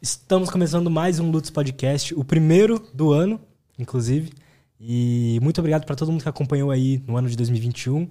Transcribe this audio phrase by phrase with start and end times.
[0.00, 3.40] Estamos começando mais um Lutz Podcast, o primeiro do ano,
[3.78, 4.32] inclusive.
[4.78, 8.08] E muito obrigado para todo mundo que acompanhou aí no ano de 2021.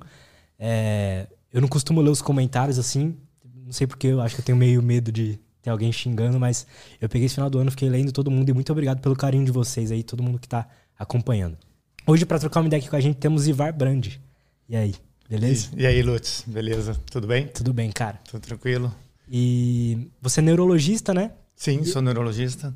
[0.58, 3.16] É, eu não costumo ler os comentários assim,
[3.66, 6.66] não sei porque eu acho que eu tenho meio medo de ter alguém xingando, mas
[7.00, 9.46] eu peguei esse final do ano, fiquei lendo todo mundo e muito obrigado pelo carinho
[9.46, 11.58] de vocês aí, todo mundo que tá acompanhando.
[12.08, 14.08] Hoje, para trocar uma ideia aqui com a gente, temos Ivar Brand.
[14.68, 14.96] E aí,
[15.30, 15.70] beleza?
[15.78, 17.00] E, e aí, Lutz, beleza?
[17.10, 17.48] Tudo bem?
[17.48, 18.20] Tudo bem, cara.
[18.30, 18.94] Tudo tranquilo?
[19.30, 21.32] E você é neurologista, né?
[21.56, 22.76] Sim, sou neurologista.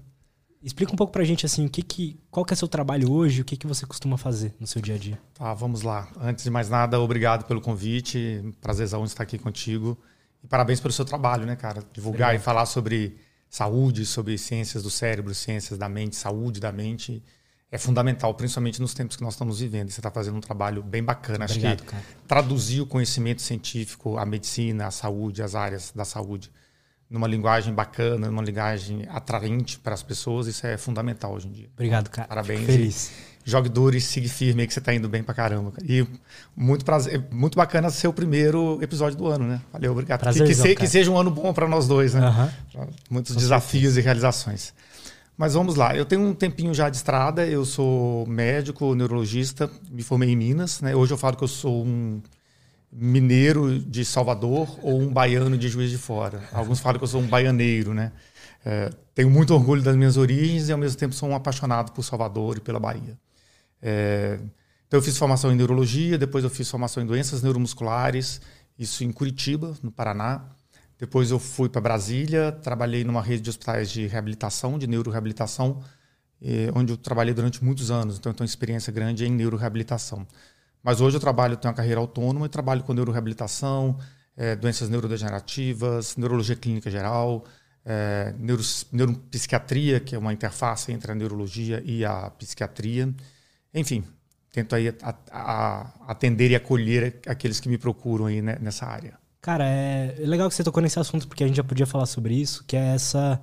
[0.61, 3.41] Explica um pouco pra gente assim, o que que, qual que é seu trabalho hoje,
[3.41, 5.19] o que que você costuma fazer no seu dia a dia?
[5.33, 6.09] Tá, vamos lá.
[6.19, 8.43] Antes de mais nada, obrigado pelo convite.
[8.59, 9.97] Prazerzão estar aqui contigo.
[10.43, 11.83] E parabéns pelo seu trabalho, né, cara?
[11.93, 12.41] Divulgar Obrigado.
[12.41, 13.17] e falar sobre
[13.49, 17.23] saúde, sobre ciências do cérebro, ciências da mente, saúde da mente,
[17.71, 19.89] é fundamental, principalmente nos tempos que nós estamos vivendo.
[19.89, 21.45] Você está fazendo um trabalho bem bacana.
[21.45, 22.03] Obrigado, Acho que cara.
[22.27, 26.51] traduzir o conhecimento científico, a medicina, a saúde, as áreas da saúde,
[27.09, 31.69] numa linguagem bacana, numa linguagem atraente para as pessoas, isso é fundamental hoje em dia.
[31.73, 32.27] Obrigado, cara.
[32.27, 32.65] Parabéns.
[32.65, 33.11] Feliz
[33.47, 35.71] jogue duro e siga firme aí que você está indo bem pra caramba.
[35.81, 36.05] E
[36.53, 39.61] muito prazer, muito bacana ser o primeiro episódio do ano, né?
[39.71, 40.19] Valeu, obrigado.
[40.19, 42.27] Prazerzão, que, que, que, seja um ano bom para nós dois, né?
[42.75, 42.87] Uhum.
[43.09, 43.99] Muitos Com desafios certeza.
[44.01, 44.73] e realizações.
[45.37, 50.03] Mas vamos lá, eu tenho um tempinho já de estrada, eu sou médico, neurologista, me
[50.03, 50.93] formei em Minas, né?
[50.93, 52.21] Hoje eu falo que eu sou um
[52.91, 56.43] mineiro de Salvador ou um baiano de Juiz de Fora.
[56.51, 58.11] Alguns falam que eu sou um baianeiro, né?
[58.65, 62.03] É, tenho muito orgulho das minhas origens e ao mesmo tempo sou um apaixonado por
[62.03, 63.17] Salvador e pela Bahia.
[63.81, 64.39] É,
[64.87, 68.41] então eu fiz formação em neurologia, depois eu fiz formação em doenças neuromusculares,
[68.79, 70.45] isso em Curitiba, no Paraná.
[70.97, 75.83] Depois eu fui para Brasília, trabalhei numa rede de hospitais de reabilitação, de neuroreabilitação,
[76.41, 78.17] eh, onde eu trabalhei durante muitos anos.
[78.17, 80.25] Então eu tenho experiência grande em neuroreabilitação.
[80.87, 83.97] Mas hoje eu trabalho, tenho uma carreira autônoma e trabalho com neuroreabilitação,
[84.37, 87.43] eh, doenças neurodegenerativas, neurologia clínica geral,
[87.83, 88.63] eh, neuro,
[88.93, 93.13] neuropsiquiatria, que é uma interface entre a neurologia e a psiquiatria.
[93.73, 94.01] Enfim,
[94.49, 99.19] tento aí a, a, atender e acolher aqueles que me procuram aí né, nessa área.
[99.41, 102.33] Cara, é legal que você tocou nesse assunto, porque a gente já podia falar sobre
[102.33, 103.41] isso, que é essa,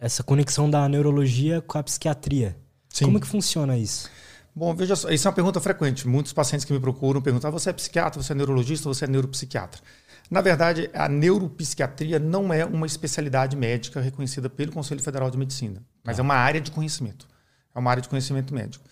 [0.00, 2.56] essa conexão da neurologia com a psiquiatria.
[2.88, 3.04] Sim.
[3.04, 4.10] Como que funciona isso?
[4.56, 6.08] Bom, veja só, isso é uma pergunta frequente.
[6.08, 9.08] Muitos pacientes que me procuram perguntam: ah, você é psiquiatra, você é neurologista, você é
[9.08, 9.82] neuropsiquiatra?
[10.30, 15.84] Na verdade, a neuropsiquiatria não é uma especialidade médica reconhecida pelo Conselho Federal de Medicina,
[16.02, 16.20] mas ah.
[16.20, 17.28] é uma área de conhecimento.
[17.74, 18.82] É uma área de conhecimento médico.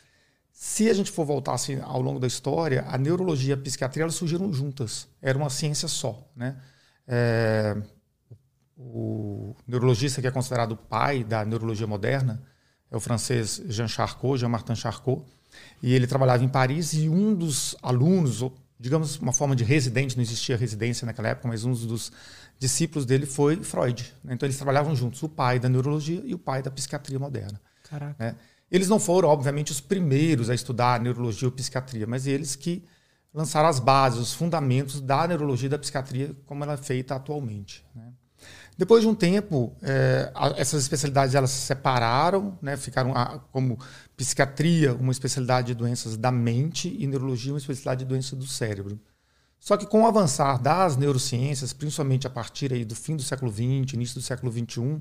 [0.53, 4.03] Se a gente for voltar assim, ao longo da história, a neurologia e a psiquiatria
[4.03, 5.09] elas surgiram juntas.
[5.23, 6.31] Era uma ciência só.
[6.37, 6.57] Né?
[7.09, 7.75] É,
[8.77, 12.43] o neurologista que é considerado o pai da neurologia moderna
[12.91, 15.25] é o francês Jean Charcot, Jean-Martin Charcot.
[15.83, 20.17] E ele trabalhava em Paris e um dos alunos, ou digamos uma forma de residente,
[20.17, 22.13] não existia residência naquela época, mas um dos
[22.59, 24.15] discípulos dele foi Freud.
[24.23, 24.35] Né?
[24.35, 27.61] Então eles trabalhavam juntos, o pai da neurologia e o pai da psiquiatria moderna.
[27.89, 28.17] Caraca.
[28.19, 28.37] Né?
[28.71, 32.85] Eles não foram, obviamente, os primeiros a estudar neurologia ou psiquiatria, mas eles que
[33.33, 37.85] lançaram as bases, os fundamentos da neurologia e da psiquiatria como ela é feita atualmente.
[37.95, 38.13] Né?
[38.77, 43.79] Depois de um tempo, é, essas especialidades elas se separaram, né, ficaram a, como
[44.17, 49.01] psiquiatria uma especialidade de doenças da mente e neurologia uma especialidade de doenças do cérebro.
[49.61, 53.51] Só que com o avançar das neurociências, principalmente a partir aí do fim do século
[53.51, 55.01] XX, início do século XXI,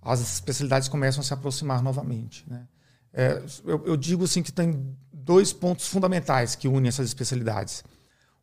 [0.00, 2.44] as especialidades começam a se aproximar novamente.
[2.48, 2.66] Né?
[3.12, 7.84] É, eu, eu, digo assim que tem dois pontos fundamentais que unem essas especialidades.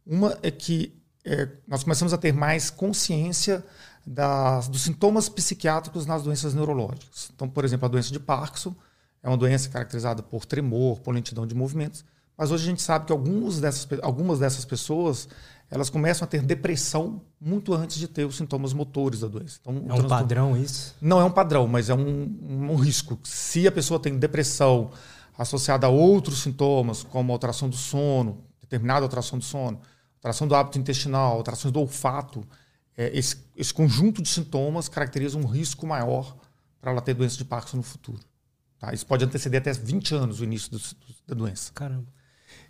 [0.06, 0.94] Uma é que
[1.26, 3.66] é, nós começamos a ter mais consciência
[4.08, 7.30] das, dos sintomas psiquiátricos nas doenças neurológicas.
[7.36, 8.74] Então, por exemplo, a doença de Parkinson
[9.22, 12.06] é uma doença caracterizada por tremor, por lentidão de movimentos,
[12.38, 15.28] mas hoje a gente sabe que alguns dessas, algumas dessas pessoas
[15.70, 19.60] elas começam a ter depressão muito antes de ter os sintomas motores da doença.
[19.60, 20.96] Então, é um padrão isso?
[21.02, 23.20] Não é um padrão, mas é um, um risco.
[23.26, 24.92] Se a pessoa tem depressão
[25.38, 29.82] associada a outros sintomas, como alteração do sono, determinada alteração do sono,
[30.16, 32.48] alteração do hábito intestinal, alterações do olfato,
[32.98, 36.36] é, esse, esse, conjunto de sintomas caracteriza um risco maior
[36.82, 38.20] para ela ter doença de Parkinson no futuro.
[38.80, 38.94] Tá?
[38.94, 41.72] Isso pode anteceder até 20 anos o início do, do, da doença.
[41.74, 42.08] Caramba.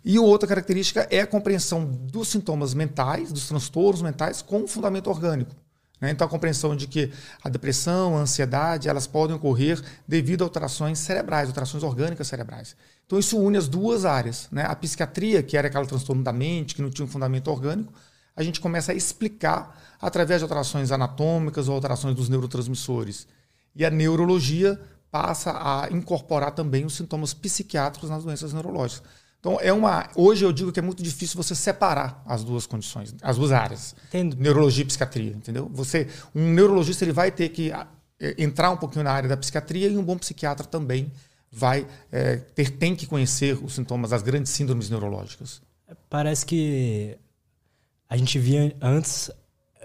[0.04, 5.54] E outra característica é a compreensão dos sintomas mentais, dos transtornos mentais, com fundamento orgânico.
[6.00, 6.10] Né?
[6.10, 10.98] Então, a compreensão de que a depressão, a ansiedade, elas podem ocorrer devido a alterações
[10.98, 12.76] cerebrais, alterações orgânicas cerebrais.
[13.06, 14.48] Então, isso une as duas áreas.
[14.52, 14.64] Né?
[14.64, 17.92] A psiquiatria, que era aquele transtorno da mente, que não tinha um fundamento orgânico,
[18.38, 23.26] a gente começa a explicar através de alterações anatômicas ou alterações dos neurotransmissores.
[23.74, 24.80] E a neurologia
[25.10, 29.02] passa a incorporar também os sintomas psiquiátricos nas doenças neurológicas.
[29.40, 30.08] Então, é uma.
[30.14, 33.96] Hoje eu digo que é muito difícil você separar as duas condições, as duas áreas.
[34.06, 34.36] Entendo.
[34.36, 35.68] Neurologia e psiquiatria, entendeu?
[35.74, 39.88] Você, um neurologista ele vai ter que é, entrar um pouquinho na área da psiquiatria
[39.88, 41.10] e um bom psiquiatra também
[41.50, 45.60] vai é, ter tem que conhecer os sintomas das grandes síndromes neurológicas.
[46.08, 47.18] Parece que
[48.08, 49.30] a gente via antes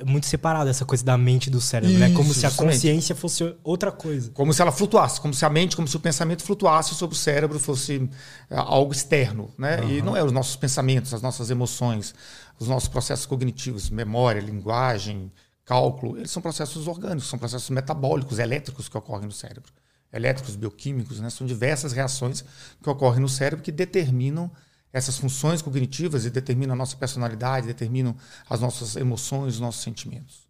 [0.06, 2.12] muito separado essa coisa da mente e do cérebro, né?
[2.14, 4.31] Como se a consciência fosse outra coisa.
[4.31, 7.20] Como se ela flutuasse, como se a mente, como se o pensamento flutuasse sobre o
[7.20, 8.10] cérebro, fosse
[8.50, 9.81] é, algo externo, né?
[9.81, 9.90] Uhum.
[9.90, 12.16] E não é os nossos pensamentos, as nossas emoções,
[12.60, 15.31] os nossos processos cognitivos, memória, linguagem,
[15.64, 19.72] cálculo, eles são processos orgânicos, são processos metabólicos, elétricos que ocorrem no cérebro.
[20.12, 21.30] Elétricos, bioquímicos, né?
[21.30, 22.44] São diversas reações
[22.81, 24.50] que ocorrem no cérebro que determinam
[24.94, 28.16] essas funções cognitivas e determinam a nossa personalidade, determinam
[28.48, 30.48] as nossas emoções, os nossos sentimentos.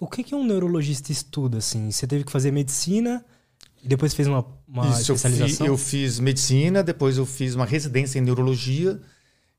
[0.00, 1.58] O que, que um neurologista estuda?
[1.58, 1.90] Assim?
[1.90, 3.22] Você teve que fazer medicina
[3.82, 5.66] e depois fez uma, uma Isso, especialização?
[5.66, 8.98] Eu, fi, eu fiz medicina, depois eu fiz uma residência em neurologia.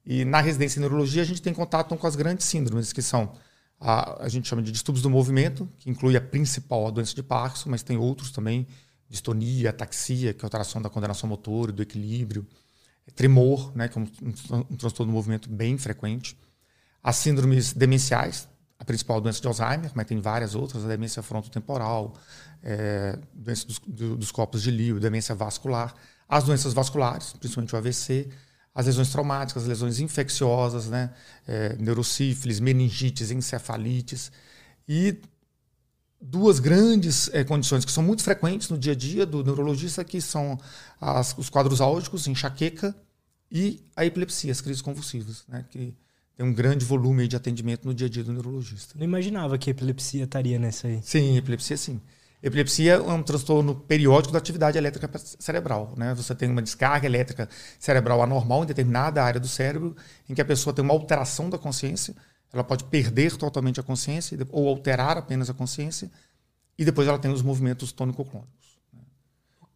[0.06, 3.34] E na residência em neurologia a gente tem contato com as grandes síndromes, que são
[3.80, 7.22] a, a gente chama de distúrbios do movimento, que inclui a principal, a doença de
[7.22, 8.66] Parkinson, mas tem outros também,
[9.10, 12.48] distonia, ataxia, que é alteração da coordenação motor e do equilíbrio,
[13.16, 14.08] tremor, né, que é um,
[14.72, 16.38] um, transtorno do movimento bem frequente.
[17.02, 18.48] As síndromes demenciais,
[18.80, 22.14] a principal doença de Alzheimer, mas tem várias outras, a demência frontotemporal,
[22.64, 25.94] é, doença dos, do, dos corpos de Leo, demência vascular.
[26.28, 28.30] As doenças vasculares, principalmente o AVC,
[28.74, 31.12] as lesões traumáticas, as lesões infecciosas, né?
[31.48, 31.76] É,
[32.60, 34.32] meningites, encefalites.
[34.88, 35.22] E
[36.24, 40.22] duas grandes é, condições que são muito frequentes no dia a dia do neurologista, que
[40.22, 40.58] são
[41.00, 42.96] as, os quadros álgicos, enxaqueca
[43.52, 45.66] e a epilepsia, as crises convulsivas, né?
[45.70, 45.94] que
[46.36, 48.96] tem um grande volume de atendimento no dia a dia do neurologista.
[48.98, 51.02] Não imaginava que a epilepsia estaria nessa aí.
[51.04, 52.02] Sim, epilepsia sim.
[52.42, 55.10] Epilepsia é um transtorno periódico da atividade elétrica
[55.40, 55.94] cerebral.
[55.96, 56.14] Né?
[56.14, 57.48] Você tem uma descarga elétrica
[57.80, 59.96] cerebral anormal em determinada área do cérebro,
[60.30, 62.16] em que a pessoa tem uma alteração da consciência,
[62.54, 66.12] ela pode perder totalmente a consciência ou alterar apenas a consciência,
[66.78, 69.02] e depois ela tem os movimentos tônico-clônicos, né?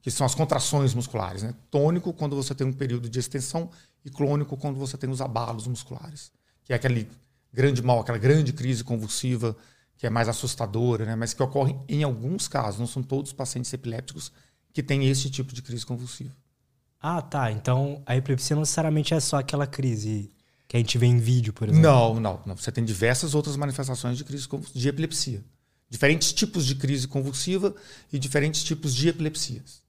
[0.01, 1.41] que são as contrações musculares.
[1.41, 1.53] Né?
[1.71, 3.69] Tônico, quando você tem um período de extensão,
[4.05, 6.31] e clônico, quando você tem os abalos musculares,
[6.63, 7.09] que é aquele
[7.51, 9.55] grande mal, aquela grande crise convulsiva
[9.97, 11.15] que é mais assustadora, né?
[11.15, 14.31] mas que ocorre em alguns casos, não são todos os pacientes epilépticos
[14.71, 16.31] que têm esse tipo de crise convulsiva.
[17.01, 17.51] Ah, tá.
[17.51, 20.31] Então a epilepsia não necessariamente é só aquela crise
[20.67, 21.81] que a gente vê em vídeo, por exemplo.
[21.81, 22.57] Não, não, não.
[22.57, 25.43] Você tem diversas outras manifestações de crise de epilepsia.
[25.89, 27.73] Diferentes tipos de crise convulsiva
[28.11, 29.81] e diferentes tipos de epilepsias.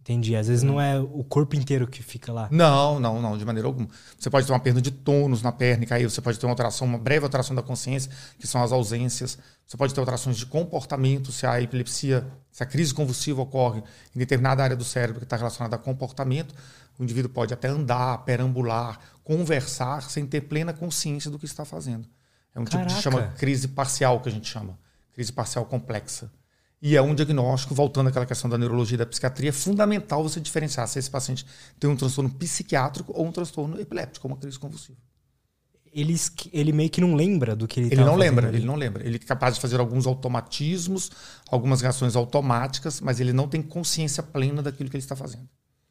[0.00, 0.34] Entendi.
[0.34, 2.48] Às vezes não é o corpo inteiro que fica lá.
[2.50, 3.88] Não, não, não, de maneira alguma.
[4.18, 6.52] Você pode ter uma perda de tônus na perna e cair, você pode ter uma
[6.52, 9.38] alteração, uma breve alteração da consciência, que são as ausências.
[9.66, 13.82] Você pode ter alterações de comportamento, se a epilepsia, se a crise convulsiva ocorre
[14.14, 16.54] em determinada área do cérebro que está relacionada a comportamento,
[16.98, 22.08] o indivíduo pode até andar, perambular, conversar sem ter plena consciência do que está fazendo.
[22.54, 22.86] É um Caraca.
[22.88, 24.78] tipo de chama crise parcial que a gente chama,
[25.12, 26.30] crise parcial complexa.
[26.82, 30.40] E é um diagnóstico, voltando àquela questão da neurologia e da psiquiatria, é fundamental você
[30.40, 31.44] diferenciar se esse paciente
[31.78, 34.98] tem um transtorno psiquiátrico ou um transtorno epiléptico, uma crise convulsiva.
[35.92, 36.16] Ele,
[36.52, 38.58] ele meio que não lembra do que ele Ele não lembra, ali.
[38.58, 39.04] ele não lembra.
[39.04, 41.10] Ele é capaz de fazer alguns automatismos,
[41.50, 45.48] algumas reações automáticas, mas ele não tem consciência plena daquilo que ele está fazendo.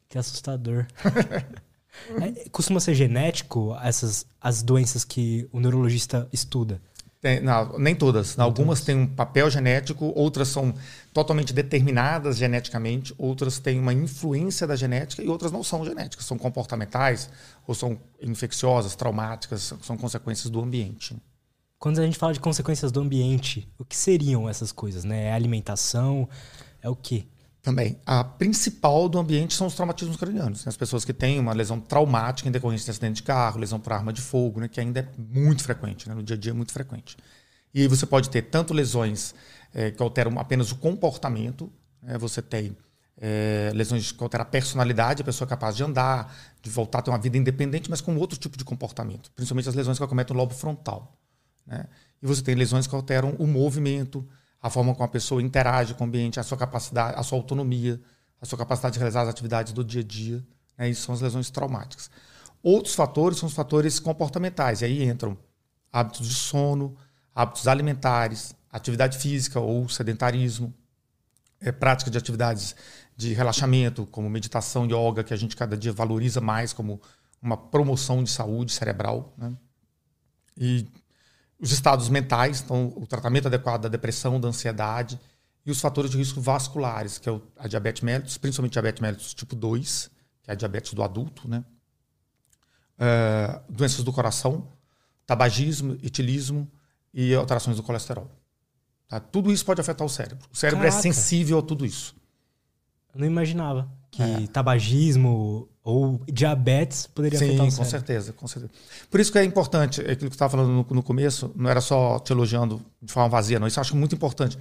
[0.08, 0.86] Que assustador.
[2.20, 6.80] é, costuma ser genético essas as doenças que o neurologista estuda?
[7.20, 8.36] Tem, não, nem todas.
[8.36, 8.86] Nem Algumas todas.
[8.86, 10.74] têm um papel genético, outras são
[11.12, 16.38] totalmente determinadas geneticamente, outras têm uma influência da genética e outras não são genéticas, são
[16.38, 17.28] comportamentais
[17.66, 21.14] ou são infecciosas, traumáticas, são consequências do ambiente.
[21.78, 25.04] Quando a gente fala de consequências do ambiente, o que seriam essas coisas?
[25.04, 25.24] Né?
[25.24, 26.28] É alimentação?
[26.82, 27.26] É o quê?
[27.62, 27.98] Também.
[28.06, 30.64] A principal do ambiente são os traumatismos cranianos.
[30.64, 30.70] Né?
[30.70, 33.92] As pessoas que têm uma lesão traumática em decorrência de acidente de carro, lesão por
[33.92, 34.68] arma de fogo, né?
[34.68, 36.14] que ainda é muito frequente, né?
[36.14, 37.16] no dia a dia é muito frequente.
[37.74, 39.34] E aí você pode ter tanto lesões
[39.74, 41.70] é, que alteram apenas o comportamento,
[42.02, 42.16] né?
[42.16, 42.74] você tem
[43.20, 47.02] é, lesões que alteram a personalidade, a pessoa é capaz de andar, de voltar a
[47.02, 50.34] ter uma vida independente, mas com outro tipo de comportamento, principalmente as lesões que acometem
[50.34, 51.14] o lobo frontal.
[51.66, 51.84] Né?
[52.22, 54.26] E você tem lesões que alteram o movimento,
[54.62, 58.00] a forma como a pessoa interage com o ambiente, a sua capacidade, a sua autonomia,
[58.40, 60.44] a sua capacidade de realizar as atividades do dia a dia.
[60.76, 60.90] Né?
[60.90, 62.10] Isso são as lesões traumáticas.
[62.62, 65.36] Outros fatores são os fatores comportamentais, e aí entram
[65.90, 66.96] hábitos de sono,
[67.34, 70.72] hábitos alimentares, atividade física ou sedentarismo,
[71.60, 72.74] é, prática de atividades
[73.16, 77.00] de relaxamento, como meditação, yoga, que a gente cada dia valoriza mais como
[77.40, 79.32] uma promoção de saúde cerebral.
[79.36, 79.52] Né?
[80.56, 80.86] E
[81.60, 85.20] os estados mentais, então o tratamento adequado da depressão, da ansiedade
[85.64, 89.54] e os fatores de risco vasculares, que é a diabetes mellitus, principalmente diabetes mellitus tipo
[89.54, 90.10] 2,
[90.42, 91.64] que é a diabetes do adulto, né?
[92.98, 94.66] Uh, doenças do coração,
[95.26, 96.70] tabagismo, etilismo
[97.12, 98.30] e alterações do colesterol.
[99.08, 99.20] Tá?
[99.20, 100.46] Tudo isso pode afetar o cérebro.
[100.52, 101.08] O cérebro é Caraca.
[101.08, 102.14] é sensível a tudo isso.
[103.14, 104.46] Eu não imaginava que É.
[104.52, 107.90] tabagismo ou diabetes poderia Sim, afetar o com cérebro.
[107.90, 108.72] certeza, com certeza.
[109.10, 111.70] Por isso que é importante, é aquilo que você estava falando no, no começo, não
[111.70, 113.66] era só te elogiando de forma vazia, não.
[113.66, 114.58] Isso eu acho muito importante.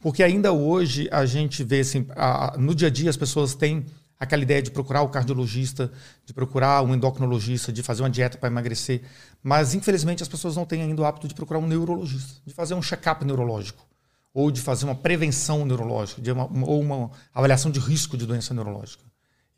[0.00, 3.84] Porque ainda hoje a gente vê, assim, a- no dia a dia as pessoas têm
[4.18, 5.90] aquela ideia de procurar o cardiologista,
[6.26, 9.02] de procurar um endocrinologista, de fazer uma dieta para emagrecer.
[9.42, 12.74] Mas, infelizmente, as pessoas não têm ainda o hábito de procurar um neurologista, de fazer
[12.74, 13.82] um check-up neurológico,
[14.32, 18.54] ou de fazer uma prevenção neurológica, de uma- ou uma avaliação de risco de doença
[18.54, 19.04] neurológica.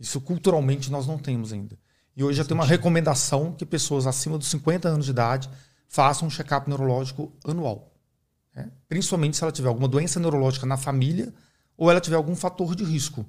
[0.00, 1.78] Isso culturalmente nós não temos ainda.
[2.16, 5.48] E hoje já tem uma recomendação que pessoas acima dos 50 anos de idade
[5.88, 7.90] façam um check-up neurológico anual.
[8.54, 8.70] né?
[8.88, 11.32] Principalmente se ela tiver alguma doença neurológica na família
[11.76, 13.26] ou ela tiver algum fator de risco,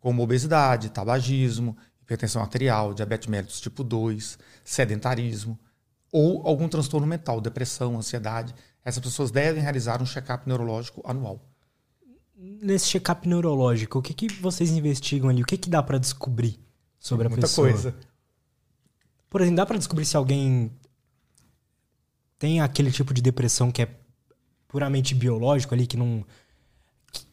[0.00, 5.58] como obesidade, tabagismo, hipertensão arterial, diabetes mellitus tipo 2, sedentarismo
[6.12, 8.54] ou algum transtorno mental, depressão, ansiedade.
[8.86, 11.44] Essas pessoas devem realizar um check-up neurológico anual.
[12.36, 15.42] Nesse check-up neurológico, o que, que vocês investigam ali?
[15.42, 16.60] O que, que dá pra descobrir
[16.96, 17.68] sobre a Muita pessoa?
[17.68, 17.96] coisa.
[19.28, 20.70] Por exemplo, dá pra descobrir se alguém
[22.38, 23.88] tem aquele tipo de depressão que é
[24.68, 26.24] puramente biológico ali, que não.
[27.10, 27.26] que,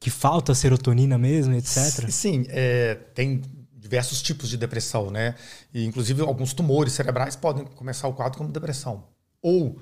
[0.00, 2.10] que falta serotonina mesmo, etc.
[2.10, 3.42] Sim, é, tem
[3.76, 5.36] diversos tipos de depressão, né?
[5.72, 9.04] E, inclusive, alguns tumores cerebrais podem começar o quadro como depressão.
[9.40, 9.78] Ou,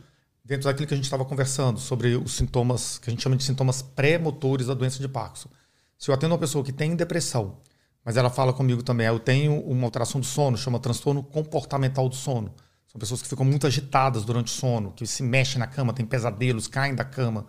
[0.48, 3.44] dentro daquilo que a gente estava conversando, sobre os sintomas, que a gente chama de
[3.44, 5.50] sintomas pré-motores da doença de Parkinson.
[5.98, 7.58] Se eu atendo uma pessoa que tem depressão,
[8.02, 12.08] mas ela fala comigo também, "Ah, eu tenho uma alteração do sono, chama transtorno comportamental
[12.08, 12.54] do sono.
[12.86, 16.06] São pessoas que ficam muito agitadas durante o sono, que se mexem na cama, têm
[16.06, 17.44] pesadelos, caem da cama,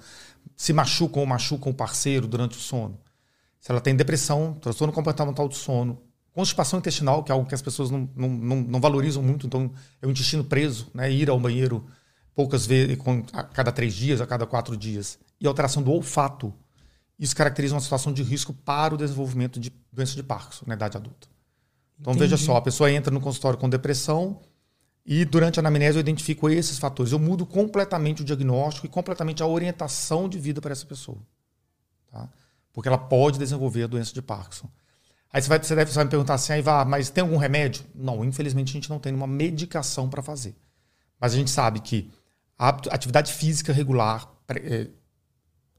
[0.57, 2.99] se machucam ou machucam o parceiro durante o sono.
[3.61, 6.01] Se ela tem depressão, transtorno comportamental do sono,
[6.33, 9.71] constipação intestinal, que é algo que as pessoas não, não, não, não valorizam muito, então
[10.01, 11.09] é o intestino preso, né?
[11.09, 11.85] ir ao banheiro
[12.39, 12.97] poucas vezes,
[13.33, 16.53] a cada três dias, a cada quatro dias, e alteração do olfato.
[17.19, 20.95] Isso caracteriza uma situação de risco para o desenvolvimento de doença de Parkinson na idade
[20.95, 21.27] adulta.
[21.99, 22.29] Então Entendi.
[22.29, 24.39] veja só, a pessoa entra no consultório com depressão
[25.05, 27.11] e durante a anamnese eu identifico esses fatores.
[27.11, 31.17] Eu mudo completamente o diagnóstico e completamente a orientação de vida para essa pessoa.
[32.09, 32.29] Tá?
[32.71, 34.69] Porque ela pode desenvolver a doença de Parkinson.
[35.33, 37.35] Aí você, vai, você deve você vai me perguntar assim, aí vá, mas tem algum
[37.35, 37.83] remédio?
[37.93, 40.55] Não, infelizmente a gente não tem uma medicação para fazer.
[41.19, 42.09] Mas a gente sabe que
[42.59, 44.87] atividade física regular, eh,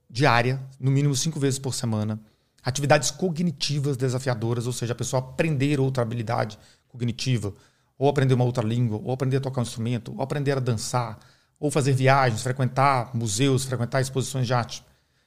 [0.09, 2.19] diária, no mínimo cinco vezes por semana,
[2.63, 6.59] atividades cognitivas desafiadoras, ou seja, a pessoa aprender outra habilidade
[6.89, 7.53] cognitiva,
[7.99, 11.19] ou aprender uma outra língua, ou aprender a tocar um instrumento, ou aprender a dançar,
[11.59, 14.83] ou fazer viagens, frequentar museus, frequentar exposições de arte,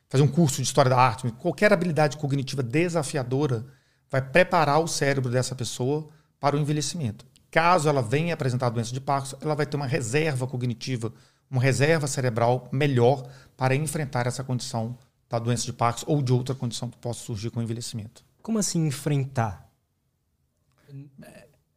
[0.09, 3.63] fazer um curso de história da arte, qualquer habilidade cognitiva desafiadora
[4.09, 7.25] vai preparar o cérebro dessa pessoa para o envelhecimento.
[7.49, 11.13] Caso ela venha apresentar doença de Parkinson, ela vai ter uma reserva cognitiva,
[11.53, 14.97] uma reserva cerebral melhor para enfrentar essa condição
[15.29, 18.25] da doença de Parkinson ou de outra condição que possa surgir com o envelhecimento.
[18.41, 19.69] Como assim enfrentar?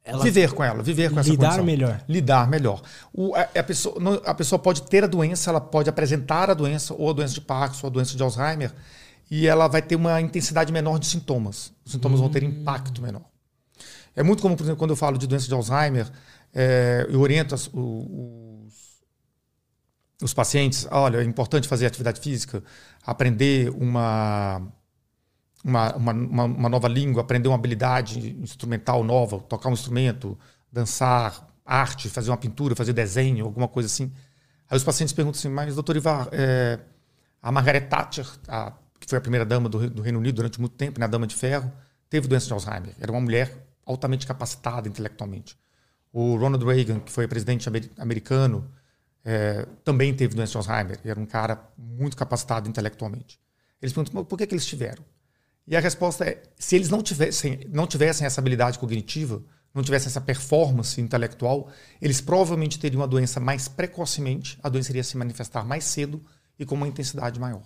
[0.05, 1.65] Ela Viver com ela, viver com essa lidar condição.
[1.65, 2.05] melhor.
[2.09, 2.81] Lidar melhor.
[3.13, 6.95] O- a, a pessoa, a pessoa pode ter a doença, ela pode apresentar a doença,
[6.95, 8.73] ou a doença de Parkinson, ou a doença de Alzheimer,
[9.29, 11.73] e ela vai ter uma intensidade menor de sintomas.
[11.85, 13.25] Os sintomas vão ter impacto menor.
[14.15, 16.09] É muito comum, por exemplo, quando eu falo de doença de Alzheimer,
[16.55, 18.86] é, eu oriento as- os,
[20.23, 22.63] os pacientes, olha, é importante fazer atividade física,
[23.05, 24.63] aprender uma,
[25.65, 26.13] uma, uma,
[26.45, 30.39] uma- nova língua, aprender uma habilidade instrumental nova, tocar um instrumento,
[30.73, 34.13] dançar, arte, fazer uma pintura, fazer desenho, alguma coisa assim.
[34.71, 36.79] Aí os pacientes perguntam assim, mas doutor Ivar, é,
[37.43, 40.75] a Margaret Thatcher, a- que foi a primeira dama do, do Reino Unido durante muito
[40.77, 41.71] tempo, né, a dama de ferro,
[42.09, 42.95] teve doença de Alzheimer.
[43.01, 45.57] Era uma mulher altamente capacitada intelectualmente.
[46.13, 48.71] O Ronald Reagan, que foi presidente amer- americano,
[49.29, 51.01] é, também teve doença de Alzheimer.
[51.05, 53.41] Era um cara muito capacitado intelectualmente.
[53.83, 55.05] Eles perguntam, "Mas por que, que eles tiveram?
[55.67, 59.43] E a resposta é: se eles não tivessem, não tivessem essa habilidade cognitiva,
[59.75, 61.69] não tivessem essa performance intelectual,
[62.01, 66.25] eles provavelmente teriam a doença mais precocemente, a doença iria se manifestar mais cedo
[66.57, 67.65] e com uma intensidade maior.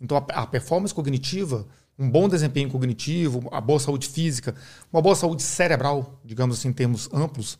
[0.00, 1.66] Então, a, a performance cognitiva,
[1.98, 4.54] um bom desempenho cognitivo, a boa saúde física,
[4.92, 7.58] uma boa saúde cerebral, digamos assim, em termos amplos,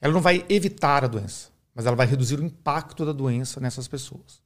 [0.00, 3.88] ela não vai evitar a doença, mas ela vai reduzir o impacto da doença nessas
[3.88, 4.42] pessoas.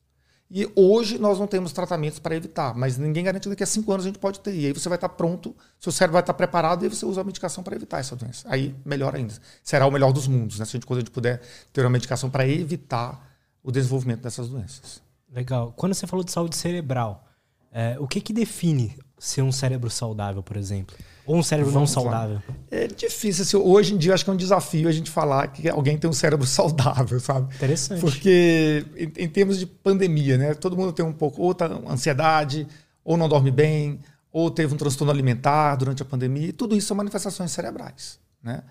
[0.48, 3.90] E hoje nós não temos tratamentos para evitar, mas ninguém garante que daqui a cinco
[3.92, 4.54] anos a gente pode ter.
[4.54, 7.20] E aí você vai estar pronto, seu cérebro vai estar preparado e aí você usa
[7.20, 8.46] a medicação para evitar essa doença.
[8.48, 9.34] Aí, melhor ainda.
[9.64, 10.64] Será o melhor dos mundos, né?
[10.64, 11.42] Se a gente, quando a gente puder
[11.72, 13.28] ter uma medicação para evitar
[13.60, 15.02] o desenvolvimento dessas doenças.
[15.32, 15.72] Legal.
[15.74, 17.26] Quando você falou de saúde cerebral,
[17.72, 20.96] é, o que que define ser um cérebro saudável, por exemplo?
[21.26, 22.40] Ou um cérebro Vamos não saudável?
[22.48, 22.54] Lá.
[22.70, 23.42] É difícil.
[23.42, 26.08] Assim, hoje em dia, acho que é um desafio a gente falar que alguém tem
[26.08, 27.54] um cérebro saudável, sabe?
[27.56, 28.00] Interessante.
[28.00, 30.54] Porque, em, em termos de pandemia, né?
[30.54, 32.66] Todo mundo tem um pouco, ou tá ansiedade,
[33.04, 34.00] ou não dorme bem,
[34.32, 36.48] ou teve um transtorno alimentar durante a pandemia.
[36.48, 38.62] E tudo isso são manifestações cerebrais, né?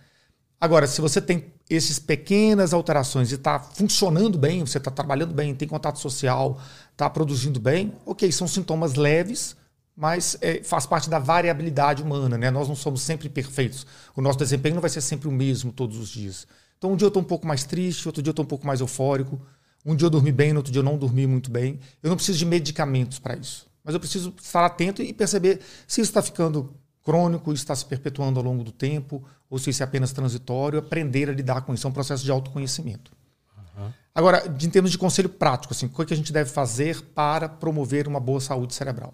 [0.59, 5.53] Agora, se você tem essas pequenas alterações e está funcionando bem, você está trabalhando bem,
[5.53, 6.59] tem contato social,
[6.91, 9.55] está produzindo bem, ok, são sintomas leves,
[9.95, 12.51] mas é, faz parte da variabilidade humana, né?
[12.51, 13.87] Nós não somos sempre perfeitos.
[14.15, 16.45] O nosso desempenho não vai ser sempre o mesmo todos os dias.
[16.77, 18.67] Então, um dia eu estou um pouco mais triste, outro dia eu estou um pouco
[18.67, 19.41] mais eufórico,
[19.85, 21.79] um dia eu dormi bem, no outro dia eu não dormi muito bem.
[22.03, 26.01] Eu não preciso de medicamentos para isso, mas eu preciso estar atento e perceber se
[26.01, 29.83] isso está ficando crônico, isso está se perpetuando ao longo do tempo, ou se isso
[29.83, 31.87] é apenas transitório, aprender a lidar com isso.
[31.87, 33.11] É um processo de autoconhecimento.
[33.77, 33.91] Uhum.
[34.13, 38.07] Agora, em termos de conselho prático, assim, o que a gente deve fazer para promover
[38.07, 39.13] uma boa saúde cerebral?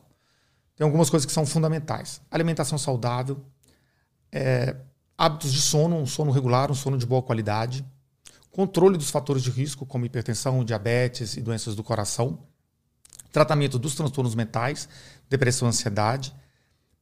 [0.82, 2.24] Tem algumas coisas que são fundamentais.
[2.32, 3.40] Alimentação saudável,
[4.32, 4.76] é,
[5.16, 7.86] hábitos de sono, um sono regular, um sono de boa qualidade,
[8.50, 12.40] controle dos fatores de risco, como hipertensão, diabetes e doenças do coração,
[13.32, 14.90] tratamento dos transtornos mentais,
[15.30, 16.34] depressão, ansiedade,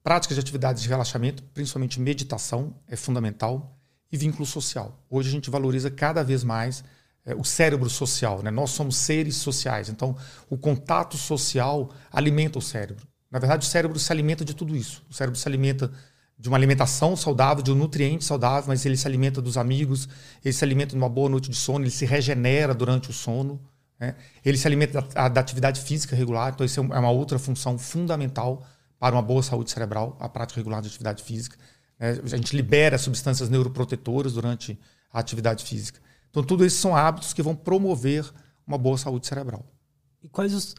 [0.04, 3.80] práticas de atividades de relaxamento, principalmente meditação, é fundamental,
[4.12, 5.02] e vínculo social.
[5.10, 6.84] Hoje a gente valoriza cada vez mais
[7.26, 8.44] é, o cérebro social.
[8.44, 8.52] Né?
[8.52, 10.18] Nós somos seres sociais, então
[10.50, 13.09] o contato social alimenta o cérebro.
[13.32, 15.04] Na verdade, o cérebro se alimenta de tudo isso.
[15.10, 15.92] O cérebro se alimenta
[16.38, 20.08] de uma alimentação saudável, de um nutriente saudável, mas ele se alimenta dos amigos,
[20.44, 23.60] ele se alimenta de uma boa noite de sono, ele se regenera durante o sono,
[24.00, 24.16] né?
[24.44, 27.78] ele se alimenta da, da, atividade física regular, então isso é, é uma outra função
[27.78, 28.66] fundamental
[28.98, 31.58] para uma boa saúde cerebral, a prática regular de atividade física.
[32.00, 32.18] Né?
[32.24, 34.80] A gente libera substâncias neuroprotetoras durante
[35.12, 36.00] a atividade física.
[36.30, 38.26] Então, tudo isso são hábitos que vão promover
[38.66, 39.66] uma boa saúde cerebral.
[40.24, 40.76] E quais os,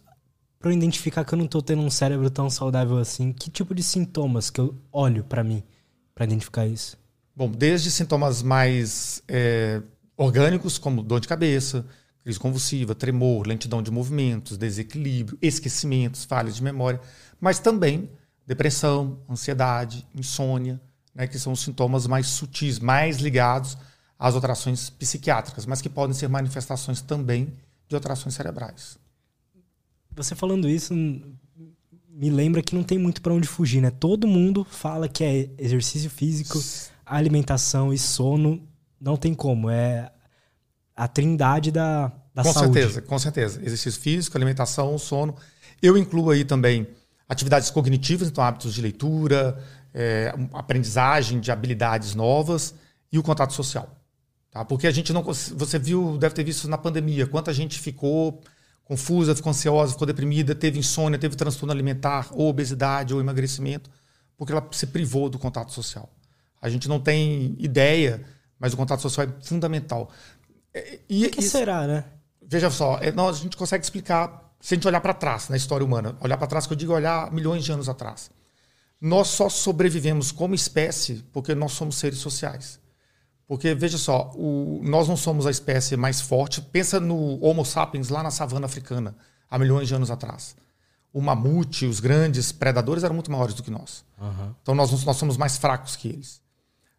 [0.60, 3.74] para eu identificar que eu não estou tendo um cérebro tão saudável assim, que tipo
[3.74, 5.62] de sintomas que eu olho para mim
[6.14, 6.98] para identificar isso?
[7.34, 9.80] Bom, desde sintomas mais é,
[10.18, 11.86] orgânicos, como dor de cabeça,
[12.22, 17.00] crise convulsiva, tremor, lentidão de movimentos, desequilíbrio, esquecimentos, falhas de memória,
[17.40, 18.10] mas também
[18.46, 20.78] depressão, ansiedade, insônia,
[21.14, 23.78] né, que são os sintomas mais sutis, mais ligados
[24.18, 27.54] às alterações psiquiátricas, mas que podem ser manifestações também
[27.88, 28.99] de alterações cerebrais
[30.14, 33.90] você falando isso me lembra que não tem muito para onde fugir, né?
[33.90, 36.62] Todo mundo fala que é exercício físico,
[37.06, 38.62] alimentação e sono.
[39.00, 39.70] Não tem como.
[39.70, 40.10] É
[40.94, 42.68] a trindade da, da com saúde.
[42.68, 43.60] Com certeza, com certeza.
[43.64, 45.34] Exercício físico, alimentação, sono.
[45.80, 46.86] Eu incluo aí também
[47.26, 49.58] atividades cognitivas, então hábitos de leitura,
[49.94, 52.74] é, aprendizagem de habilidades novas
[53.10, 53.96] e o contato social.
[54.50, 54.62] Tá?
[54.62, 55.22] Porque a gente não.
[55.22, 58.42] Você viu, deve ter visto na pandemia, quanta gente ficou
[58.90, 63.88] confusa, ficou ansiosa, ficou deprimida, teve insônia, teve transtorno alimentar, ou obesidade, ou emagrecimento,
[64.36, 66.12] porque ela se privou do contato social.
[66.60, 68.20] A gente não tem ideia,
[68.58, 70.10] mas o contato social é fundamental.
[71.08, 72.04] E o que isso, será, né?
[72.42, 75.56] Veja só, é, nós, a gente consegue explicar se a gente olhar para trás na
[75.56, 76.16] história humana.
[76.20, 78.28] Olhar para trás, que eu digo olhar milhões de anos atrás.
[79.00, 82.79] Nós só sobrevivemos como espécie porque nós somos seres sociais.
[83.50, 86.62] Porque, veja só, o, nós não somos a espécie mais forte.
[86.62, 89.16] Pensa no Homo sapiens lá na savana africana,
[89.50, 90.54] há milhões de anos atrás.
[91.12, 94.04] O mamute, os grandes predadores eram muito maiores do que nós.
[94.20, 94.54] Uhum.
[94.62, 96.40] Então nós, nós somos mais fracos que eles.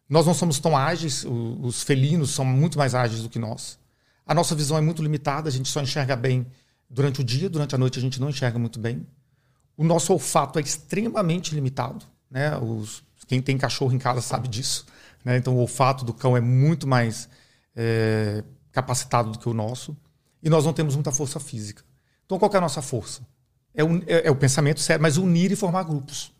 [0.06, 3.78] Nós não somos tão ágeis, os felinos são muito mais ágeis do que nós.
[4.26, 6.46] A nossa visão é muito limitada, a gente só enxerga bem
[6.86, 9.06] durante o dia, durante a noite a gente não enxerga muito bem.
[9.74, 12.04] O nosso olfato é extremamente limitado.
[12.30, 12.54] Né?
[12.58, 14.84] Os, quem tem cachorro em casa sabe disso.
[15.24, 15.36] Né?
[15.36, 17.28] Então, o olfato do cão é muito mais
[17.76, 19.96] é, capacitado do que o nosso.
[20.42, 21.84] E nós não temos muita força física.
[22.26, 23.26] Então, qual é a nossa força?
[23.74, 26.32] É, un, é, é o pensamento sério, mas unir e formar grupos.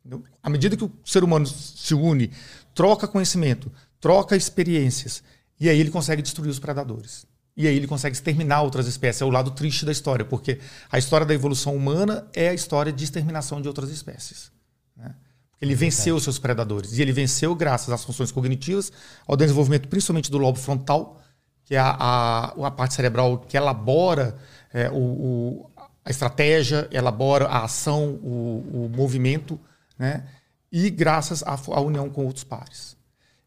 [0.00, 0.24] Entendeu?
[0.42, 2.30] À medida que o ser humano se une,
[2.74, 5.22] troca conhecimento, troca experiências,
[5.58, 7.26] e aí ele consegue destruir os predadores.
[7.56, 9.20] E aí ele consegue exterminar outras espécies.
[9.20, 10.58] É o lado triste da história, porque
[10.90, 14.50] a história da evolução humana é a história de exterminação de outras espécies.
[14.96, 15.14] Né?
[15.60, 16.96] Ele venceu os seus predadores.
[16.96, 18.90] E ele venceu graças às funções cognitivas,
[19.26, 21.20] ao desenvolvimento principalmente do lobo frontal,
[21.64, 24.36] que é a, a, a parte cerebral que elabora
[24.72, 25.70] é, o, o,
[26.04, 29.60] a estratégia, elabora a ação, o, o movimento,
[29.98, 30.24] né?
[30.72, 32.96] e graças à, à, união com outros pares.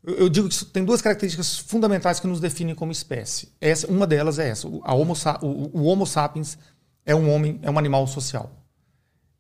[0.04, 3.52] Eu, eu, digo que isso tem duas características fundamentais que nos definem como espécie.
[3.60, 6.58] Essa, uma delas é essa: a homo, o, o Homo sapiens
[7.06, 8.52] é um homem, é um animal social.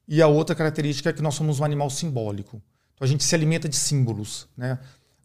[0.08, 2.62] E a outra característica é que nós somos um animal simbólico.
[2.94, 4.48] Então a gente se alimenta de símbolos.
[4.56, 4.78] Né?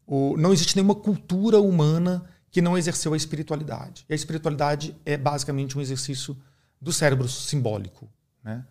[0.06, 4.04] O, não existe nenhuma cultura humana que não exerceu a espiritualidade.
[4.08, 6.36] E a espiritualidade é basicamente um exercício
[6.80, 8.08] do cérebro simbólico.
[8.42, 8.64] Né?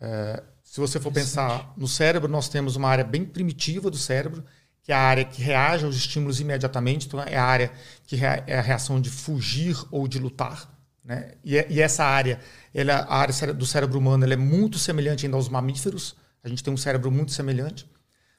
[0.00, 4.44] É, se você for pensar no cérebro, nós temos uma área bem primitiva do cérebro,
[4.82, 7.72] que é a área que reage aos estímulos imediatamente, então é a área
[8.06, 10.77] que é a reação de fugir ou de lutar.
[11.08, 11.32] Né?
[11.42, 12.38] E, é, e essa área,
[12.74, 16.14] ela, a área do cérebro humano, ela é muito semelhante ainda aos mamíferos.
[16.44, 17.90] A gente tem um cérebro muito semelhante.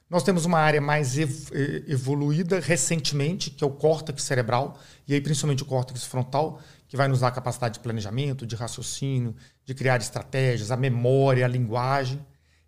[0.08, 5.62] Nós temos uma área mais evoluída recentemente, que é o córtex cerebral, e aí principalmente
[5.62, 10.00] o córtex frontal, que vai nos dar a capacidade de planejamento, de raciocínio, de criar
[10.00, 12.24] estratégias, a memória, a linguagem.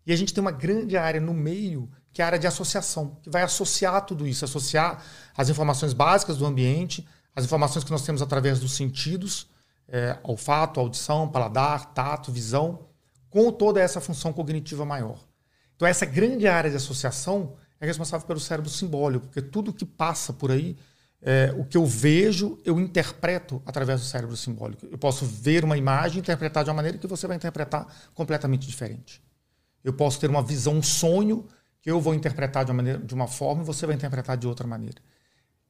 [0.07, 3.19] E a gente tem uma grande área no meio, que é a área de associação,
[3.23, 5.03] que vai associar tudo isso, associar
[5.37, 9.49] as informações básicas do ambiente, as informações que nós temos através dos sentidos,
[9.88, 12.87] é, olfato, audição, paladar, tato, visão,
[13.29, 15.18] com toda essa função cognitiva maior.
[15.77, 20.33] Então, essa grande área de associação é responsável pelo cérebro simbólico, porque tudo que passa
[20.33, 20.77] por aí,
[21.21, 24.87] é, o que eu vejo, eu interpreto através do cérebro simbólico.
[24.87, 28.66] Eu posso ver uma imagem e interpretar de uma maneira que você vai interpretar completamente
[28.66, 29.23] diferente.
[29.83, 31.47] Eu posso ter uma visão, um sonho,
[31.81, 34.47] que eu vou interpretar de uma, maneira, de uma forma e você vai interpretar de
[34.47, 35.03] outra maneira.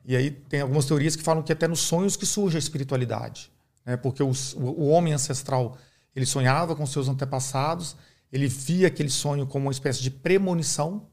[0.05, 3.51] E aí tem algumas teorias que falam que até nos sonhos que surge a espiritualidade.
[3.85, 3.97] Né?
[3.97, 5.77] Porque os, o homem ancestral
[6.15, 7.97] ele sonhava com seus antepassados
[8.33, 11.07] ele via aquele sonho como uma espécie de premonição,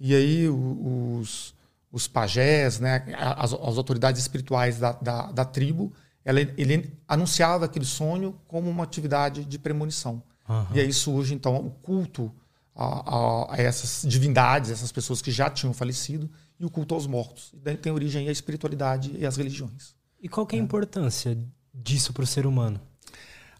[0.00, 1.54] e aí os,
[1.92, 5.92] os pajés, né, as, as autoridades espirituais da, da, da tribo,
[6.24, 10.22] ela, ele anunciava aquele sonho como uma atividade de premonição.
[10.48, 10.66] Uhum.
[10.72, 12.32] E aí surge, então, o culto
[12.74, 17.06] a, a, a, essas divindades, essas pessoas que já tinham falecido, e o culto aos
[17.06, 17.52] mortos.
[17.52, 19.94] E daí tem origem a espiritualidade e as religiões.
[20.20, 21.36] E qual é a importância
[21.72, 22.80] disso para o ser humano?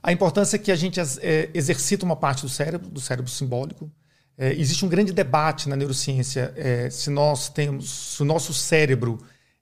[0.03, 3.91] A importância é que a gente é, exercita uma parte do cérebro, do cérebro simbólico.
[4.37, 9.19] É, existe um grande debate na neurociência é, se nós temos, se o nosso cérebro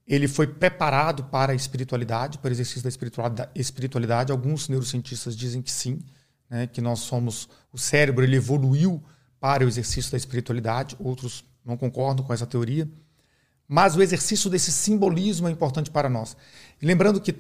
[0.06, 4.32] ele foi preparado para a espiritualidade, para o exercício da espiritualidade.
[4.32, 6.00] Alguns neurocientistas dizem que sim,
[6.48, 9.02] né, que nós somos o cérebro ele evoluiu
[9.38, 10.96] para o exercício da espiritualidade.
[10.98, 12.88] Outros não concordam com essa teoria.
[13.68, 16.36] Mas o exercício desse simbolismo é importante para nós.
[16.82, 17.36] Lembrando que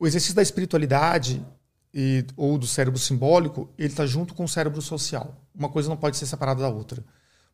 [0.00, 1.46] o exercício da espiritualidade
[1.92, 5.46] e, ou do cérebro simbólico, ele está junto com o cérebro social.
[5.54, 7.04] Uma coisa não pode ser separada da outra.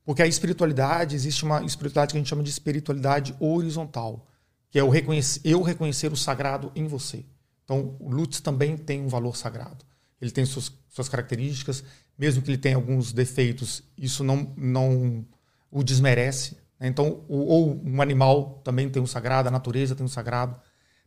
[0.04, 4.28] Porque a espiritualidade, existe uma espiritualidade que a gente chama de espiritualidade horizontal,
[4.70, 7.24] que é o reconhecer, eu reconhecer o sagrado em você.
[7.64, 9.84] Então, o Lutz também tem um valor sagrado.
[10.20, 11.82] Ele tem suas, suas características,
[12.16, 15.26] mesmo que ele tenha alguns defeitos, isso não, não
[15.68, 16.56] o desmerece.
[16.78, 16.86] Né?
[16.86, 20.56] Então, ou um animal também tem um sagrado, a natureza tem um sagrado.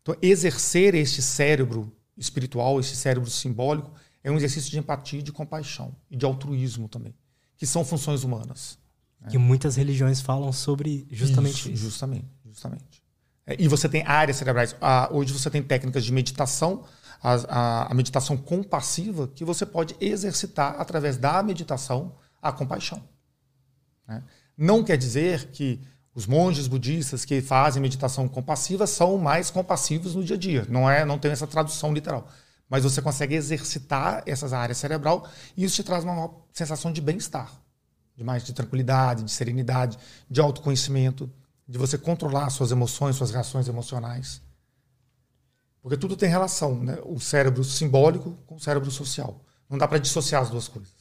[0.09, 3.91] Então, exercer este cérebro espiritual, esse cérebro simbólico,
[4.23, 7.13] é um exercício de empatia, de compaixão e de altruísmo também,
[7.55, 8.79] que são funções humanas.
[9.21, 9.29] Né?
[9.29, 11.69] Que muitas religiões falam sobre justamente isso.
[11.69, 11.83] isso.
[11.83, 13.03] Justamente, justamente.
[13.45, 14.75] É, e você tem áreas cerebrais.
[14.81, 16.85] Ah, hoje você tem técnicas de meditação,
[17.21, 23.03] a, a, a meditação compassiva, que você pode exercitar através da meditação a compaixão.
[24.07, 24.23] Né?
[24.57, 25.79] Não quer dizer que
[26.13, 30.65] os monges budistas que fazem meditação compassiva são mais compassivos no dia a dia.
[30.69, 32.27] Não é, não tem essa tradução literal.
[32.67, 37.51] Mas você consegue exercitar essas áreas cerebral e isso te traz uma sensação de bem-estar,
[38.15, 39.97] de mais de tranquilidade, de serenidade,
[40.29, 41.31] de autoconhecimento,
[41.67, 44.41] de você controlar suas emoções, suas reações emocionais.
[45.81, 46.97] Porque tudo tem relação, né?
[47.05, 49.41] O cérebro simbólico com o cérebro social.
[49.69, 50.98] Não dá para dissociar as duas coisas.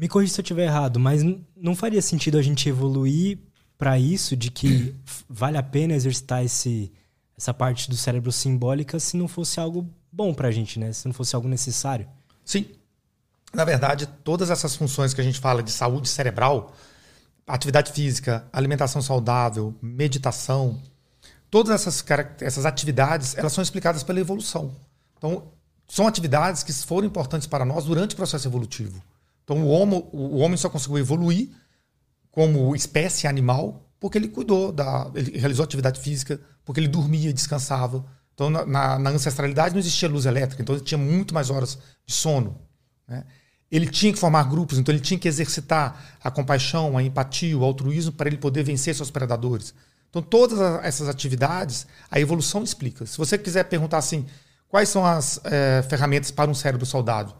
[0.00, 1.22] Me corrija se eu estiver errado, mas
[1.54, 3.38] não faria sentido a gente evoluir
[3.76, 4.94] para isso, de que
[5.28, 6.90] vale a pena exercitar esse,
[7.36, 10.90] essa parte do cérebro simbólica se não fosse algo bom para a gente, né?
[10.90, 12.08] Se não fosse algo necessário.
[12.46, 12.64] Sim.
[13.52, 16.74] Na verdade, todas essas funções que a gente fala de saúde cerebral,
[17.46, 20.80] atividade física, alimentação saudável, meditação,
[21.50, 22.02] todas essas,
[22.40, 24.74] essas atividades, elas são explicadas pela evolução.
[25.18, 25.52] Então,
[25.86, 29.02] são atividades que foram importantes para nós durante o processo evolutivo.
[29.50, 31.48] Então o, homo, o homem só conseguiu evoluir
[32.30, 35.10] como espécie animal porque ele cuidou da.
[35.12, 38.06] Ele realizou atividade física, porque ele dormia, descansava.
[38.32, 42.14] Então, na, na, ancestralidade não existia luz elétrica, então ele tinha muito mais horas de
[42.14, 42.62] sono.
[43.08, 43.24] Né?
[43.68, 47.64] Ele tinha que formar grupos, então ele tinha que exercitar a compaixão, a empatia, o
[47.64, 49.74] altruísmo para ele poder vencer seus predadores.
[50.08, 53.04] Então, todas essas atividades, a evolução explica.
[53.04, 54.24] Se você quiser perguntar assim,
[54.68, 57.34] quais são as é, ferramentas para um cérebro soldado?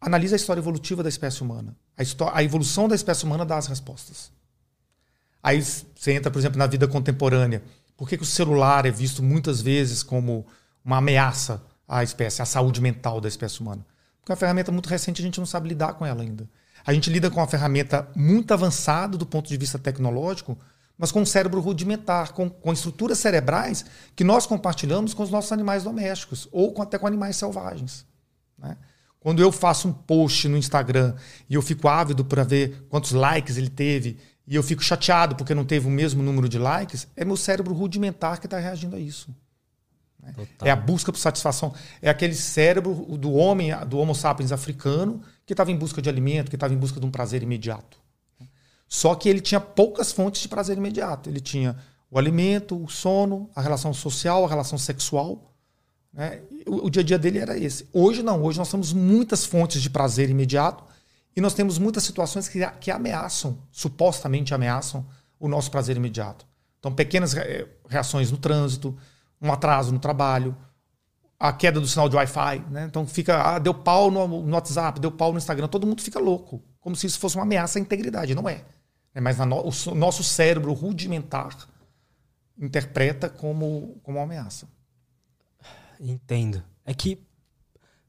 [0.00, 1.76] Analisa a história evolutiva da espécie humana.
[1.96, 4.32] A, a evolução da espécie humana dá as respostas.
[5.42, 7.62] Aí você entra, por exemplo, na vida contemporânea.
[7.96, 10.46] Por que, que o celular é visto muitas vezes como
[10.84, 13.84] uma ameaça à espécie, à saúde mental da espécie humana?
[14.20, 16.48] Porque é uma ferramenta muito recente a gente não sabe lidar com ela ainda.
[16.84, 20.58] A gente lida com uma ferramenta muito avançada do ponto de vista tecnológico,
[20.96, 23.84] mas com um cérebro rudimentar, com, com estruturas cerebrais
[24.14, 28.06] que nós compartilhamos com os nossos animais domésticos ou com, até com animais selvagens.
[28.58, 28.76] Né?
[29.20, 31.14] Quando eu faço um post no Instagram
[31.48, 35.54] e eu fico ávido para ver quantos likes ele teve e eu fico chateado porque
[35.54, 38.98] não teve o mesmo número de likes, é meu cérebro rudimentar que está reagindo a
[38.98, 39.32] isso.
[40.22, 40.34] Né?
[40.62, 41.72] É a busca por satisfação.
[42.00, 46.48] É aquele cérebro do homem, do Homo sapiens africano, que estava em busca de alimento,
[46.48, 47.98] que estava em busca de um prazer imediato.
[48.88, 51.30] Só que ele tinha poucas fontes de prazer imediato.
[51.30, 51.76] Ele tinha
[52.10, 55.49] o alimento, o sono, a relação social, a relação sexual.
[56.12, 56.42] Né?
[56.66, 57.88] O, o, dia a dia dele era esse.
[57.92, 60.84] Hoje não, hoje nós temos muitas fontes de prazer imediato
[61.36, 65.06] e nós temos muitas situações que, que ameaçam, supostamente ameaçam,
[65.38, 66.46] o nosso prazer imediato.
[66.78, 67.34] Então, pequenas
[67.88, 68.96] reações no trânsito,
[69.40, 70.56] um atraso no trabalho,
[71.38, 72.58] a queda do sinal de Wi-Fi.
[72.70, 72.84] Né?
[72.84, 76.18] Então, fica, ah, deu pau no, no, WhatsApp, deu pau no Instagram, todo mundo fica
[76.18, 78.34] louco, como se isso fosse uma ameaça à integridade.
[78.34, 78.64] Não é.
[79.14, 81.56] é mas no, o nosso cérebro rudimentar
[82.58, 84.68] interpreta como, como uma ameaça.
[86.00, 86.62] Entendo.
[86.84, 87.18] É que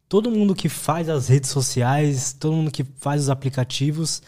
[0.07, 4.21] todo mundo que faz as redes sociais, todo mundo que faz os aplicativos,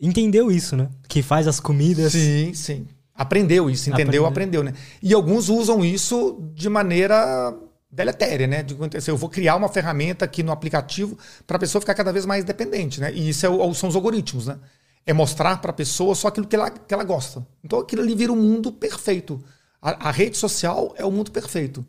[0.00, 0.88] entendeu isso, né?
[1.08, 2.12] Que faz as comidas.
[2.12, 2.86] Sim, sim.
[3.14, 4.74] Aprendeu isso, entendeu, aprendeu, aprendeu né?
[5.02, 7.54] E alguns usam isso de maneira
[7.90, 8.62] deletéria, né?
[8.62, 12.12] De acontecer, eu vou criar uma ferramenta aqui no aplicativo para a pessoa ficar cada
[12.12, 13.12] vez mais dependente, né?
[13.12, 14.58] E isso é, são os algoritmos, né?
[15.04, 17.46] É mostrar para a pessoa só aquilo que ela, que ela gosta.
[17.64, 19.42] Então aquilo ali vira um mundo perfeito.
[19.82, 21.84] A, a rede social é o mundo perfeito.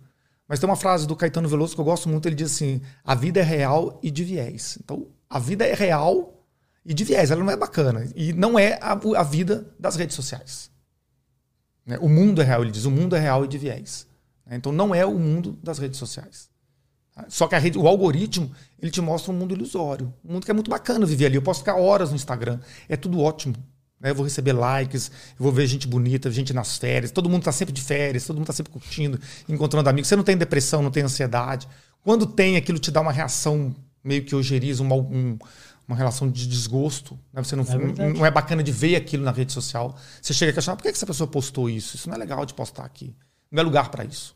[0.52, 3.16] Mas tem uma frase do Caetano Veloso que eu gosto muito, ele diz assim: a
[3.16, 4.78] vida é real e de viés.
[4.84, 6.44] Então, a vida é real
[6.86, 8.06] e de viés, ela não é bacana.
[8.14, 10.70] E não é a, a vida das redes sociais.
[11.86, 11.98] Né?
[12.02, 14.06] O mundo é real, ele diz: o mundo é real e de viés.
[14.46, 14.58] Né?
[14.58, 16.50] Então, não é o mundo das redes sociais.
[17.30, 20.14] Só que rede, o algoritmo, ele te mostra um mundo ilusório.
[20.22, 21.36] Um mundo que é muito bacana viver ali.
[21.36, 22.60] Eu posso ficar horas no Instagram.
[22.90, 23.56] É tudo ótimo.
[24.02, 24.10] Né?
[24.10, 27.12] Eu vou receber likes, eu vou ver gente bonita, gente nas férias.
[27.12, 30.08] Todo mundo está sempre de férias, todo mundo está sempre curtindo, encontrando amigos.
[30.08, 31.68] Você não tem depressão, não tem ansiedade.
[32.04, 35.38] Quando tem, aquilo te dá uma reação meio que ogeriza, uma, um,
[35.88, 37.18] uma relação de desgosto.
[37.32, 37.44] Né?
[37.44, 39.96] Você não é, não é bacana de ver aquilo na rede social.
[40.20, 41.96] Você chega a questionar, por que essa pessoa postou isso?
[41.96, 43.16] Isso não é legal de postar aqui.
[43.52, 44.36] Não é lugar para isso.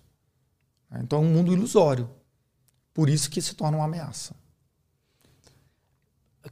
[1.01, 2.09] Então é um mundo ilusório.
[2.93, 4.35] Por isso que se torna uma ameaça.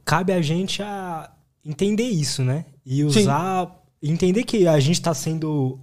[0.04, 1.30] Cabe a gente a
[1.64, 2.66] entender isso, né?
[2.84, 3.66] E usar.
[3.66, 4.10] Sim.
[4.12, 5.78] Entender que a gente está sendo.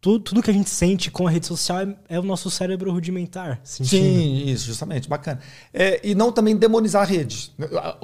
[0.00, 2.92] Tudo, tudo que a gente sente com a rede social é, é o nosso cérebro
[2.92, 3.58] rudimentar.
[3.64, 3.88] Sentindo.
[3.88, 5.40] Sim, isso, justamente, bacana.
[5.72, 7.50] É, e não também demonizar a rede.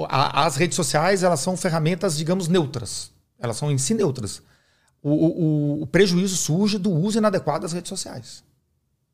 [0.08, 3.12] As redes sociais, elas são ferramentas, digamos, neutras.
[3.38, 4.42] Elas são em si neutras.
[5.02, 8.42] O, o, o prejuízo surge do uso inadequado das redes sociais.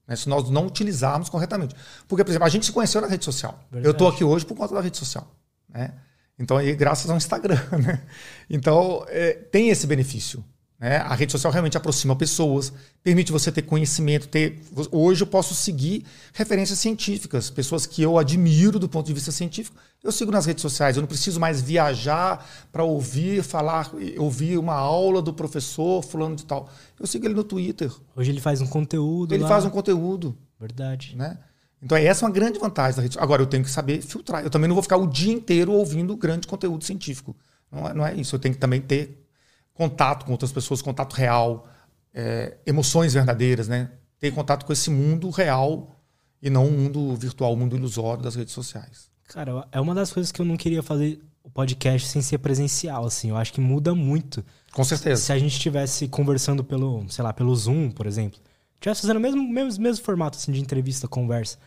[0.06, 1.74] Né, se nós não utilizarmos corretamente.
[2.06, 3.58] Porque, por exemplo, a gente se conheceu na rede social.
[3.70, 3.86] Verdade.
[3.88, 5.28] Eu estou aqui hoje por conta da rede social.
[5.68, 5.92] Né?
[6.38, 7.60] Então, aí, graças ao Instagram.
[7.78, 8.02] Né?
[8.48, 10.44] Então, é, tem esse benefício.
[10.78, 10.98] Né?
[10.98, 12.72] A rede social realmente aproxima pessoas,
[13.02, 14.28] permite você ter conhecimento.
[14.28, 14.60] Ter...
[14.90, 19.76] Hoje eu posso seguir referências científicas, pessoas que eu admiro do ponto de vista científico.
[20.04, 20.96] Eu sigo nas redes sociais.
[20.96, 26.44] Eu não preciso mais viajar para ouvir falar, ouvir uma aula do professor fulano de
[26.44, 26.68] tal.
[27.00, 27.90] Eu sigo ele no Twitter.
[28.14, 29.34] Hoje ele faz um conteúdo.
[29.34, 29.48] Ele lá.
[29.48, 30.36] faz um conteúdo.
[30.60, 31.16] Verdade.
[31.16, 31.38] Né?
[31.82, 33.18] Então, essa é uma grande vantagem da rede.
[33.18, 34.42] Agora, eu tenho que saber filtrar.
[34.42, 37.36] Eu também não vou ficar o dia inteiro ouvindo grande conteúdo científico.
[37.70, 38.34] Não é, não é isso.
[38.34, 39.26] Eu tenho que também ter
[39.74, 41.68] contato com outras pessoas, contato real,
[42.14, 43.90] é, emoções verdadeiras, né?
[44.18, 46.00] Ter contato com esse mundo real
[46.40, 49.10] e não o um mundo virtual, o um mundo ilusório das redes sociais.
[49.28, 53.04] Cara, é uma das coisas que eu não queria fazer o podcast sem ser presencial,
[53.04, 53.28] assim.
[53.30, 54.42] Eu acho que muda muito.
[54.72, 55.20] Com certeza.
[55.20, 58.40] Se a gente estivesse conversando pelo, sei lá, pelo Zoom, por exemplo
[58.76, 61.58] estivesse fazendo o mesmo, mesmo, mesmo formato assim, de entrevista, conversa,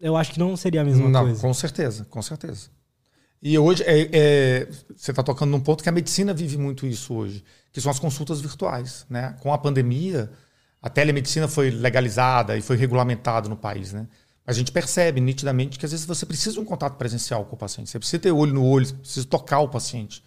[0.00, 1.40] eu acho que não seria a mesma não, coisa.
[1.40, 2.68] Com certeza, com certeza.
[3.42, 7.12] E hoje é, é, você está tocando num ponto que a medicina vive muito isso
[7.12, 9.04] hoje, que são as consultas virtuais.
[9.08, 9.36] Né?
[9.40, 10.30] Com a pandemia,
[10.80, 13.92] a telemedicina foi legalizada e foi regulamentado no país.
[13.92, 14.06] Né?
[14.46, 17.58] A gente percebe nitidamente que às vezes você precisa de um contato presencial com o
[17.58, 17.90] paciente.
[17.90, 20.22] Você precisa ter olho no olho, precisa tocar o paciente.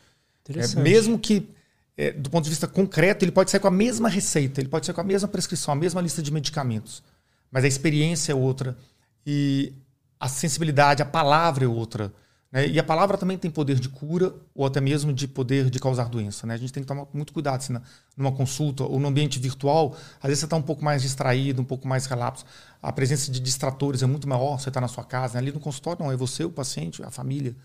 [0.49, 1.49] É, mesmo que
[1.97, 4.85] é, do ponto de vista concreto, ele pode sair com a mesma receita, ele pode
[4.85, 7.03] sair com a mesma prescrição, a mesma lista de medicamentos.
[7.51, 8.77] Mas a experiência é outra
[9.25, 9.73] e
[10.19, 12.13] a sensibilidade, a palavra é outra.
[12.51, 12.67] Né?
[12.67, 16.07] E a palavra também tem poder de cura ou até mesmo de poder de causar
[16.07, 16.45] doença.
[16.45, 16.53] Né?
[16.53, 17.75] A gente tem que tomar muito cuidado assim,
[18.15, 19.95] numa consulta ou no ambiente virtual.
[20.21, 22.45] Às vezes você está um pouco mais distraído, um pouco mais relapso.
[22.81, 24.59] A presença de distratores é muito maior.
[24.59, 25.33] Você está na sua casa.
[25.33, 25.39] Né?
[25.39, 26.11] Ali no consultório, não.
[26.11, 27.55] É você, o paciente, a família.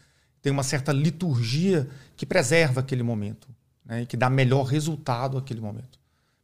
[0.40, 3.46] Tem uma certa liturgia que preserva aquele momento
[3.84, 5.98] né, e que dá melhor resultado naquele momento.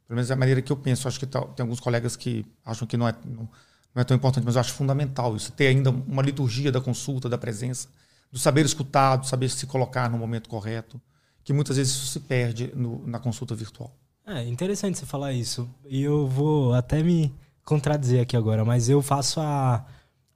[0.07, 1.07] Pelo menos é a maneira que eu penso.
[1.07, 3.47] Acho que tá, tem alguns colegas que acham que não é, não,
[3.93, 5.51] não é tão importante, mas eu acho fundamental isso.
[5.51, 7.87] Ter ainda uma liturgia da consulta, da presença,
[8.31, 10.99] do saber escutar, do saber se colocar no momento correto,
[11.43, 13.95] que muitas vezes isso se perde no, na consulta virtual.
[14.25, 15.69] É interessante você falar isso.
[15.87, 19.85] E eu vou até me contradizer aqui agora, mas eu faço a,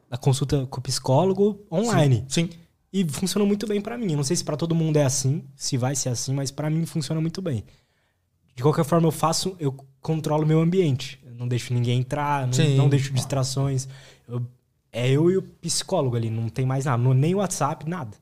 [0.09, 2.25] a consulta com o psicólogo online.
[2.27, 2.49] Sim.
[2.51, 2.62] sim.
[2.93, 4.11] E funcionou muito bem para mim.
[4.11, 6.69] Eu não sei se para todo mundo é assim, se vai ser assim, mas para
[6.69, 7.65] mim funciona muito bem.
[8.55, 11.19] De qualquer forma, eu faço, eu controlo o meu ambiente.
[11.25, 13.87] Eu não deixo ninguém entrar, não, não deixo distrações.
[14.27, 14.45] Eu,
[14.91, 18.15] é eu e o psicólogo ali, não tem mais nada, nem WhatsApp, nada.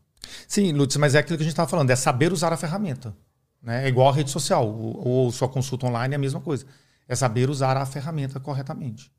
[0.47, 3.13] Sim, Lutz, mas é aquilo que a gente estava falando, é saber usar a ferramenta.
[3.61, 3.85] Né?
[3.85, 6.65] É igual a rede social, ou, ou sua consulta online é a mesma coisa.
[7.09, 9.11] É saber usar a ferramenta corretamente.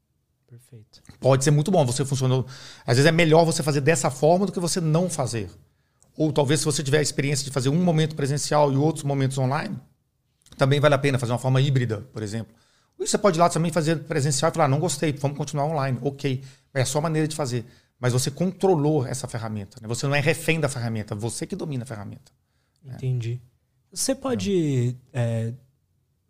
[0.53, 1.01] Perfeito.
[1.19, 2.47] Pode ser muito bom, você funcionou.
[2.85, 5.49] Às vezes é melhor você fazer dessa forma do que você não fazer.
[6.15, 9.39] Ou talvez se você tiver a experiência de fazer um momento presencial e outros momentos
[9.39, 9.75] online,
[10.59, 12.55] também vale a pena fazer uma forma híbrida, por exemplo.
[13.01, 15.99] E você pode ir lá também fazer presencial e falar, não gostei, vamos continuar online.
[16.03, 16.45] Ok.
[16.75, 17.65] É a sua maneira de fazer.
[17.99, 19.79] Mas você controlou essa ferramenta.
[19.81, 19.89] Né?
[19.89, 22.31] Você não é refém da ferramenta, você que domina a ferramenta.
[22.85, 23.41] Entendi.
[23.91, 25.55] Você pode é,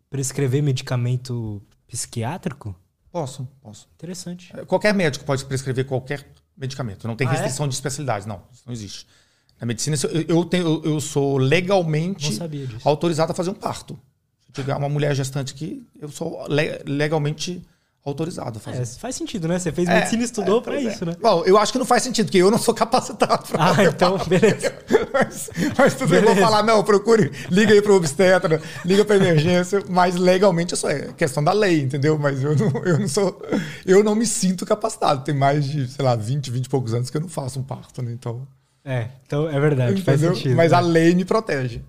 [0.09, 2.73] prescrever medicamento psiquiátrico?
[3.13, 3.87] Posso, posso.
[3.93, 4.51] Interessante.
[4.57, 6.25] É, qualquer médico pode prescrever qualquer
[6.57, 7.07] medicamento.
[7.07, 7.33] Não tem ah, é?
[7.33, 7.69] restrição é?
[7.69, 8.27] de especialidade.
[8.27, 9.05] Não, isso não existe.
[9.61, 9.95] Na medicina,
[10.27, 12.39] eu, tenho, eu sou legalmente
[12.83, 13.99] autorizado a fazer um parto.
[14.47, 16.43] Se tiver uma mulher gestante aqui, eu sou
[16.87, 17.63] legalmente
[18.05, 18.81] autorizado a fazer.
[18.81, 19.57] É, faz sentido, né?
[19.57, 20.83] Você fez é, medicina e estudou é, para é.
[20.83, 21.15] isso, né?
[21.21, 24.17] Bom, eu acho que não faz sentido, porque eu não sou capacitado para Ah, então,
[24.27, 24.73] beleza.
[25.13, 26.25] mas, mas tudo beleza.
[26.25, 30.73] bem, vou falar, não, procure, liga aí para o obstetra, liga para emergência, mas legalmente
[30.73, 32.19] isso é questão da lei, entendeu?
[32.19, 33.41] Mas eu não, eu não sou,
[33.85, 35.23] eu não me sinto capacitado.
[35.23, 37.63] Tem mais de, sei lá, 20, 20 e poucos anos que eu não faço um
[37.63, 38.11] parto, né?
[38.11, 38.45] Então...
[38.83, 40.03] É, então é verdade, entendeu?
[40.03, 40.57] faz sentido.
[40.57, 40.77] Mas né?
[40.77, 41.81] a lei me protege.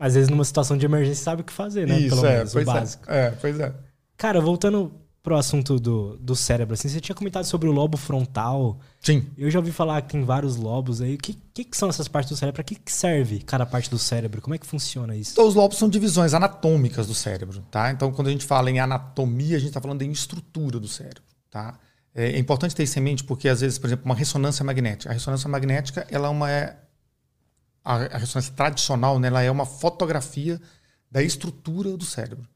[0.00, 1.96] Às vezes numa situação de emergência sabe o que fazer, né?
[1.96, 2.74] Isso, Pelo é, menos, pois o é.
[2.74, 3.04] básico.
[3.06, 3.26] É.
[3.26, 3.72] é, pois é.
[4.16, 4.92] Cara, voltando
[5.28, 8.80] pro assunto do, do cérebro, assim, você tinha comentado sobre o lobo frontal.
[8.98, 9.26] Sim.
[9.36, 11.16] Eu já ouvi falar que tem vários lobos aí.
[11.16, 12.54] O que, que, que são essas partes do cérebro?
[12.54, 14.40] Para que, que serve cada parte do cérebro?
[14.40, 15.32] Como é que funciona isso?
[15.32, 17.90] Então, os lobos são divisões anatômicas do cérebro, tá?
[17.90, 21.22] Então, quando a gente fala em anatomia, a gente está falando em estrutura do cérebro,
[21.50, 21.78] tá?
[22.14, 25.10] É, é importante ter isso em mente porque, às vezes, por exemplo, uma ressonância magnética.
[25.10, 26.50] A ressonância magnética, ela é uma...
[26.50, 26.74] É,
[27.84, 30.58] a, a ressonância tradicional, né, ela é uma fotografia
[31.10, 32.48] da estrutura do cérebro.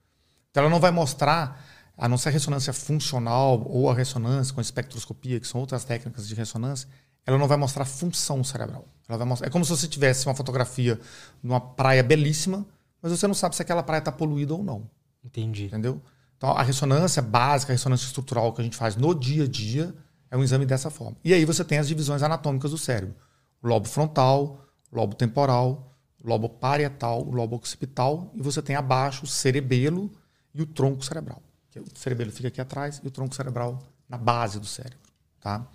[0.51, 4.61] Então, ela não vai mostrar a não ser a ressonância funcional ou a ressonância com
[4.61, 6.89] espectroscopia, que são outras técnicas de ressonância,
[7.25, 8.87] ela não vai mostrar função cerebral.
[9.09, 10.99] Ela vai mostrar, é como se você tivesse uma fotografia
[11.43, 12.67] numa praia belíssima,
[13.01, 14.89] mas você não sabe se aquela praia está poluída ou não.
[15.25, 15.67] Entendi.
[15.67, 16.01] Entendeu?
[16.37, 19.95] Então, a ressonância básica, a ressonância estrutural que a gente faz no dia a dia,
[20.31, 21.17] é um exame dessa forma.
[21.23, 23.15] E aí você tem as divisões anatômicas do cérebro:
[23.63, 28.75] o lobo frontal, o lobo temporal, o lobo parietal, o lobo occipital, e você tem
[28.75, 30.11] abaixo o cerebelo
[30.53, 31.41] e o tronco cerebral
[31.73, 34.99] que o cerebelo fica aqui atrás e o tronco cerebral na base do cérebro.
[35.41, 35.67] Tá?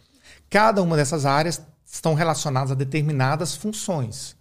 [0.50, 4.36] Cada uma dessas áreas estão relacionadas a determinadas funções,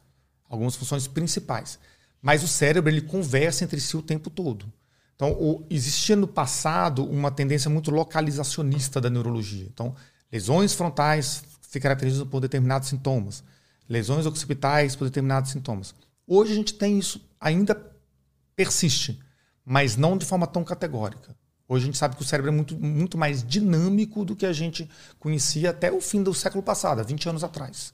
[0.49, 1.79] algumas funções principais.
[2.21, 4.71] Mas o cérebro ele conversa entre si o tempo todo.
[5.15, 9.67] Então, o, existia no passado uma tendência muito localizacionista da neurologia.
[9.73, 9.95] Então,
[10.31, 13.43] lesões frontais se caracterizam por determinados sintomas,
[13.89, 15.95] lesões occipitais por determinados sintomas.
[16.27, 17.81] Hoje a gente tem isso, ainda
[18.55, 19.19] persiste,
[19.65, 21.35] mas não de forma tão categórica.
[21.69, 24.53] Hoje a gente sabe que o cérebro é muito, muito mais dinâmico do que a
[24.53, 27.93] gente conhecia até o fim do século passado, há 20 anos atrás.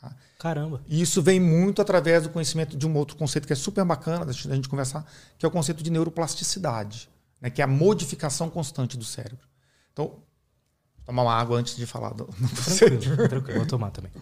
[0.00, 0.14] Tá?
[0.38, 0.82] Caramba.
[0.86, 4.26] E isso vem muito através do conhecimento de um outro conceito que é super bacana
[4.26, 5.06] da gente conversar,
[5.38, 7.08] que é o conceito de neuroplasticidade,
[7.40, 7.48] né?
[7.48, 9.48] que é a modificação constante do cérebro.
[9.92, 14.12] Então, vou tomar uma água antes de falar do, do tranquilo, tranquilo, vou tomar também.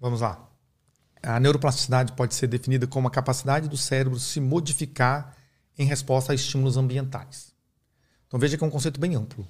[0.00, 0.48] Vamos lá.
[1.22, 5.36] A neuroplasticidade pode ser definida como a capacidade do cérebro se modificar
[5.78, 7.52] em resposta a estímulos ambientais.
[8.26, 9.46] Então veja que é um conceito bem amplo.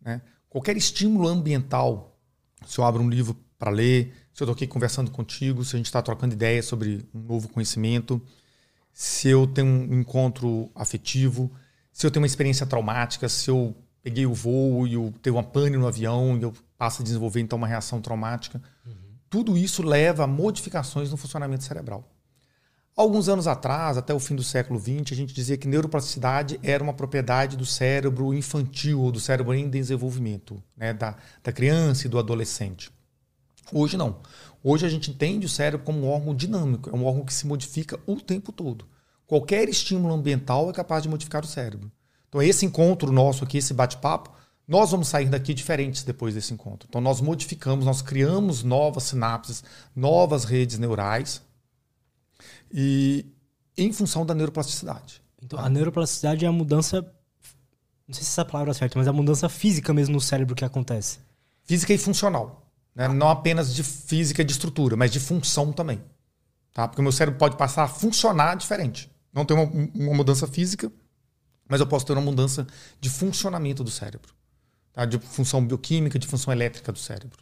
[0.00, 0.22] Né?
[0.48, 2.18] Qualquer estímulo ambiental,
[2.66, 5.78] se eu abro um livro para ler, se eu estou aqui conversando contigo, se a
[5.78, 8.20] gente está trocando ideias sobre um novo conhecimento,
[8.92, 11.52] se eu tenho um encontro afetivo,
[11.92, 15.42] se eu tenho uma experiência traumática, se eu peguei o voo e eu tenho uma
[15.42, 18.62] pane no avião e eu passo a desenvolver então uma reação traumática.
[18.86, 22.04] Uhum tudo isso leva a modificações no funcionamento cerebral.
[22.96, 26.82] Alguns anos atrás, até o fim do século XX, a gente dizia que neuroplasticidade era
[26.82, 32.10] uma propriedade do cérebro infantil, ou do cérebro em desenvolvimento, né, da, da criança e
[32.10, 32.90] do adolescente.
[33.72, 34.16] Hoje não.
[34.62, 37.46] Hoje a gente entende o cérebro como um órgão dinâmico, é um órgão que se
[37.46, 38.84] modifica o tempo todo.
[39.26, 41.90] Qualquer estímulo ambiental é capaz de modificar o cérebro.
[42.28, 44.30] Então, esse encontro nosso aqui, esse bate-papo,
[44.70, 46.86] nós vamos sair daqui diferentes depois desse encontro.
[46.88, 49.64] Então, nós modificamos, nós criamos novas sinapses,
[49.96, 51.42] novas redes neurais,
[52.72, 53.26] e
[53.76, 55.20] em função da neuroplasticidade.
[55.42, 57.02] Então, a neuroplasticidade é a mudança.
[58.06, 60.54] Não sei se essa palavra é certa, mas é a mudança física mesmo no cérebro
[60.54, 61.18] que acontece.
[61.64, 62.64] Física e funcional.
[62.94, 63.08] Né?
[63.08, 66.00] Não apenas de física de estrutura, mas de função também.
[66.72, 66.86] Tá?
[66.86, 69.10] Porque o meu cérebro pode passar a funcionar diferente.
[69.32, 70.92] Não tem uma, uma mudança física,
[71.68, 72.68] mas eu posso ter uma mudança
[73.00, 74.38] de funcionamento do cérebro.
[74.92, 75.04] Tá?
[75.04, 77.38] De função bioquímica, de função elétrica do cérebro.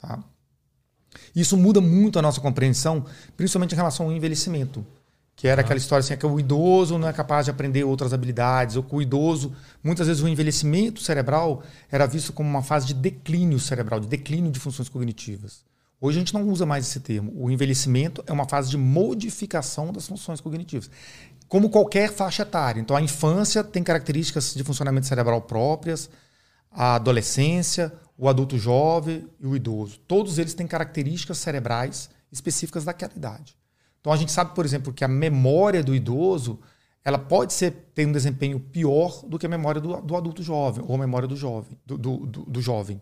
[0.00, 0.22] Tá?
[1.34, 3.04] Isso muda muito a nossa compreensão,
[3.36, 4.84] principalmente em relação ao envelhecimento.
[5.36, 8.12] Que era aquela história assim, é que o idoso não é capaz de aprender outras
[8.12, 9.52] habilidades, ou que o idoso,
[9.82, 14.52] muitas vezes o envelhecimento cerebral era visto como uma fase de declínio cerebral, de declínio
[14.52, 15.64] de funções cognitivas.
[16.00, 17.32] Hoje a gente não usa mais esse termo.
[17.34, 20.90] O envelhecimento é uma fase de modificação das funções cognitivas.
[21.48, 22.80] Como qualquer faixa etária.
[22.80, 26.10] Então a infância tem características de funcionamento cerebral próprias,
[26.74, 29.98] a adolescência, o adulto jovem e o idoso.
[30.08, 33.56] Todos eles têm características cerebrais específicas daquela idade.
[34.00, 36.58] Então a gente sabe, por exemplo, que a memória do idoso
[37.04, 40.84] ela pode ser, ter um desempenho pior do que a memória do, do adulto jovem
[40.86, 43.00] ou a memória do jovem, do, do, do jovem.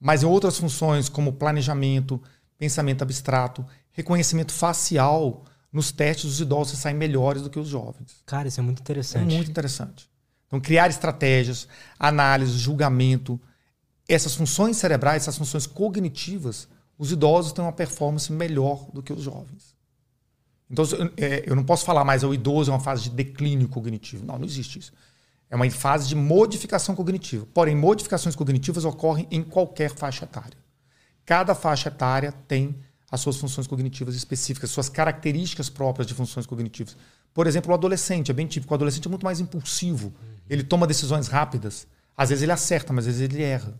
[0.00, 2.20] Mas em outras funções, como planejamento,
[2.56, 8.22] pensamento abstrato, reconhecimento facial, nos testes os idosos saem melhores do que os jovens.
[8.24, 9.32] Cara, isso é muito interessante.
[9.32, 10.08] É muito interessante.
[10.46, 11.66] Então, criar estratégias,
[11.98, 13.40] análise, julgamento,
[14.08, 16.68] essas funções cerebrais, essas funções cognitivas,
[16.98, 19.74] os idosos têm uma performance melhor do que os jovens.
[20.70, 20.84] Então,
[21.16, 24.24] é, eu não posso falar mais o idoso é uma fase de declínio cognitivo.
[24.24, 24.92] Não, não existe isso.
[25.48, 27.46] É uma fase de modificação cognitiva.
[27.54, 30.58] Porém, modificações cognitivas ocorrem em qualquer faixa etária.
[31.24, 32.76] Cada faixa etária tem
[33.16, 36.96] as suas funções cognitivas específicas, suas características próprias de funções cognitivas.
[37.34, 38.72] Por exemplo, o adolescente é bem típico.
[38.72, 40.14] O adolescente é muito mais impulsivo.
[40.48, 41.86] Ele toma decisões rápidas.
[42.16, 43.78] Às vezes ele acerta, mas às vezes ele erra.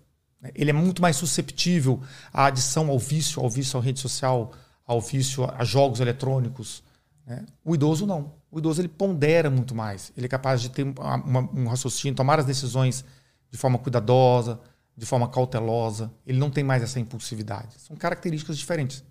[0.55, 4.53] Ele é muito mais susceptível à adição ao vício, ao vício à rede social,
[4.87, 6.83] ao vício a jogos eletrônicos.
[7.27, 7.45] Né?
[7.65, 8.35] O idoso não.
[8.51, 10.13] O idoso ele pondera muito mais.
[10.17, 13.05] Ele é capaz de ter um raciocínio, tomar as decisões
[13.51, 14.61] de forma cuidadosa,
[14.97, 16.13] de forma cautelosa.
[16.27, 17.75] Ele não tem mais essa impulsividade.
[17.79, 19.05] São características diferentes.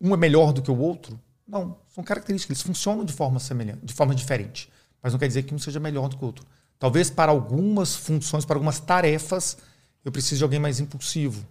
[0.00, 1.18] Um é melhor do que o outro?
[1.46, 1.78] Não.
[1.88, 2.58] São características.
[2.58, 4.70] Eles funcionam de forma semelhante, de forma diferente.
[5.02, 6.44] Mas não quer dizer que um seja melhor do que o outro.
[6.78, 9.56] Talvez para algumas funções, para algumas tarefas,
[10.04, 11.46] eu precise de alguém mais impulsivo,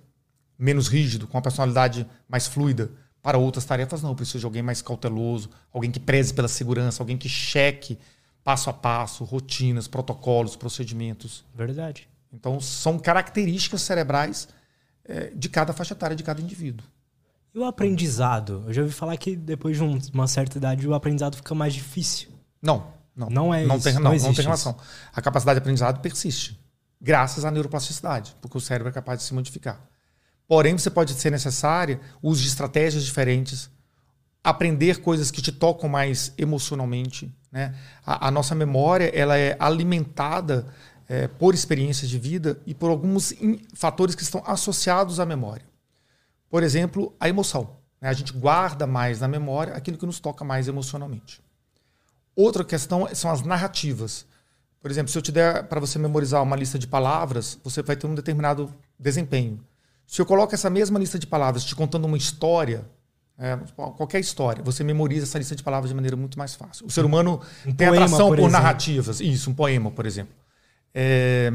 [0.58, 2.91] menos rígido, com uma personalidade mais fluida.
[3.22, 4.12] Para outras tarefas, não.
[4.12, 7.98] Eu preciso de alguém mais cauteloso, alguém que preze pela segurança, alguém que cheque
[8.43, 11.43] passo a passo, rotinas, protocolos, procedimentos.
[11.56, 12.08] Verdade.
[12.32, 14.48] Então, são características cerebrais
[15.04, 16.86] é, de cada faixa etária, de cada indivíduo.
[17.56, 18.66] E o aprendizado?
[18.68, 22.28] Eu já ouvi falar que depois de uma certa idade o aprendizado fica mais difícil.
[22.62, 23.30] Não, não.
[23.30, 24.78] Não é não isso, tem, não não, não, tem relação.
[25.14, 26.60] A capacidade de aprendizado persiste,
[26.99, 29.80] graças à neuroplasticidade, porque o cérebro é capaz de se modificar.
[30.45, 33.70] Porém, você pode ser necessária o uso de estratégias diferentes,
[34.43, 37.34] aprender coisas que te tocam mais emocionalmente.
[37.49, 37.74] Né?
[38.06, 40.68] A, a nossa memória ela é alimentada
[41.08, 45.66] é, por experiências de vida e por alguns in, fatores que estão associados à memória.
[46.50, 47.78] Por exemplo, a emoção.
[48.00, 48.10] Né?
[48.10, 51.41] A gente guarda mais na memória aquilo que nos toca mais emocionalmente.
[52.36, 54.26] Outra questão são as narrativas.
[54.82, 57.96] Por exemplo, se eu te der para você memorizar uma lista de palavras, você vai
[57.96, 59.60] ter um determinado desempenho.
[60.06, 62.86] Se eu coloco essa mesma lista de palavras te contando uma história,
[63.38, 66.86] é, qualquer história, você memoriza essa lista de palavras de maneira muito mais fácil.
[66.86, 69.20] O ser humano um tem poema, atração por, por narrativas.
[69.20, 70.34] Isso, um poema, por exemplo.
[70.93, 71.52] É...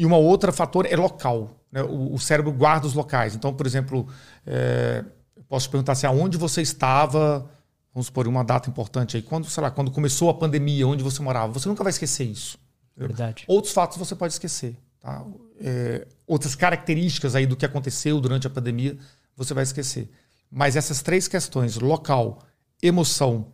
[0.00, 1.60] E uma outra fator é local.
[1.70, 1.82] Né?
[1.82, 3.34] O, o, cérebro guarda os locais.
[3.34, 4.08] Então, por exemplo,
[4.46, 5.04] é...
[5.46, 7.46] posso te perguntar se assim, aonde você estava,
[7.92, 11.20] vamos supor, uma data importante aí, quando, sei lá, quando começou a pandemia, onde você
[11.20, 12.58] morava, você nunca vai esquecer isso.
[12.96, 13.44] Verdade.
[13.46, 14.74] Outros fatos você pode esquecer.
[15.02, 15.22] Tá?
[15.60, 18.96] É, outras características aí do que aconteceu durante a pandemia,
[19.36, 20.10] você vai esquecer.
[20.50, 22.42] Mas essas três questões, local,
[22.82, 23.52] emoção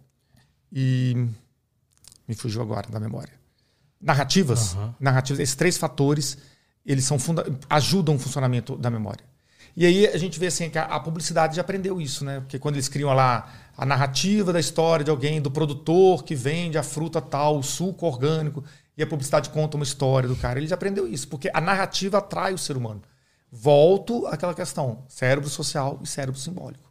[0.73, 1.27] e.
[2.29, 3.36] Me fugiu agora da memória.
[4.01, 4.95] Narrativas, uhum.
[5.01, 6.39] narrativas, esses três fatores,
[6.85, 7.19] eles são
[7.69, 9.25] ajudam o funcionamento da memória.
[9.77, 12.41] E aí a gente vê assim que a, a, publicidade já aprendeu isso, né?
[12.41, 16.79] Porque quando eles criam lá a narrativa da história de alguém, do produtor que vende
[16.79, 18.65] a fruta tal, o suco orgânico,
[18.97, 20.59] e a publicidade conta uma história do cara.
[20.59, 23.03] Ele já aprendeu isso, porque a narrativa atrai o ser humano.
[23.53, 26.91] Volto àquela questão: cérebro social e cérebro simbólico.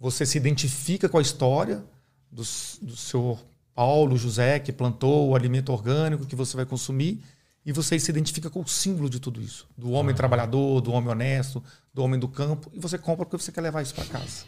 [0.00, 1.84] Você se identifica com a história
[2.30, 2.42] do,
[2.82, 3.38] do seu
[3.76, 7.22] Paulo José, que plantou o alimento orgânico que você vai consumir,
[7.64, 10.16] e você se identifica com o símbolo de tudo isso: do homem uhum.
[10.16, 11.62] trabalhador, do homem honesto,
[11.92, 14.46] do homem do campo, e você compra porque você quer levar isso para casa.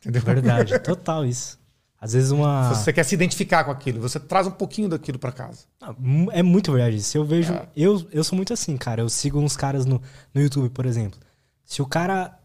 [0.00, 0.22] Entendeu?
[0.22, 1.58] Verdade, total isso.
[2.00, 2.72] Às vezes uma.
[2.72, 5.64] Você quer se identificar com aquilo, você traz um pouquinho daquilo para casa.
[5.80, 5.92] Ah,
[6.30, 7.18] é muito verdade isso.
[7.18, 7.52] Eu vejo.
[7.52, 7.66] É.
[7.76, 9.02] Eu, eu sou muito assim, cara.
[9.02, 10.00] Eu sigo uns caras no,
[10.32, 11.18] no YouTube, por exemplo.
[11.64, 12.38] Se o cara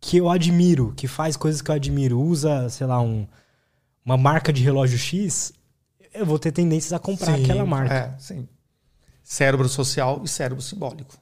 [0.00, 3.26] que eu admiro, que faz coisas que eu admiro, usa, sei lá, um,
[4.04, 5.52] uma marca de relógio X,
[6.12, 7.94] eu vou ter tendências a comprar sim, aquela marca.
[7.94, 8.48] É, sim.
[9.22, 11.16] Cérebro social e cérebro simbólico.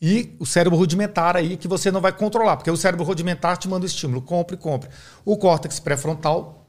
[0.00, 3.68] E o cérebro rudimentar aí que você não vai controlar, porque o cérebro rudimentar te
[3.68, 4.90] manda o estímulo, compre, compre.
[5.24, 6.66] O córtex pré-frontal,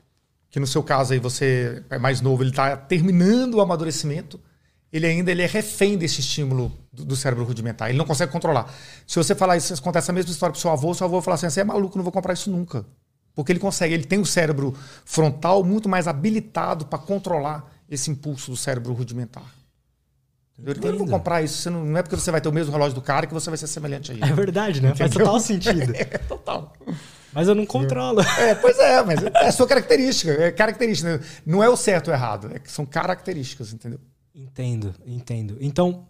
[0.52, 4.40] que no seu caso aí você é mais novo, ele está terminando o amadurecimento,
[4.92, 7.90] ele ainda ele é refém desse estímulo do, do, cérebro rudimentar.
[7.90, 8.72] Ele não consegue controlar.
[9.08, 11.24] Se você falar isso, acontece a mesma história para o seu avô, seu avô vai
[11.24, 12.86] falar assim: você é maluco, não vou comprar isso nunca.
[13.36, 14.76] Porque ele consegue, ele tem o cérebro
[15.06, 19.46] frontal muito mais habilitado para controlar esse impulso do cérebro rudimentar.
[20.64, 21.70] Eu não vou comprar isso.
[21.70, 23.58] Não, não, é porque você vai ter o mesmo relógio do cara que você vai
[23.58, 24.24] ser semelhante a ele.
[24.24, 24.90] É verdade, né?
[24.90, 25.10] Entendeu?
[25.10, 25.94] Faz total sentido.
[25.96, 26.74] é, total.
[27.34, 28.22] Mas eu não controlo.
[28.22, 30.32] É, pois é, mas é a sua característica.
[30.32, 31.20] É característica.
[31.44, 32.52] Não é o certo ou errado.
[32.54, 34.00] É que são características, entendeu?
[34.36, 35.58] Entendo, entendo.
[35.60, 36.08] Então,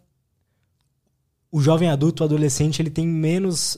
[1.49, 3.77] o jovem adulto, o adolescente, ele tem menos.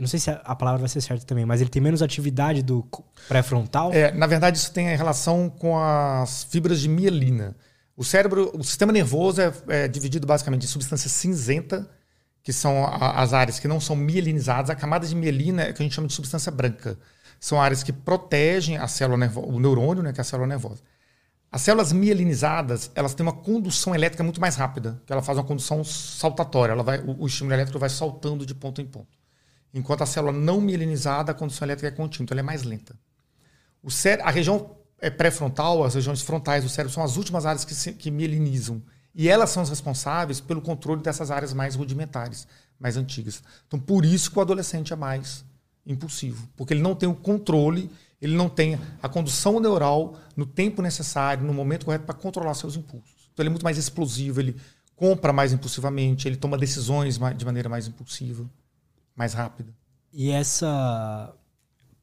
[0.00, 2.88] Não sei se a palavra vai ser certa também, mas ele tem menos atividade do
[3.28, 3.92] pré-frontal?
[3.92, 7.54] É, na verdade, isso tem relação com as fibras de mielina.
[7.94, 11.86] O cérebro, o sistema nervoso é, é dividido basicamente em substância cinzenta,
[12.42, 14.70] que são a, as áreas que não são mielinizadas.
[14.70, 16.98] A camada de mielina é que a gente chama de substância branca.
[17.38, 20.82] São áreas que protegem a célula nervosa, o neurônio, né, que é a célula nervosa.
[21.52, 25.44] As células mielinizadas, elas têm uma condução elétrica muito mais rápida, que ela faz uma
[25.44, 26.72] condução saltatória.
[26.72, 29.19] Ela vai, o, o estímulo elétrico vai saltando de ponto em ponto.
[29.72, 32.98] Enquanto a célula não mielinizada, a condução elétrica é contínua, então ela é mais lenta.
[33.82, 37.64] O cérebro, a região é pré-frontal, as regiões frontais do cérebro são as últimas áreas
[37.64, 38.82] que, se, que mielinizam.
[39.14, 42.46] E elas são as responsáveis pelo controle dessas áreas mais rudimentares,
[42.78, 43.42] mais antigas.
[43.66, 45.44] Então, por isso que o adolescente é mais
[45.86, 47.90] impulsivo, porque ele não tem o controle,
[48.20, 52.76] ele não tem a condução neural no tempo necessário, no momento correto para controlar seus
[52.76, 53.28] impulsos.
[53.32, 54.56] Então, ele é muito mais explosivo, ele
[54.94, 58.44] compra mais impulsivamente, ele toma decisões de maneira mais impulsiva,
[59.20, 59.70] mais rápida.
[60.10, 61.34] E essa.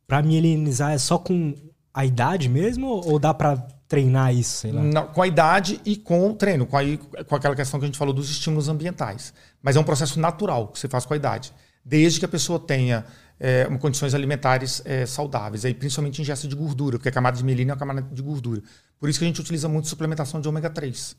[0.05, 1.55] Para mielinizar é só com
[1.91, 2.87] a idade mesmo?
[2.87, 3.57] Ou dá para
[3.87, 4.59] treinar isso?
[4.59, 4.83] Sei lá?
[4.83, 6.83] Não, com a idade e com o treino, com, a,
[7.27, 9.33] com aquela questão que a gente falou dos estímulos ambientais.
[9.63, 11.51] Mas é um processo natural que você faz com a idade.
[11.83, 13.03] Desde que a pessoa tenha
[13.39, 17.71] é, condições alimentares é, saudáveis, aí, principalmente ingesta de gordura, porque a camada de mielina
[17.71, 18.61] é uma camada de gordura.
[18.99, 21.15] Por isso que a gente utiliza muito suplementação de ômega 3,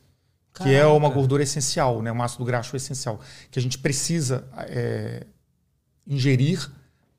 [0.52, 0.70] Caraca.
[0.70, 3.20] que é uma gordura essencial, né, um ácido graxo essencial,
[3.50, 5.26] que a gente precisa é,
[6.08, 6.70] ingerir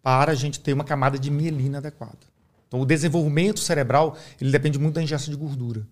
[0.02, 2.18] para a gente ter uma camada de mielina adequada.
[2.68, 5.86] Então, o desenvolvimento cerebral ele depende muito da ingesta de gordura.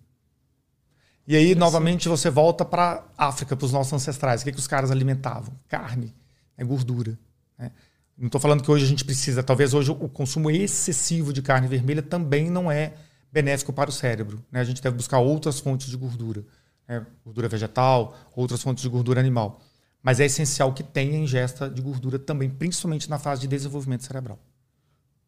[1.28, 4.42] E aí, novamente, você volta para África, para os nossos ancestrais.
[4.42, 5.54] O que, que os caras alimentavam?
[5.68, 6.16] Carne,
[6.58, 7.20] é gordura.
[7.60, 7.72] Né?
[8.18, 9.44] Não estou falando que hoje a gente precisa.
[9.44, 12.94] Talvez hoje o consumo excessivo de carne vermelha também não é
[13.32, 14.42] benéfico para o cérebro.
[14.50, 14.62] Né?
[14.62, 16.46] A gente deve buscar outras fontes de gordura.
[16.88, 17.06] Né?
[17.26, 19.60] Gordura vegetal, outras fontes de gordura animal.
[20.08, 24.40] Mas é essencial que tenha ingesta de gordura também, principalmente na fase de desenvolvimento cerebral.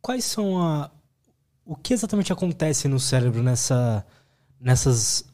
[0.02, 0.90] Quais são a,
[1.66, 4.06] o que exatamente acontece no cérebro nessa,
[4.58, 5.26] nessas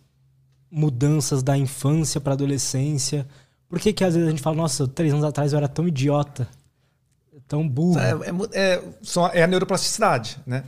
[0.72, 3.28] mudanças da infância para adolescência?
[3.70, 5.88] Por que, que às vezes a gente fala, nossa, três anos atrás eu era tão
[5.88, 6.48] idiota,
[7.48, 8.00] tão burro?
[8.00, 8.14] É,
[8.56, 10.64] é, é, é a neuroplasticidade, né?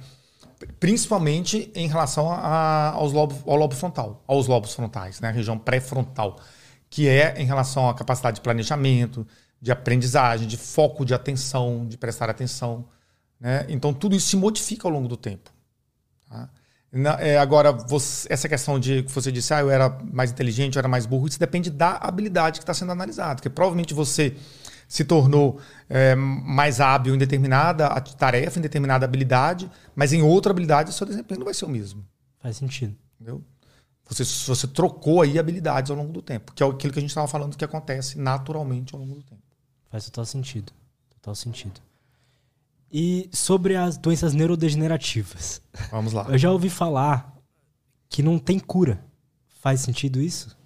[0.79, 5.29] Principalmente em relação a, aos lobo, ao lobo frontal, aos lobos frontais, né?
[5.29, 6.39] a região pré-frontal,
[6.89, 9.25] que é em relação à capacidade de planejamento,
[9.61, 12.85] de aprendizagem, de foco de atenção, de prestar atenção.
[13.39, 13.65] Né?
[13.69, 15.51] Então, tudo isso se modifica ao longo do tempo.
[16.29, 16.49] Tá?
[16.91, 20.75] Na, é, agora, você, essa questão de que você disse, ah, eu era mais inteligente,
[20.75, 23.35] eu era mais burro, isso depende da habilidade que está sendo analisada.
[23.35, 24.35] Porque provavelmente você
[24.87, 25.59] se tornou
[25.89, 31.05] é, mais hábil em determinada tarefa, em determinada habilidade, mas em outra habilidade o seu
[31.05, 32.05] desempenho não vai ser o mesmo.
[32.39, 32.95] Faz sentido.
[33.15, 33.43] Entendeu?
[34.07, 37.09] Você, você trocou aí habilidades ao longo do tempo, que é aquilo que a gente
[37.09, 39.41] estava falando que acontece naturalmente ao longo do tempo.
[39.89, 40.71] Faz total sentido.
[41.09, 41.81] Total sentido.
[42.91, 45.61] E sobre as doenças neurodegenerativas.
[45.91, 46.25] Vamos lá.
[46.29, 47.37] Eu já ouvi falar
[48.09, 49.03] que não tem cura.
[49.59, 50.57] Faz sentido isso?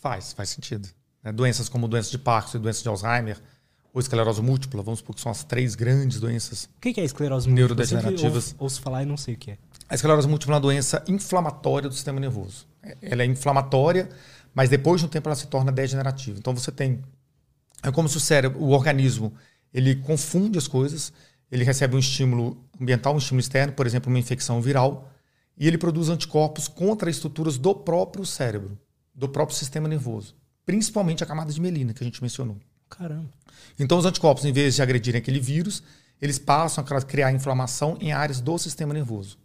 [0.00, 0.88] Faz, faz sentido.
[1.22, 3.40] É, doenças como doenças de Parkinson, doenças de Alzheimer,
[3.92, 6.68] ou esclerose múltipla, vamos supor que são as três grandes doenças.
[6.76, 7.76] O que é esclerose múltipla?
[7.76, 8.46] Neurodegenerativas.
[8.48, 9.58] Ouço, ouço falar e não sei o que é.
[9.88, 12.66] A esclerose múltipla é uma doença inflamatória do sistema nervoso.
[13.00, 14.08] Ela é inflamatória,
[14.54, 16.38] mas depois de um tempo ela se torna degenerativa.
[16.38, 17.02] Então você tem.
[17.82, 19.34] É como se o cérebro, o organismo,
[19.72, 21.12] ele confunde as coisas
[21.54, 25.08] ele recebe um estímulo ambiental, um estímulo externo, por exemplo, uma infecção viral,
[25.56, 28.76] e ele produz anticorpos contra estruturas do próprio cérebro,
[29.14, 30.34] do próprio sistema nervoso,
[30.66, 32.58] principalmente a camada de mielina que a gente mencionou.
[32.90, 33.30] Caramba.
[33.78, 35.80] Então, os anticorpos, em vez de agredirem aquele vírus,
[36.20, 39.38] eles passam a criar inflamação em áreas do sistema nervoso,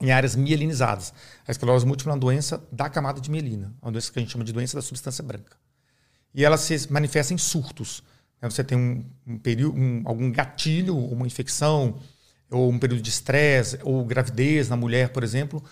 [0.00, 1.12] em áreas mielinizadas.
[1.46, 4.32] A esclerose múltipla é uma doença da camada de mielina, uma doença que a gente
[4.32, 5.56] chama de doença da substância branca.
[6.34, 8.02] E ela se manifesta em surtos.
[8.40, 11.98] Né, você tem um, um período, um, algum gatilho, uma infecção,
[12.50, 15.62] ou um período de estresse, ou gravidez na mulher, por exemplo,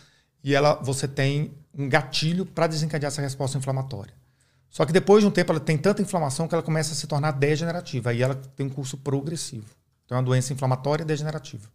[0.43, 4.15] e ela, você tem um gatilho para desencadear essa resposta inflamatória.
[4.71, 7.07] Só que depois de um tempo ela tem tanta inflamação que ela começa a se
[7.07, 8.11] tornar degenerativa.
[8.11, 9.67] Aí ela tem um curso progressivo.
[10.05, 11.69] Então é uma doença inflamatória degenerativa.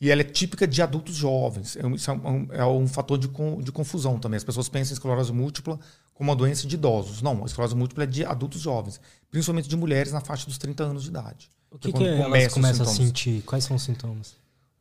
[0.00, 1.76] E ela é típica de adultos jovens.
[1.76, 3.28] É um, isso é um, é um fator de,
[3.62, 4.36] de, confusão também.
[4.36, 5.78] As pessoas pensam em esclerose múltipla
[6.12, 7.22] como uma doença de idosos.
[7.22, 10.84] Não, a esclerose múltipla é de adultos jovens, principalmente de mulheres na faixa dos 30
[10.84, 11.50] anos de idade.
[11.70, 13.42] O que, que, que elas começam a sentir?
[13.42, 14.34] Quais são os sintomas?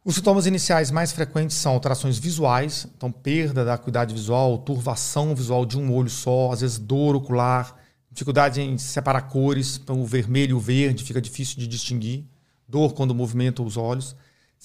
[0.03, 5.65] Os sintomas iniciais mais frequentes são alterações visuais, então perda da acuidade visual, turvação visual
[5.65, 7.75] de um olho só, às vezes dor ocular,
[8.11, 12.23] dificuldade em separar cores, então o vermelho e o verde fica difícil de distinguir,
[12.69, 14.15] dor quando movimenta os olhos,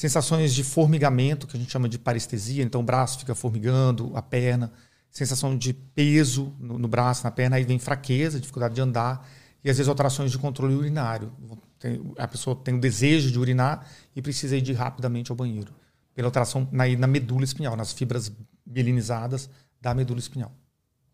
[0.00, 4.22] sensações de formigamento, que a gente chama de parestesia, então o braço fica formigando, a
[4.22, 4.72] perna,
[5.10, 9.28] sensação de peso no, no braço, na perna, aí vem fraqueza, dificuldade de andar,
[9.62, 11.30] e às vezes alterações de controle urinário,
[11.78, 13.86] tem, a pessoa tem o desejo de urinar
[14.16, 15.74] e precisa ir rapidamente ao banheiro.
[16.14, 18.32] Pela alteração na, na medula espinhal, nas fibras
[18.66, 19.50] mielinizadas
[19.82, 20.50] da medula espinhal.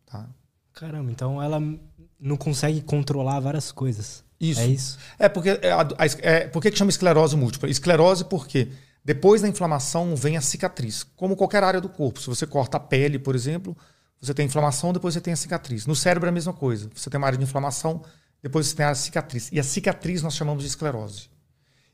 [0.04, 0.28] Tá?
[0.72, 1.60] Caramba, então ela
[2.20, 4.24] não consegue controlar várias coisas.
[4.40, 4.60] Isso.
[4.60, 4.98] É isso?
[5.18, 5.60] É porque, é,
[6.20, 7.68] é, por que, que chama esclerose múltipla?
[7.68, 8.68] Esclerose porque
[9.04, 11.04] depois da inflamação vem a cicatriz.
[11.16, 12.20] Como qualquer área do corpo.
[12.20, 13.76] Se você corta a pele, por exemplo,
[14.20, 15.86] você tem inflamação, depois você tem a cicatriz.
[15.86, 16.90] No cérebro é a mesma coisa.
[16.94, 18.02] Você tem uma área de inflamação,
[18.42, 19.48] depois você tem a cicatriz.
[19.52, 21.30] E a cicatriz nós chamamos de esclerose.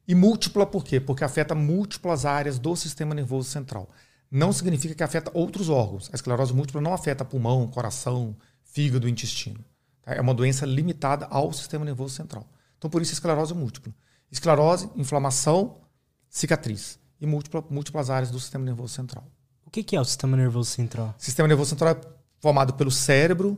[0.07, 0.99] E múltipla por quê?
[0.99, 3.89] Porque afeta múltiplas áreas do sistema nervoso central.
[4.31, 6.09] Não significa que afeta outros órgãos.
[6.13, 8.35] A esclerose múltipla não afeta pulmão, coração,
[8.65, 9.63] fígado, intestino.
[10.03, 10.15] Tá?
[10.15, 12.47] É uma doença limitada ao sistema nervoso central.
[12.77, 13.95] Então, por isso, esclerose múltipla.
[14.31, 15.81] Esclerose, inflamação,
[16.29, 16.99] cicatriz.
[17.21, 19.25] E múltipla, múltiplas áreas do sistema nervoso central.
[19.65, 21.15] O que é o sistema nervoso central?
[21.19, 22.01] O sistema nervoso central é
[22.41, 23.57] formado pelo cérebro,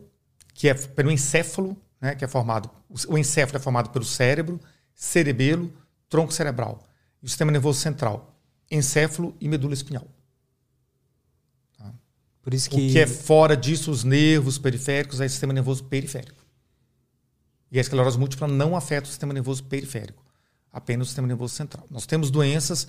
[0.53, 2.71] que é pelo encéfalo, né, que é formado.
[3.09, 4.61] O encéfalo é formado pelo cérebro,
[4.95, 5.73] cerebelo,
[6.09, 6.83] tronco cerebral.
[7.23, 8.39] E o sistema nervoso central,
[8.71, 10.07] encéfalo e medula espinhal.
[12.45, 12.89] Por isso que...
[12.89, 16.45] O que é fora disso, os nervos periféricos, é o sistema nervoso periférico.
[17.73, 20.23] E a esclerose múltipla não afeta o sistema nervoso periférico,
[20.71, 21.87] apenas o sistema nervoso central.
[21.91, 22.87] Nós temos doenças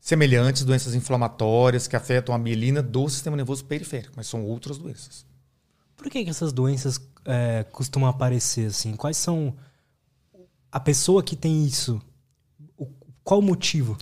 [0.00, 5.24] semelhantes, doenças inflamatórias que afetam a mielina do sistema nervoso periférico, mas são outras doenças.
[5.96, 8.94] Por que, que essas doenças é, costumam aparecer assim?
[8.96, 9.56] Quais são
[10.70, 12.02] a pessoa que tem isso?
[12.76, 12.88] O,
[13.24, 13.96] qual o motivo?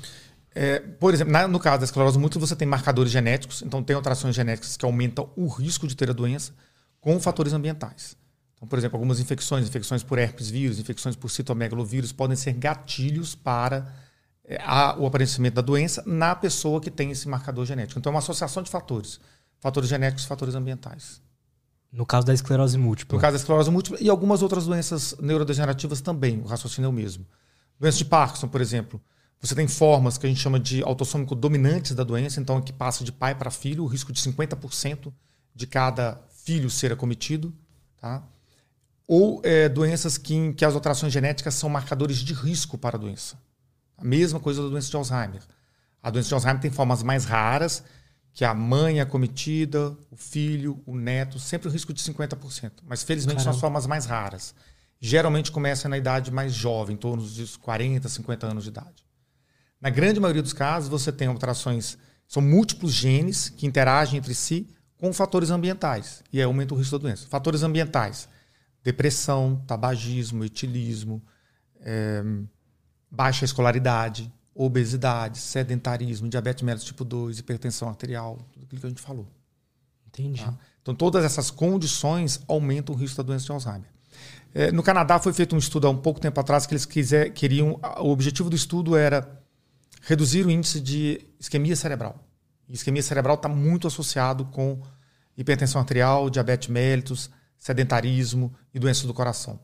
[0.54, 3.96] É, por exemplo, na, no caso da esclerose múltipla, você tem marcadores genéticos, então tem
[3.96, 6.52] alterações genéticas que aumentam o risco de ter a doença
[7.00, 8.16] com fatores ambientais.
[8.54, 13.34] Então, por exemplo, algumas infecções, infecções por herpes vírus, infecções por citomegalovírus, podem ser gatilhos
[13.34, 13.92] para
[14.44, 17.98] é, a, o aparecimento da doença na pessoa que tem esse marcador genético.
[17.98, 19.18] Então, é uma associação de fatores,
[19.58, 21.20] fatores genéticos e fatores ambientais.
[21.90, 23.16] No caso da esclerose múltipla.
[23.16, 26.92] No caso da esclerose múltipla e algumas outras doenças neurodegenerativas também, o raciocínio é o
[26.92, 27.26] mesmo.
[27.78, 29.00] Doença de Parkinson, por exemplo,
[29.46, 33.04] você tem formas que a gente chama de autossômico dominantes da doença, então que passa
[33.04, 35.12] de pai para filho, o risco de 50%
[35.54, 37.54] de cada filho ser acometido.
[38.00, 38.22] Tá?
[39.06, 42.98] Ou é, doenças que, em que as alterações genéticas são marcadores de risco para a
[42.98, 43.38] doença.
[43.98, 45.42] A mesma coisa da doença de Alzheimer.
[46.02, 47.84] A doença de Alzheimer tem formas mais raras,
[48.32, 52.72] que a mãe é cometida, o filho, o neto, sempre o risco de 50%.
[52.82, 53.42] Mas felizmente Caramba.
[53.44, 54.54] são as formas mais raras.
[54.98, 59.03] Geralmente começa na idade mais jovem, em torno dos 40, 50 anos de idade.
[59.84, 64.66] Na grande maioria dos casos, você tem alterações, são múltiplos genes que interagem entre si
[64.96, 67.28] com fatores ambientais e aí aumenta o risco da doença.
[67.28, 68.26] Fatores ambientais:
[68.82, 71.22] depressão, tabagismo, etilismo,
[71.82, 72.24] é,
[73.10, 79.02] baixa escolaridade, obesidade, sedentarismo, diabetes mellitus tipo 2, hipertensão arterial, tudo aquilo que a gente
[79.02, 79.28] falou.
[80.06, 80.42] Entendi.
[80.42, 80.54] Tá?
[80.80, 83.90] Então, todas essas condições aumentam o risco da doença de Alzheimer.
[84.54, 87.34] É, no Canadá foi feito um estudo há um pouco tempo atrás que eles quiser,
[87.34, 87.78] queriam.
[87.98, 89.43] O objetivo do estudo era
[90.06, 92.22] reduzir o índice de isquemia cerebral.
[92.68, 94.80] Isquemia cerebral está muito associado com
[95.36, 99.58] hipertensão arterial, diabetes mellitus, sedentarismo e doenças do coração.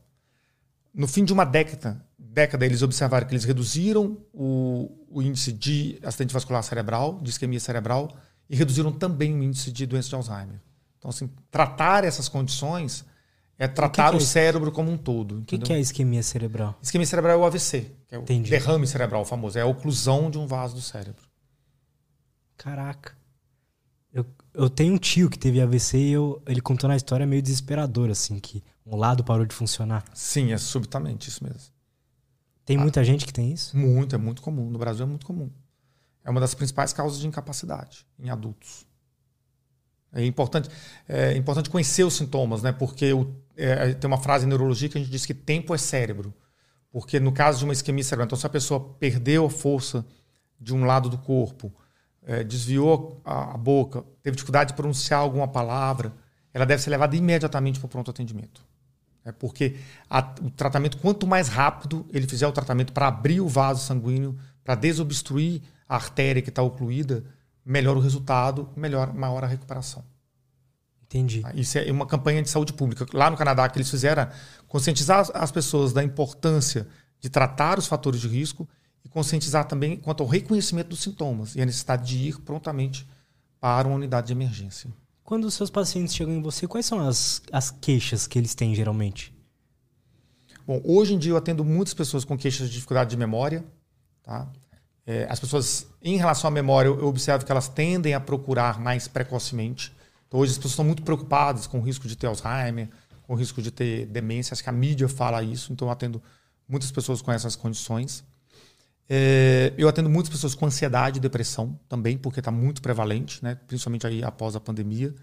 [0.93, 5.99] No fim de uma década, década, eles observaram que eles reduziram o, o índice de
[6.03, 8.15] acidente vascular cerebral, de isquemia cerebral,
[8.49, 10.59] e reduziram também o índice de doença de Alzheimer.
[10.97, 13.05] Então, assim, tratar essas condições
[13.61, 15.41] é tratar o, que que é o cérebro como um todo.
[15.41, 16.75] O que, que, é isquemia cerebral?
[16.81, 18.49] Isquemia cerebral é o AVC, que é o Entendi.
[18.49, 21.21] derrame cerebral famoso, é a oclusão de um vaso do cérebro.
[22.57, 23.15] Caraca.
[24.11, 27.39] Eu, eu tenho um tio que teve AVC e eu, ele contou na história meio
[27.39, 30.03] desesperador, assim, que um lado parou de funcionar.
[30.11, 31.71] Sim, é subitamente isso mesmo.
[32.65, 32.81] Tem ah.
[32.81, 33.77] muita gente que tem isso?
[33.77, 34.71] Muito, é muito comum.
[34.71, 35.51] No Brasil é muito comum.
[36.23, 38.87] É uma das principais causas de incapacidade em adultos.
[40.13, 40.69] É importante,
[41.07, 42.71] é importante conhecer os sintomas, né?
[42.71, 43.33] Porque o,
[43.63, 46.33] é, tem uma frase em neurologia que a gente diz que tempo é cérebro.
[46.91, 50.05] Porque no caso de uma isquemia cerebral, então se a pessoa perdeu a força
[50.59, 51.73] de um lado do corpo,
[52.23, 56.13] é, desviou a, a, boca, teve dificuldade de pronunciar alguma palavra,
[56.53, 58.63] ela deve ser levada imediatamente para o pronto atendimento.
[59.23, 59.77] É porque
[60.09, 64.37] a, o tratamento, quanto mais rápido ele fizer o tratamento para abrir o vaso sanguíneo,
[64.63, 67.23] para desobstruir a artéria que está ocluída,
[67.65, 70.03] melhor o resultado, melhor, maior a recuperação.
[71.11, 71.41] Entendi.
[71.41, 71.51] Tá?
[71.53, 73.05] Isso é uma campanha de saúde pública.
[73.13, 74.29] Lá no Canadá, que eles fizeram
[74.67, 76.87] conscientizar as pessoas da importância
[77.19, 78.67] de tratar os fatores de risco
[79.03, 83.05] e conscientizar também quanto ao reconhecimento dos sintomas e a necessidade de ir prontamente
[83.59, 84.89] para uma unidade de emergência.
[85.21, 88.73] Quando os seus pacientes chegam em você, quais são as, as queixas que eles têm
[88.73, 89.33] geralmente?
[90.65, 93.65] Bom, hoje em dia eu atendo muitas pessoas com queixas de dificuldade de memória.
[94.23, 94.47] Tá?
[95.05, 99.07] É, as pessoas, em relação à memória, eu observo que elas tendem a procurar mais
[99.07, 99.93] precocemente.
[100.31, 102.87] Então, hoje as pessoas estão muito preocupadas com o risco de ter Alzheimer,
[103.23, 104.53] com o risco de ter demência.
[104.53, 106.23] Acho que a mídia fala isso, então eu atendo
[106.65, 108.23] muitas pessoas com essas condições.
[109.09, 113.55] É, eu atendo muitas pessoas com ansiedade e depressão também, porque está muito prevalente, né?
[113.67, 115.13] principalmente aí após a pandemia.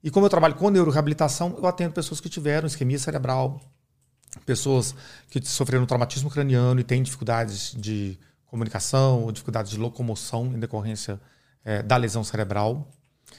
[0.00, 3.60] E como eu trabalho com neuroreabilitação, eu atendo pessoas que tiveram isquemia cerebral,
[4.44, 4.94] pessoas
[5.28, 8.16] que sofreram traumatismo craniano e têm dificuldades de
[8.46, 11.20] comunicação ou dificuldades de locomoção em decorrência
[11.64, 12.88] é, da lesão cerebral.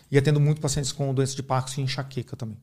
[0.09, 2.57] E atendo muito pacientes com doença de Parkinson e enxaqueca também.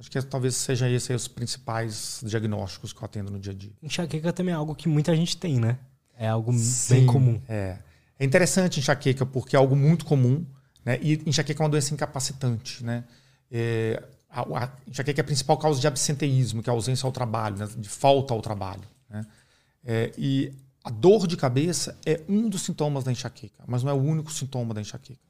[0.00, 3.72] Acho que talvez seja esses os principais diagnósticos que eu atendo no dia a dia.
[3.82, 5.78] Enxaqueca também é algo que muita gente tem, né?
[6.16, 7.40] É algo Sim, bem comum.
[7.46, 7.76] É.
[8.18, 10.44] é interessante enxaqueca porque é algo muito comum,
[10.84, 10.98] né?
[11.02, 13.04] E enxaqueca é uma doença incapacitante, né?
[13.50, 17.12] É, a, a enxaqueca é a principal causa de absenteísmo, que é a ausência ao
[17.12, 17.68] trabalho, né?
[17.76, 18.84] de falta ao trabalho.
[19.08, 19.26] Né?
[19.84, 20.50] É, e
[20.82, 24.32] a dor de cabeça é um dos sintomas da enxaqueca, mas não é o único
[24.32, 25.29] sintoma da enxaqueca.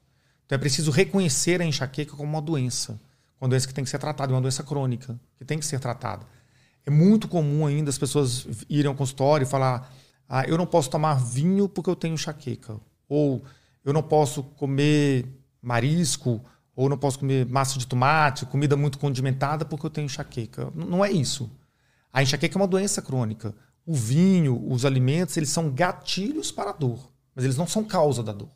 [0.51, 2.99] Então é preciso reconhecer a enxaqueca como uma doença
[3.39, 6.25] uma doença que tem que ser tratada, uma doença crônica, que tem que ser tratada.
[6.85, 9.91] É muito comum ainda as pessoas irem ao consultório e falar:
[10.29, 12.79] ah, eu não posso tomar vinho porque eu tenho enxaqueca.
[13.09, 13.43] Ou
[13.83, 15.25] eu não posso comer
[15.59, 16.39] marisco,
[16.75, 20.71] ou não posso comer massa de tomate, comida muito condimentada porque eu tenho enxaqueca.
[20.75, 21.49] Não é isso.
[22.13, 23.55] A enxaqueca é uma doença crônica.
[23.85, 28.21] O vinho, os alimentos, eles são gatilhos para a dor, mas eles não são causa
[28.21, 28.49] da dor.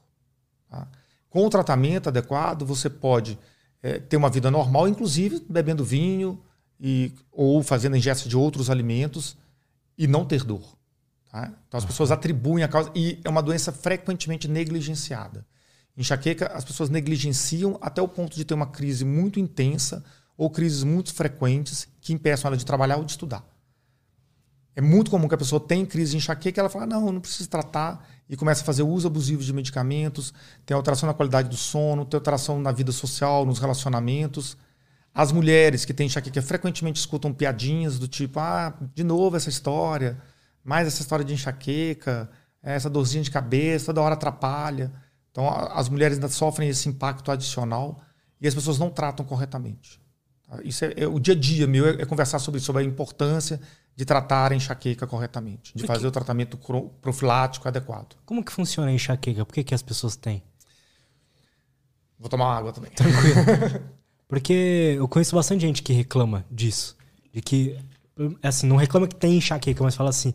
[0.69, 0.87] Tá?
[1.35, 3.37] Com o tratamento adequado, você pode
[3.83, 6.41] é, ter uma vida normal, inclusive bebendo vinho
[6.79, 9.35] e, ou fazendo ingesta de outros alimentos
[9.97, 10.77] e não ter dor.
[11.29, 11.51] Tá?
[11.67, 12.89] Então as pessoas atribuem a causa.
[12.95, 15.45] E é uma doença frequentemente negligenciada.
[15.97, 20.05] Enxaqueca, as pessoas negligenciam até o ponto de ter uma crise muito intensa
[20.37, 23.45] ou crises muito frequentes que impeçam ela de trabalhar ou de estudar.
[24.75, 27.13] É muito comum que a pessoa tenha crise de enxaqueca e ela fala: não, eu
[27.13, 30.33] não preciso tratar, e começa a fazer uso abusivo de medicamentos,
[30.65, 34.57] tem alteração na qualidade do sono, tem alteração na vida social, nos relacionamentos.
[35.13, 40.21] As mulheres que têm enxaqueca frequentemente escutam piadinhas do tipo: ah, de novo essa história,
[40.61, 42.29] mais essa história de enxaqueca,
[42.61, 44.91] essa dorzinha de cabeça, toda hora atrapalha.
[45.31, 48.01] Então, as mulheres ainda sofrem esse impacto adicional
[48.41, 50.01] e as pessoas não tratam corretamente.
[50.63, 52.85] Isso é, é o dia a dia meu, é, é conversar sobre isso, sobre a
[52.85, 53.59] importância
[53.95, 56.59] de tratar a enxaqueca corretamente, de fazer o tratamento
[57.01, 58.15] profilático adequado.
[58.25, 59.45] Como que funciona a enxaqueca?
[59.45, 60.43] Por que, que as pessoas têm?
[62.19, 62.91] Vou tomar água também.
[62.91, 63.85] Tranquilo.
[64.27, 66.97] Porque eu conheço bastante gente que reclama disso.
[67.33, 67.77] De que,
[68.43, 70.33] assim, não reclama que tem enxaqueca, mas fala assim,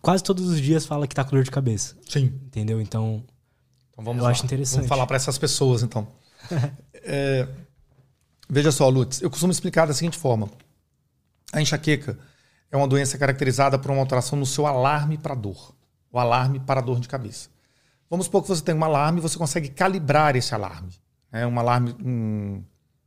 [0.00, 1.96] quase todos os dias fala que tá com dor de cabeça.
[2.08, 2.32] Sim.
[2.46, 2.80] Entendeu?
[2.80, 3.22] Então,
[3.90, 4.30] então vamos eu lá.
[4.30, 4.78] acho interessante.
[4.78, 6.08] Vamos falar para essas pessoas, então.
[6.94, 7.46] é,
[8.48, 10.48] veja só, Lutz, eu costumo explicar da seguinte forma.
[11.52, 12.18] A enxaqueca
[12.70, 15.74] é uma doença caracterizada por uma alteração no seu alarme para dor,
[16.10, 17.48] o alarme para dor de cabeça.
[18.08, 20.92] Vamos supor que você tem um alarme e você consegue calibrar esse alarme.
[21.32, 22.62] É um alarme, um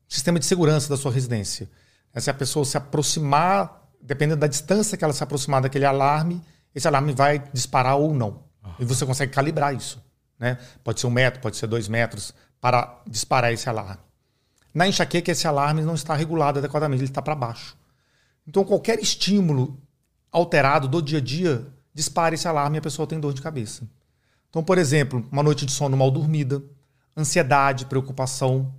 [0.07, 1.69] sistema de segurança da sua residência.
[2.13, 6.41] É se a pessoa se aproximar, dependendo da distância que ela se aproximar daquele alarme,
[6.73, 8.43] esse alarme vai disparar ou não.
[8.77, 10.03] E você consegue calibrar isso.
[10.37, 10.57] Né?
[10.83, 14.01] Pode ser um metro, pode ser dois metros, para disparar esse alarme.
[14.73, 17.75] Na enxaqueca, esse alarme não está regulado adequadamente, ele está para baixo.
[18.49, 19.79] Então, qualquer estímulo
[20.31, 23.87] alterado do dia a dia dispara esse alarme e a pessoa tem dor de cabeça.
[24.49, 26.59] Então, por exemplo, uma noite de sono mal dormida,
[27.15, 28.73] ansiedade, preocupação,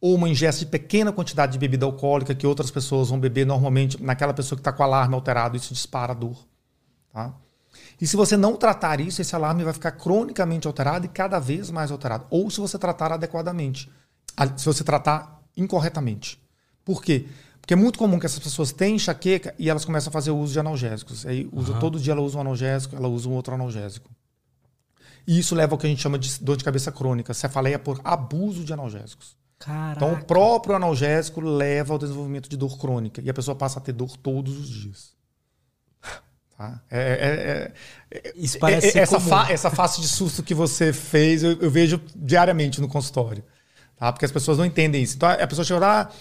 [0.00, 4.00] ou uma ingesta de pequena quantidade de bebida alcoólica que outras pessoas vão beber normalmente
[4.00, 6.46] naquela pessoa que está com o alarme alterado, isso dispara a dor.
[7.12, 7.34] Tá?
[8.00, 11.68] E se você não tratar isso, esse alarme vai ficar cronicamente alterado e cada vez
[11.68, 12.26] mais alterado.
[12.30, 13.90] Ou se você tratar adequadamente,
[14.56, 16.40] se você tratar incorretamente.
[16.84, 17.26] Por quê?
[17.66, 20.52] Porque é muito comum que essas pessoas tenham enxaqueca e elas começam a fazer uso
[20.52, 21.26] de analgésicos.
[21.26, 21.80] Aí usa, uhum.
[21.80, 24.08] todo dia ela usa um analgésico, ela usa um outro analgésico.
[25.26, 28.00] E isso leva ao que a gente chama de dor de cabeça crônica, cefaleia por
[28.04, 29.36] abuso de analgésicos.
[29.58, 29.96] Caraca.
[29.96, 33.82] Então o próprio analgésico leva ao desenvolvimento de dor crônica e a pessoa passa a
[33.82, 35.16] ter dor todos os dias.
[36.56, 36.80] Tá?
[36.88, 37.72] É,
[38.12, 41.60] é, é, Isso parece é, essa, fa essa face de susto que você fez, eu,
[41.60, 43.42] eu, vejo diariamente no consultório.
[43.96, 44.12] Tá?
[44.12, 45.16] Porque as pessoas não entendem isso.
[45.16, 46.12] Então a pessoa chega lá,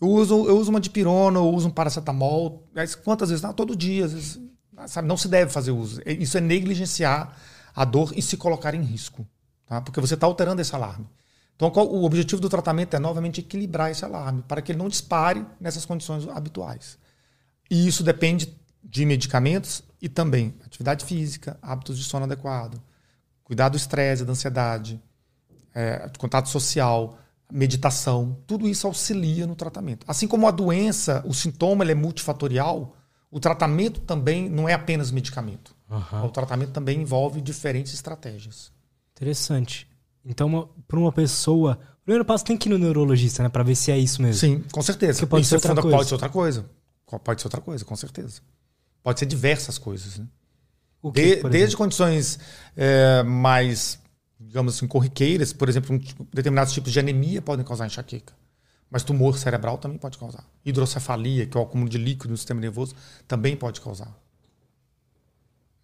[0.00, 2.68] Eu uso, eu uso uma dipirona, eu uso um paracetamol.
[3.02, 3.42] Quantas vezes?
[3.42, 4.06] Não, todo dia.
[4.06, 4.40] Vezes,
[4.86, 5.08] sabe?
[5.08, 6.00] Não se deve fazer uso.
[6.06, 7.36] Isso é negligenciar
[7.74, 9.26] a dor e se colocar em risco.
[9.66, 9.80] Tá?
[9.80, 11.06] Porque você está alterando esse alarme.
[11.56, 14.88] Então, qual, o objetivo do tratamento é novamente equilibrar esse alarme para que ele não
[14.88, 16.98] dispare nessas condições habituais.
[17.70, 22.82] E isso depende de medicamentos e também atividade física, hábitos de sono adequado,
[23.42, 25.00] cuidar do estresse, da ansiedade,
[25.74, 27.18] é, contato social,
[27.54, 28.36] meditação.
[28.48, 30.04] Tudo isso auxilia no tratamento.
[30.08, 32.96] Assim como a doença, o sintoma ele é multifatorial,
[33.30, 35.74] o tratamento também não é apenas medicamento.
[35.88, 36.26] Uhum.
[36.26, 38.72] O tratamento também envolve diferentes estratégias.
[39.14, 39.88] Interessante.
[40.24, 41.78] Então, para uma pessoa.
[42.00, 43.48] O primeiro passo tem que ir no neurologista, né?
[43.48, 44.40] Para ver se é isso mesmo.
[44.40, 45.20] Sim, com certeza.
[45.20, 45.96] Porque pode ser, outra coisa.
[45.96, 46.66] pode ser outra coisa.
[47.22, 48.40] Pode ser outra coisa, com certeza.
[49.00, 50.18] Pode ser diversas coisas.
[50.18, 50.26] Né?
[51.12, 52.38] Que, de, desde condições
[52.76, 54.00] é, mais,
[54.54, 58.32] digamos assim, corriqueiras, por exemplo, um, determinados tipos de anemia podem causar enxaqueca.
[58.88, 60.48] Mas tumor cerebral também pode causar.
[60.64, 62.94] Hidrocefalia, que é o acúmulo de líquido no sistema nervoso,
[63.26, 64.16] também pode causar.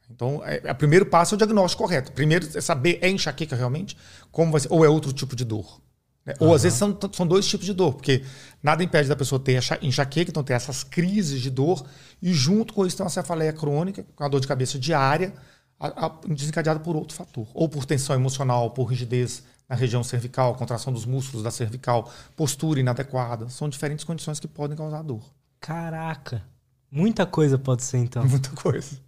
[0.08, 2.12] Então, é, é, o primeiro passo é o diagnóstico correto.
[2.12, 3.96] Primeiro é saber é enxaqueca realmente,
[4.30, 5.80] como vai ser, ou é outro tipo de dor.
[6.24, 6.34] Né?
[6.38, 8.22] Ou às vezes são, são dois tipos de dor, porque
[8.62, 11.84] nada impede da pessoa ter enxaqueca, então ter essas crises de dor,
[12.22, 15.34] e junto com isso tem uma cefaleia crônica, com a dor de cabeça diária,
[15.80, 17.46] a, a, desencadeada por outro fator.
[17.54, 22.80] Ou por tensão emocional, por rigidez na região cervical, contração dos músculos da cervical, postura
[22.80, 23.48] inadequada.
[23.48, 25.22] São diferentes condições que podem causar dor.
[25.58, 26.42] Caraca!
[26.90, 28.24] Muita coisa pode ser, então.
[28.28, 28.98] Muita coisa.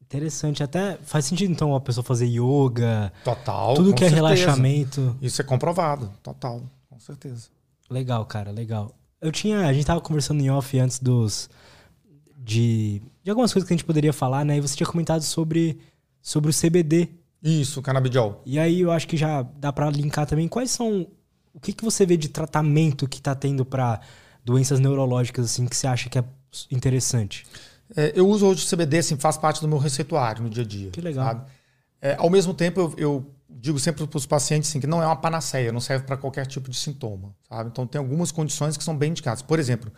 [0.00, 0.62] Interessante.
[0.62, 3.12] Até faz sentido, então, a pessoa fazer yoga.
[3.24, 3.74] Total.
[3.74, 4.28] Tudo que é certeza.
[4.28, 5.16] relaxamento.
[5.20, 6.10] Isso é comprovado.
[6.22, 6.62] Total.
[6.88, 7.48] Com certeza.
[7.88, 8.50] Legal, cara.
[8.50, 8.94] Legal.
[9.20, 9.66] Eu tinha.
[9.66, 11.50] A gente tava conversando em off antes dos.
[12.42, 14.56] De, de algumas coisas que a gente poderia falar, né?
[14.56, 15.78] E você tinha comentado sobre,
[16.22, 17.10] sobre o CBD.
[17.42, 18.42] Isso, canabidiol.
[18.46, 20.48] E aí eu acho que já dá para linkar também.
[20.48, 21.06] Quais são.
[21.52, 24.00] O que, que você vê de tratamento que tá tendo para
[24.44, 26.24] doenças neurológicas, assim, que você acha que é
[26.70, 27.44] interessante?
[27.96, 30.66] É, eu uso hoje o CBD, assim, faz parte do meu receituário no dia a
[30.66, 30.90] dia.
[30.90, 31.46] Que legal.
[32.00, 35.06] É, ao mesmo tempo, eu, eu digo sempre para os pacientes assim, que não é
[35.06, 37.34] uma panaceia, não serve para qualquer tipo de sintoma.
[37.48, 37.68] Sabe?
[37.70, 39.42] Então, tem algumas condições que são bem indicadas.
[39.42, 39.92] Por exemplo,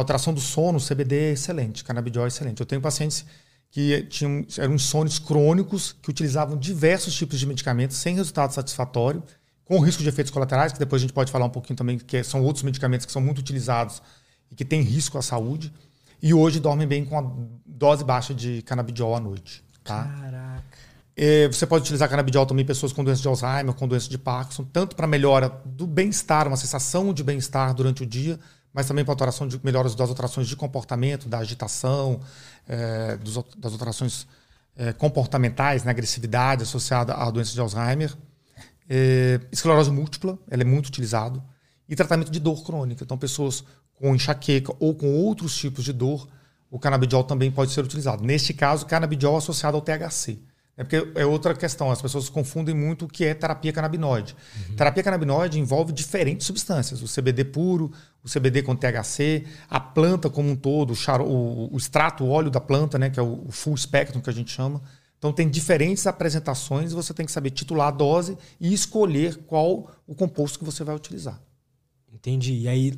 [0.00, 2.60] alteração do sono, o CBD é excelente, canabidiol é excelente.
[2.60, 3.24] Eu tenho pacientes
[3.70, 9.22] que tinham, eram insônios crônicos, que utilizavam diversos tipos de medicamentos sem resultado satisfatório,
[9.64, 12.22] com risco de efeitos colaterais, que depois a gente pode falar um pouquinho também, que
[12.22, 14.02] são outros medicamentos que são muito utilizados
[14.50, 15.72] e que têm risco à saúde.
[16.22, 17.32] E hoje dormem bem com a
[17.64, 19.64] dose baixa de canabidiol à noite.
[19.82, 20.04] Tá?
[20.04, 20.62] Caraca.
[21.16, 24.16] É, você pode utilizar canabidiol também em pessoas com doença de Alzheimer, com doença de
[24.16, 28.38] Parkinson, tanto para melhora do bem-estar, uma sensação de bem-estar durante o dia,
[28.72, 32.20] mas também para alteração de melhoras das alterações de comportamento, da agitação,
[32.68, 34.26] é, dos, das alterações
[34.76, 38.14] é, comportamentais, na né, agressividade associada à doença de Alzheimer.
[38.88, 41.42] É, esclerose múltipla, ela é muito utilizado.
[41.88, 43.04] E tratamento de dor crônica.
[43.04, 43.64] Então, pessoas
[43.94, 46.26] com enxaqueca ou com outros tipos de dor,
[46.70, 48.24] o canabidiol também pode ser utilizado.
[48.24, 50.38] Neste caso, canabidiol associado ao THC.
[50.76, 54.34] É porque é outra questão, as pessoas confundem muito o que é terapia canabinoide.
[54.70, 54.74] Uhum.
[54.74, 57.92] Terapia canabinoide envolve diferentes substâncias, o CBD puro,
[58.24, 62.50] o CBD com THC, a planta como um todo, o, o, o extrato, o óleo
[62.50, 64.80] da planta, né, que é o, o full spectrum que a gente chama.
[65.18, 69.90] Então tem diferentes apresentações e você tem que saber titular a dose e escolher qual
[70.06, 71.40] o composto que você vai utilizar.
[72.12, 72.54] Entendi.
[72.54, 72.92] E aí,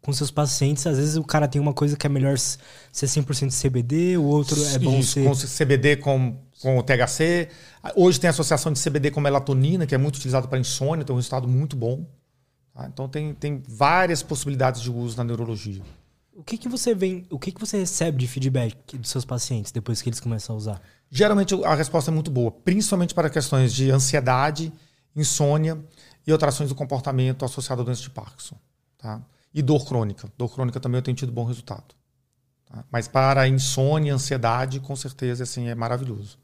[0.00, 3.50] com seus pacientes, às vezes o cara tem uma coisa que é melhor ser 100%
[3.50, 5.24] CBD, o outro é bom Isso, ser...
[5.24, 7.48] com CBD com, com o THC.
[7.96, 11.12] Hoje tem a associação de CBD com melatonina, que é muito utilizado para insônia, tem
[11.12, 12.06] um resultado muito bom.
[12.74, 12.86] Tá?
[12.86, 15.82] Então tem, tem várias possibilidades de uso na neurologia.
[16.34, 19.72] O que, que você vem, o que, que você recebe de feedback dos seus pacientes
[19.72, 20.82] depois que eles começam a usar?
[21.10, 24.72] Geralmente a resposta é muito boa, principalmente para questões de ansiedade,
[25.14, 25.78] insônia
[26.26, 28.56] e alterações do comportamento associado à doença de Parkinson.
[28.96, 29.20] Tá?
[29.52, 30.32] E dor crônica.
[30.38, 31.94] Dor crônica também eu tenho tido bom resultado.
[32.66, 32.84] Tá?
[32.90, 36.38] Mas para insônia, ansiedade, com certeza assim, é maravilhoso.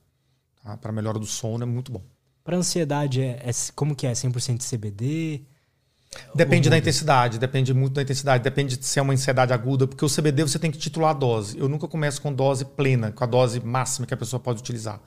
[0.62, 0.76] Tá?
[0.76, 2.02] Para melhora do sono é muito bom.
[2.42, 4.12] Para ansiedade, é, é, como que é?
[4.12, 5.44] 100% CBD?
[6.34, 10.04] Depende da intensidade, depende muito da intensidade, depende de se é uma ansiedade aguda, porque
[10.04, 11.58] o CBD você tem que titular a dose.
[11.58, 15.00] Eu nunca começo com dose plena, com a dose máxima que a pessoa pode utilizar.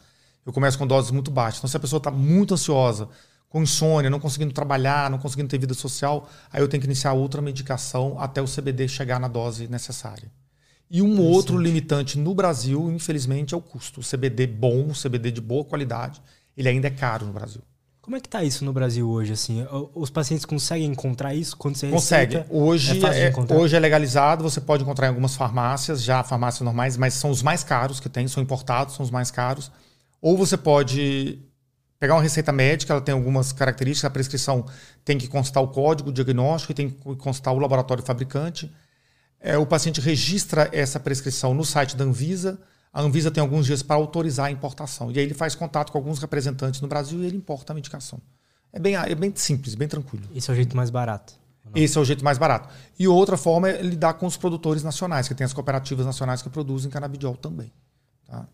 [0.45, 1.59] Eu começo com doses muito baixas.
[1.59, 3.09] Então, se a pessoa está muito ansiosa,
[3.49, 7.13] com insônia, não conseguindo trabalhar, não conseguindo ter vida social, aí eu tenho que iniciar
[7.13, 10.31] outra medicação até o CBD chegar na dose necessária.
[10.89, 13.99] E um outro limitante no Brasil, infelizmente, é o custo.
[13.99, 16.21] O CBD bom, o CBD de boa qualidade,
[16.57, 17.61] ele ainda é caro no Brasil.
[18.09, 19.33] Como é que está isso no Brasil hoje?
[19.33, 22.37] Assim, os pacientes conseguem encontrar isso quando você Consegue.
[22.37, 26.61] Receita, hoje é, é hoje é legalizado, você pode encontrar em algumas farmácias, já farmácias
[26.61, 29.71] normais, mas são os mais caros que tem, são importados, são os mais caros.
[30.19, 31.37] Ou você pode
[31.99, 34.65] pegar uma receita médica, ela tem algumas características, a prescrição
[35.05, 38.73] tem que constar o código diagnóstico e tem que constar o laboratório fabricante.
[39.39, 42.59] É, o paciente registra essa prescrição no site da Anvisa.
[42.91, 45.11] A Anvisa tem alguns dias para autorizar a importação.
[45.11, 48.19] E aí ele faz contato com alguns representantes no Brasil e ele importa a medicação.
[48.73, 50.25] É bem, é bem simples, bem tranquilo.
[50.35, 51.33] Esse é o jeito mais barato.
[51.75, 52.69] Esse é o jeito mais barato.
[52.97, 56.49] E outra forma é lidar com os produtores nacionais, que tem as cooperativas nacionais que
[56.49, 57.71] produzem canabidiol também.
[58.25, 58.47] Tá?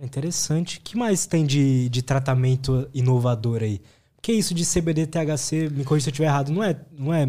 [0.00, 0.78] Interessante.
[0.78, 3.82] O que mais tem de, de tratamento inovador aí?
[4.16, 7.26] Porque isso de CBD, THC, me corrija se eu estiver errado, não é, não é.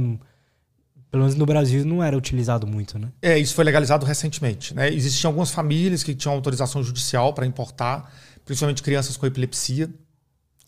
[1.16, 3.10] Pelo menos no Brasil não era utilizado muito, né?
[3.22, 4.74] É, isso foi legalizado recentemente.
[4.74, 4.94] Né?
[4.94, 8.14] Existiam algumas famílias que tinham autorização judicial para importar,
[8.44, 9.90] principalmente crianças com epilepsia.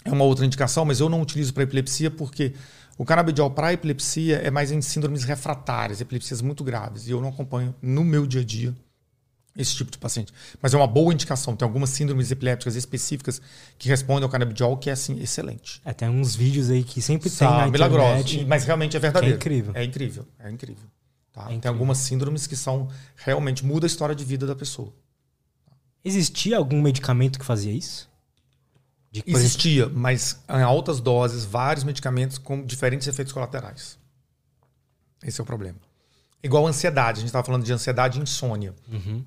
[0.06, 2.54] É uma outra indicação, mas eu não utilizo para epilepsia porque
[2.98, 7.10] o canabidiol para epilepsia é mais em síndromes refratárias, epilepsias muito graves.
[7.10, 8.74] E eu não acompanho no meu dia a dia
[9.58, 10.32] esse tipo de paciente.
[10.62, 11.56] Mas é uma boa indicação.
[11.56, 13.42] Tem algumas síndromes epilépticas específicas
[13.78, 15.82] que respondem ao canabidiol, que é assim, excelente.
[15.84, 18.46] É, tem uns vídeos aí que sempre tem na milagrosos, internet.
[18.46, 19.36] Mas realmente é verdadeiro.
[19.36, 19.72] É incrível.
[19.76, 20.28] É incrível.
[20.40, 20.84] É incrível.
[21.34, 21.42] Tá?
[21.42, 21.62] É incrível.
[21.62, 24.94] Tem algumas síndromes que são realmente muda a história de vida da pessoa.
[26.06, 28.10] Existia algum medicamento que fazia isso?
[29.12, 30.00] De, Existia, exemplo...
[30.00, 33.98] mas em altas doses, vários medicamentos com diferentes efeitos colaterais.
[35.24, 35.80] Esse é o problema.
[36.44, 37.18] Igual ansiedade.
[37.18, 38.74] A gente estava falando de ansiedade e insônia.
[38.88, 39.24] Uhum.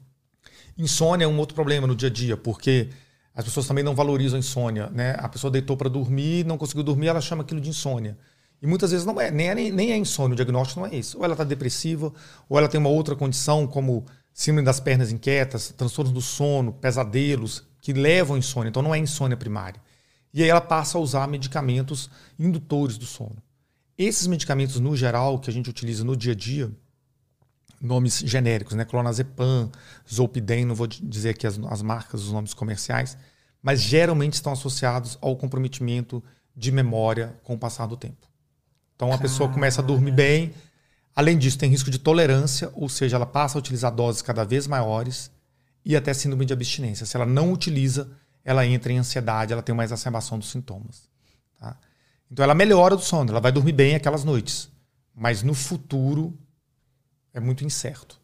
[0.81, 2.89] Insônia é um outro problema no dia a dia, porque
[3.35, 4.89] as pessoas também não valorizam a insônia.
[4.91, 5.17] Né?
[5.19, 8.17] A pessoa deitou para dormir, não conseguiu dormir, ela chama aquilo de insônia.
[8.63, 11.19] E muitas vezes não é, nem é, nem é insônia, o diagnóstico não é isso.
[11.19, 12.13] Ou ela está depressiva,
[12.49, 14.05] ou ela tem uma outra condição, como
[14.35, 18.69] síndrome das pernas inquietas, transtornos do sono, pesadelos, que levam à insônia.
[18.69, 19.81] Então não é insônia primária.
[20.33, 23.37] E aí ela passa a usar medicamentos indutores do sono.
[23.97, 26.71] Esses medicamentos, no geral, que a gente utiliza no dia a dia,
[27.81, 28.85] nomes genéricos, né?
[28.85, 29.71] Clonazepam,
[30.13, 33.17] Zolpidem, não vou dizer aqui as, as marcas, os nomes comerciais,
[33.63, 36.23] mas geralmente estão associados ao comprometimento
[36.55, 38.29] de memória com o passar do tempo.
[38.95, 40.53] Então a pessoa começa a dormir bem.
[41.17, 44.67] Além disso, tem risco de tolerância, ou seja, ela passa a utilizar doses cada vez
[44.67, 45.31] maiores
[45.85, 47.07] e até síndrome de abstinência.
[47.07, 48.11] Se ela não utiliza,
[48.45, 51.09] ela entra em ansiedade, ela tem uma exacerbação dos sintomas.
[51.59, 51.77] Tá?
[52.31, 54.71] Então ela melhora do sono, ela vai dormir bem aquelas noites.
[55.15, 56.39] Mas no futuro
[57.33, 58.21] é muito incerto.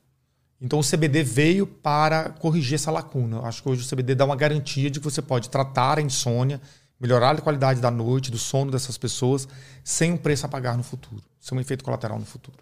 [0.60, 3.40] Então o CBD veio para corrigir essa lacuna.
[3.42, 6.60] Acho que hoje o CBD dá uma garantia de que você pode tratar a insônia,
[6.98, 9.46] melhorar a qualidade da noite, do sono dessas pessoas,
[9.84, 12.58] sem um preço a pagar no futuro, sem um efeito colateral no futuro.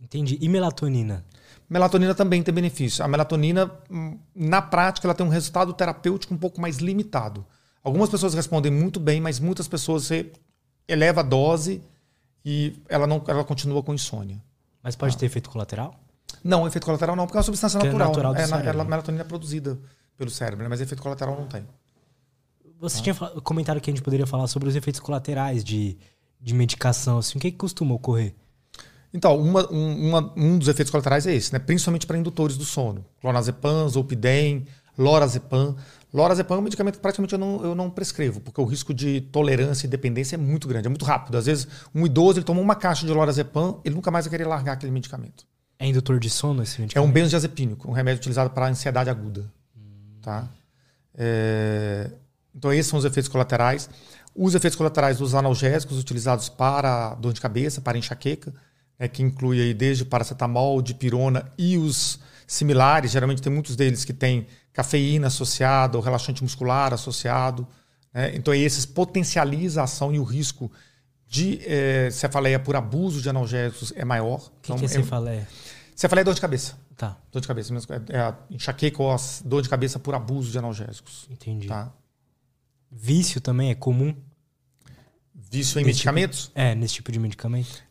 [0.00, 0.38] Entendi.
[0.40, 1.24] E melatonina?
[1.68, 3.04] Melatonina também tem benefício.
[3.04, 7.46] A melatonina, hum, na prática, ela tem um resultado terapêutico um pouco mais limitado.
[7.84, 10.30] Algumas pessoas respondem muito bem, mas muitas pessoas você
[10.88, 11.82] eleva a dose
[12.44, 14.42] e ela não ela continua com insônia.
[14.82, 15.18] Mas pode ah.
[15.18, 15.94] ter efeito colateral?
[16.42, 18.08] Não, efeito colateral não, porque é uma substância natural.
[18.08, 19.78] É, natural é, cérebro, a melatonina é produzida
[20.16, 20.68] pelo cérebro, né?
[20.68, 21.64] mas efeito colateral não tem.
[22.80, 23.02] Você ah.
[23.02, 25.96] tinha comentado que a gente poderia falar sobre os efeitos colaterais de,
[26.40, 27.18] de medicação.
[27.18, 28.34] Assim, o que, é que costuma ocorrer?
[29.14, 31.58] Então, uma, uma, um dos efeitos colaterais é esse, né?
[31.58, 33.04] principalmente para indutores do sono.
[33.20, 34.66] Clonazepam, Zolpidem,
[34.96, 35.76] Lorazepam.
[36.12, 39.22] Lorazepam é um medicamento que praticamente eu não, eu não prescrevo, porque o risco de
[39.22, 41.38] tolerância e dependência é muito grande, é muito rápido.
[41.38, 44.46] Às vezes, um idoso ele toma uma caixa de Lorazepam, ele nunca mais vai querer
[44.46, 45.46] largar aquele medicamento.
[45.78, 46.96] É indutor de sono esse medicamento?
[47.04, 49.50] É um benzodiazepínico, um remédio utilizado para ansiedade aguda.
[49.76, 50.18] Hum.
[50.20, 50.48] Tá?
[51.14, 52.10] É...
[52.54, 53.88] Então, esses são os efeitos colaterais.
[54.34, 58.52] Os efeitos colaterais dos analgésicos utilizados para dor de cabeça, para enxaqueca,
[58.98, 63.10] né, que inclui aí desde paracetamol, dipirona e os similares.
[63.10, 67.66] Geralmente tem muitos deles que têm cafeína associada ou relaxante muscular associado.
[68.12, 68.34] Né?
[68.34, 70.70] Então, esses potencializa a ação e o risco
[71.26, 74.38] de é, cefaleia por abuso de analgésicos é maior.
[74.38, 75.48] O que, então, que é cefaleia?
[75.94, 76.76] Cefaleia é dor de cabeça.
[76.96, 77.16] Tá.
[77.30, 77.74] Dor de cabeça.
[78.10, 81.26] É a enxaqueca ou a dor de cabeça por abuso de analgésicos.
[81.30, 81.68] Entendi.
[81.68, 81.92] Tá?
[82.90, 84.14] Vício também é comum?
[85.34, 86.46] Vício em nesse medicamentos?
[86.46, 87.82] Tipo, é, nesse tipo de medicamento?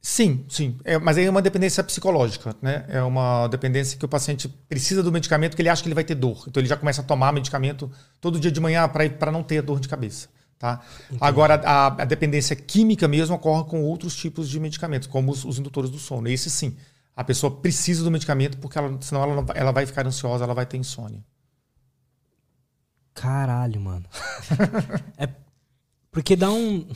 [0.00, 0.78] Sim, sim.
[0.84, 2.84] É, mas aí é uma dependência psicológica, né?
[2.88, 6.04] É uma dependência que o paciente precisa do medicamento porque ele acha que ele vai
[6.04, 6.44] ter dor.
[6.46, 7.90] Então ele já começa a tomar medicamento
[8.20, 10.28] todo dia de manhã para não ter dor de cabeça.
[10.58, 10.80] Tá?
[11.20, 15.58] Agora, a, a, dependência química mesmo ocorre com outros tipos de medicamentos, como os, os,
[15.58, 16.28] indutores do sono.
[16.28, 16.76] Esse sim.
[17.14, 20.64] A pessoa precisa do medicamento porque ela, senão ela, ela vai ficar ansiosa, ela vai
[20.64, 21.22] ter insônia.
[23.12, 24.06] Caralho, mano.
[25.18, 25.28] é
[26.16, 26.86] porque dá um.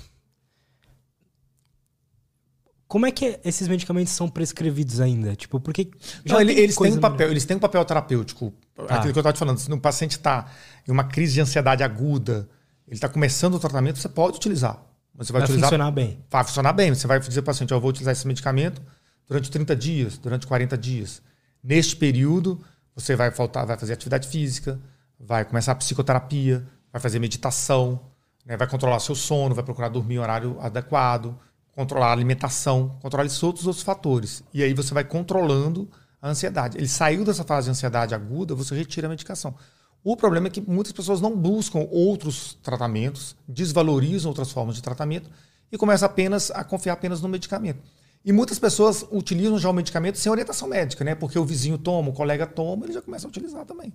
[2.90, 5.36] Como é que esses medicamentos são prescrevidos ainda?
[5.36, 5.92] Tipo, porque.
[6.26, 8.52] Não, eles, têm um papel, eles têm um papel terapêutico.
[8.76, 8.96] Ah.
[8.96, 9.58] Aquilo que eu estava te falando.
[9.58, 10.50] Se o paciente está
[10.88, 12.48] em uma crise de ansiedade aguda,
[12.88, 14.82] ele está começando o tratamento, você pode utilizar.
[15.14, 16.18] Você vai, vai utilizar, funcionar bem.
[16.28, 16.92] Vai funcionar bem.
[16.92, 18.82] Você vai dizer para o paciente: eu vou utilizar esse medicamento
[19.28, 21.22] durante 30 dias, durante 40 dias.
[21.62, 22.60] Neste período,
[22.92, 24.80] você vai faltar, vai fazer atividade física,
[25.16, 28.00] vai começar a psicoterapia, vai fazer meditação,
[28.44, 28.56] Né?
[28.56, 31.38] Vai controlar seu sono, vai procurar dormir em horário adequado,
[31.74, 34.42] controlar a alimentação, controlar esses outros, outros fatores.
[34.52, 35.88] E aí você vai controlando
[36.20, 36.76] a ansiedade.
[36.76, 39.54] Ele saiu dessa fase de ansiedade aguda, você retira a medicação.
[40.02, 45.30] O problema é que muitas pessoas não buscam outros tratamentos, desvalorizam outras formas de tratamento
[45.70, 47.80] e começam apenas a confiar apenas no medicamento.
[48.24, 51.14] E muitas pessoas utilizam já o medicamento sem orientação médica, né?
[51.14, 53.92] Porque o vizinho toma, o colega toma, ele já começa a utilizar também.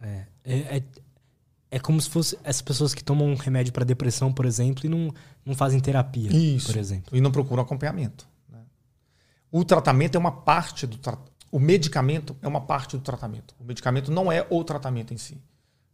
[0.00, 0.82] É, é, é,
[1.72, 4.90] é como se fosse essas pessoas que tomam um remédio para depressão, por exemplo, e
[4.90, 5.10] não,
[5.42, 6.66] não fazem terapia, Isso.
[6.66, 7.16] por exemplo.
[7.16, 8.28] E não procuram acompanhamento.
[8.46, 8.58] Né?
[9.50, 11.32] O tratamento é uma parte do tratamento.
[11.50, 13.54] O medicamento é uma parte do tratamento.
[13.58, 15.42] O medicamento não é o tratamento em si.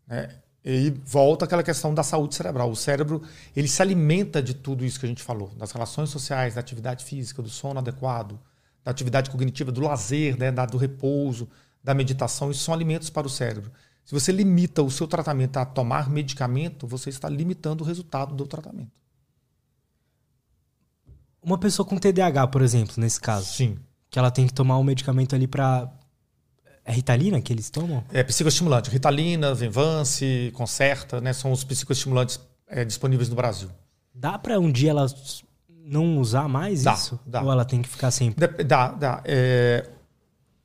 [0.04, 0.28] Né?
[0.64, 2.68] E volta aquela questão da saúde cerebral.
[2.68, 3.22] O cérebro
[3.54, 7.04] ele se alimenta de tudo isso que a gente falou, das relações sociais, da atividade
[7.04, 8.36] física, do sono adequado,
[8.82, 11.48] da atividade cognitiva, do lazer, né, da, do repouso,
[11.84, 12.50] da meditação.
[12.50, 13.70] Isso são alimentos para o cérebro.
[14.08, 18.46] Se você limita o seu tratamento a tomar medicamento, você está limitando o resultado do
[18.46, 18.90] tratamento.
[21.42, 23.52] Uma pessoa com TDAH, por exemplo, nesse caso.
[23.52, 23.78] Sim.
[24.08, 25.92] Que ela tem que tomar um medicamento ali para
[26.86, 28.02] é Ritalina que eles tomam?
[28.10, 28.88] É psicoestimulante.
[28.88, 31.34] Ritalina, Venvance, Concerta, né?
[31.34, 33.68] São os psicoestimulantes é, disponíveis no Brasil.
[34.14, 35.06] Dá para um dia ela
[35.68, 37.20] não usar mais dá, isso?
[37.26, 37.42] Dá.
[37.42, 38.64] Ou ela tem que ficar sempre?
[38.64, 39.22] Dá, dá.
[39.26, 39.97] É...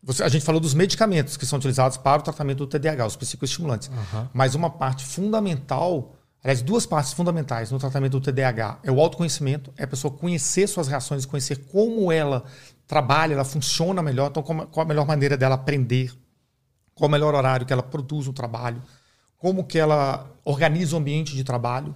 [0.04, 3.16] Você, a gente falou dos medicamentos que são utilizados para o tratamento do TDAH, os
[3.16, 3.88] psicoestimulantes.
[3.88, 4.28] Uhum.
[4.34, 9.74] Mas uma parte fundamental, aliás, duas partes fundamentais no tratamento do TDAH é o autoconhecimento,
[9.78, 12.44] é a pessoa conhecer suas reações, conhecer como ela
[12.86, 14.30] trabalha, ela funciona melhor.
[14.30, 16.12] Então, qual a melhor maneira dela aprender?
[16.94, 18.84] Qual o melhor horário que ela produz o trabalho?
[19.38, 21.96] Como que ela organiza o ambiente de trabalho?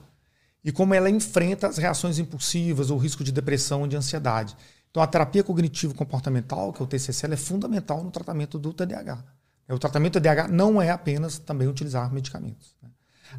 [0.63, 4.55] E como ela enfrenta as reações impulsivas, o risco de depressão de ansiedade.
[4.97, 9.23] Então, a terapia cognitivo-comportamental, que é o TCC, é fundamental no tratamento do TDAH.
[9.69, 12.75] O tratamento do TDAH não é apenas também utilizar medicamentos.
[12.81, 12.89] Né?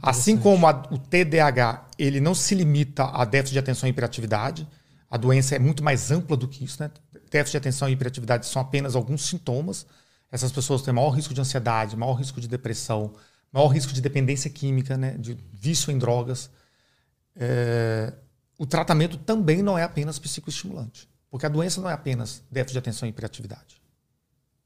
[0.01, 4.69] Assim como a, o TDAH ele não se limita a déficit de atenção e hiperatividade,
[5.11, 6.81] a doença é muito mais ampla do que isso.
[6.81, 6.93] Né?
[7.29, 9.85] déficit de atenção e hiperatividade são apenas alguns sintomas.
[10.31, 13.15] Essas pessoas têm maior risco de ansiedade, maior risco de depressão,
[13.53, 16.51] maior risco de dependência química, né, de vício em drogas.
[17.35, 18.13] É,
[18.57, 22.79] o tratamento também não é apenas psicoestimulante, porque a doença não é apenas déficit de
[22.79, 23.81] atenção e hiperatividade.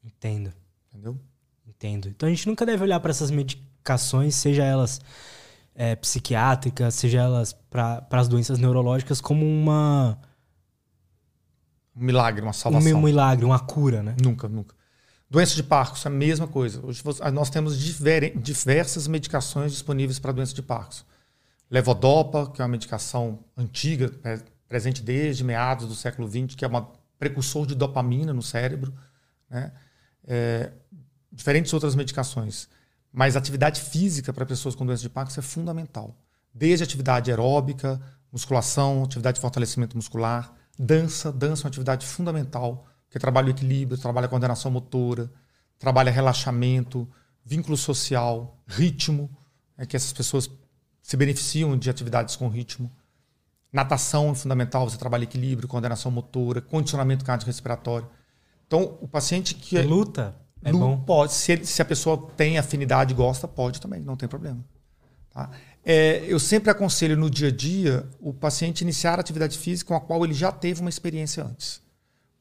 [0.04, 0.52] Entendo.
[0.88, 1.18] Entendeu?
[1.66, 2.08] Entendo.
[2.08, 5.00] Então a gente nunca deve olhar para essas medicações, seja elas
[5.74, 10.18] é, psiquiátricas, seja elas para as doenças neurológicas, como uma
[11.94, 12.98] um milagre, uma salvação.
[12.98, 14.16] Um milagre, uma cura, né?
[14.22, 14.74] Nunca, nunca.
[15.28, 16.84] Doença de Parkinson, a mesma coisa.
[16.84, 17.02] Hoje
[17.32, 21.04] nós temos diversas medicações disponíveis para doença de Parkinson.
[21.70, 24.10] Levodopa, que é uma medicação antiga,
[24.72, 26.86] presente desde meados do século XX, que é um
[27.18, 28.94] precursor de dopamina no cérebro.
[29.48, 29.70] Né?
[30.24, 30.72] É,
[31.30, 32.68] diferentes outras medicações.
[33.12, 36.16] Mas atividade física para pessoas com doença de Parkinson é fundamental.
[36.54, 38.00] Desde atividade aeróbica,
[38.32, 43.98] musculação, atividade de fortalecimento muscular, Dança, dança é uma atividade fundamental, que trabalha o equilíbrio,
[43.98, 45.30] trabalha a coordenação motora,
[45.78, 47.06] trabalha relaxamento,
[47.44, 49.30] vínculo social, ritmo,
[49.76, 50.50] é que essas pessoas
[51.02, 52.90] se beneficiam de atividades com ritmo.
[53.72, 58.08] Natação é fundamental, você trabalha equilíbrio, coordenação motora, condicionamento cardiorrespiratório.
[58.66, 60.98] Então, o paciente que é, luta é luta, bom.
[60.98, 64.62] Pode, se, ele, se a pessoa tem afinidade e gosta, pode também, não tem problema.
[65.30, 65.50] Tá?
[65.84, 69.94] É, eu sempre aconselho no dia a dia o paciente iniciar a atividade física com
[69.94, 71.80] a qual ele já teve uma experiência antes.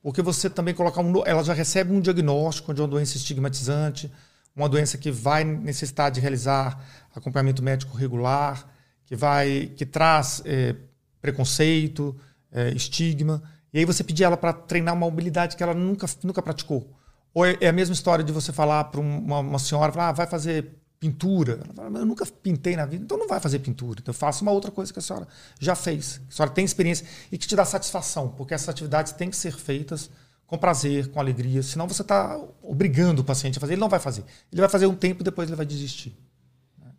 [0.04, 1.26] Porque você também colocar um.
[1.26, 4.12] Ela já recebe um diagnóstico de uma doença estigmatizante,
[4.56, 6.84] uma doença que vai necessitar de realizar
[7.16, 8.68] acompanhamento médico regular,
[9.06, 10.76] que vai que traz é,
[11.22, 12.16] preconceito,
[12.52, 13.42] é, estigma.
[13.74, 16.90] E aí você pedir ela para treinar uma mobilidade que ela nunca, nunca praticou.
[17.34, 20.12] Ou é, é a mesma história de você falar para uma, uma senhora, falar, ah,
[20.12, 21.62] vai fazer pintura.
[21.64, 24.00] Ela fala, eu nunca pintei na vida, então não vai fazer pintura.
[24.02, 25.28] Então faça uma outra coisa que a senhora
[25.60, 29.14] já fez, que a senhora tem experiência e que te dá satisfação, porque essas atividades
[29.14, 30.10] têm que ser feitas
[30.46, 33.74] com prazer, com alegria, senão você está obrigando o paciente a fazer.
[33.74, 34.26] Ele não vai fazer.
[34.52, 36.14] Ele vai fazer um tempo e depois ele vai desistir.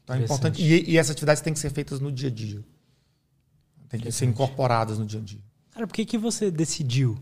[0.03, 0.61] Então é importante.
[0.61, 2.65] E, e, essas atividades têm que ser feitas no dia a dia.
[3.93, 5.41] Tem que ser incorporadas no dia a dia.
[5.71, 7.19] Cara, por que, que você decidiu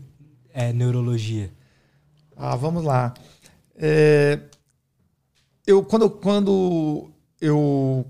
[0.53, 1.51] é, neurologia?
[2.37, 3.13] Ah, vamos lá.
[3.75, 4.39] É,
[5.67, 7.11] eu quando, quando
[7.41, 8.07] eu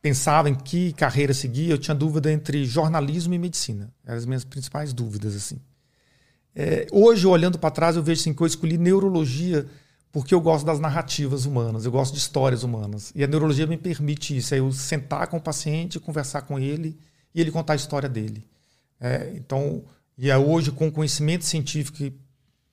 [0.00, 3.92] pensava em que carreira seguir, eu tinha dúvida entre jornalismo e medicina.
[4.04, 5.60] Eram as minhas principais dúvidas assim.
[6.54, 9.66] É, hoje, olhando para trás, eu vejo assim, que eu escolhi neurologia
[10.12, 13.12] porque eu gosto das narrativas humanas, eu gosto de histórias humanas.
[13.16, 16.96] E a neurologia me permite isso, é eu sentar com o paciente, conversar com ele
[17.36, 18.42] e ele contar a história dele.
[18.98, 19.84] É, então,
[20.16, 22.16] e é hoje com conhecimento científico,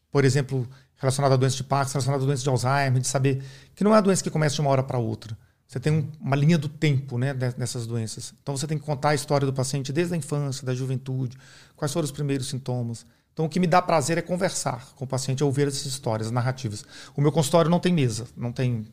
[0.10, 0.66] por exemplo,
[0.96, 3.44] relacionado à doença de Parkinson, relacionado à doença de Alzheimer, de saber
[3.76, 5.38] que não é uma doença que começa de uma hora para outra.
[5.68, 8.34] Você tem um, uma linha do tempo né, dessas doenças.
[8.42, 11.38] Então você tem que contar a história do paciente desde a infância, da juventude,
[11.76, 13.06] quais foram os primeiros sintomas.
[13.34, 16.28] Então o que me dá prazer é conversar com o paciente, é ouvir essas histórias,
[16.28, 16.86] as narrativas.
[17.18, 18.86] O meu consultório não tem mesa, não tem,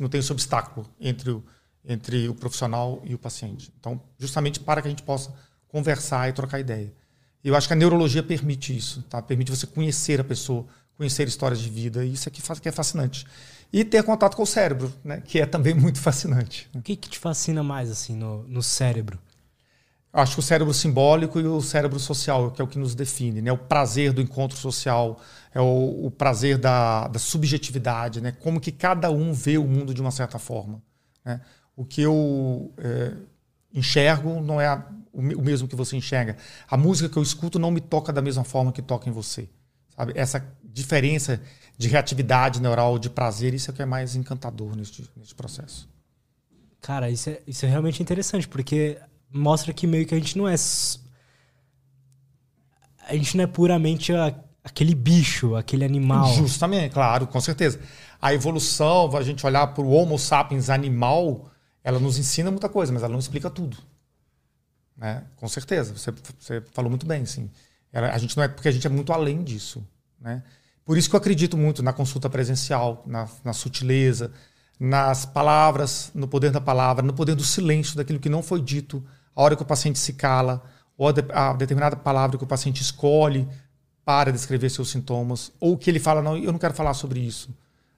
[0.00, 1.44] não tem esse obstáculo entre o,
[1.86, 3.72] entre o profissional e o paciente.
[3.78, 5.32] Então, justamente para que a gente possa
[5.68, 6.92] conversar e trocar ideia.
[7.44, 9.22] Eu acho que a neurologia permite isso, tá?
[9.22, 12.72] Permite você conhecer a pessoa, conhecer histórias de vida, e isso aqui é que é
[12.72, 13.24] fascinante.
[13.72, 15.22] E ter contato com o cérebro, né?
[15.24, 16.68] Que é também muito fascinante.
[16.74, 19.18] O que, que te fascina mais assim no, no cérebro?
[20.12, 23.42] Acho que o cérebro simbólico e o cérebro social, que é o que nos define,
[23.42, 23.52] né?
[23.52, 25.20] O prazer do encontro social,
[25.54, 28.32] é o, o prazer da, da subjetividade, né?
[28.32, 30.82] Como que cada um vê o mundo de uma certa forma.
[31.24, 31.40] Né?
[31.76, 33.12] O que eu é,
[33.72, 36.36] enxergo não é a, o mesmo que você enxerga.
[36.68, 39.48] A música que eu escuto não me toca da mesma forma que toca em você.
[39.94, 40.12] Sabe?
[40.16, 41.40] Essa diferença
[41.78, 45.88] de reatividade neural, de prazer, isso é o que é mais encantador neste, neste processo.
[46.80, 48.98] Cara, isso é, isso é realmente interessante, porque
[49.30, 50.54] mostra que meio que a gente não é.
[53.08, 56.32] A gente não é puramente a, aquele bicho, aquele animal.
[56.34, 57.80] Justamente, claro, com certeza.
[58.20, 61.50] A evolução, a gente olhar para o Homo sapiens animal,
[61.86, 63.76] ela nos ensina muita coisa, mas ela não explica tudo.
[64.96, 65.22] Né?
[65.36, 67.48] Com certeza, você, você falou muito bem, sim.
[67.92, 69.86] Ela, a gente não é porque a gente é muito além disso,
[70.20, 70.42] né?
[70.84, 74.32] Por isso que eu acredito muito na consulta presencial, na, na sutileza,
[74.80, 79.04] nas palavras, no poder da palavra, no poder do silêncio, daquilo que não foi dito,
[79.34, 80.64] a hora que o paciente se cala,
[80.98, 83.48] ou a, de, a determinada palavra que o paciente escolhe
[84.04, 87.48] para descrever seus sintomas, ou que ele fala, não, eu não quero falar sobre isso.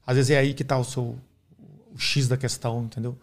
[0.06, 1.18] Às vezes é aí que está o seu
[1.90, 3.18] o X da questão, entendeu?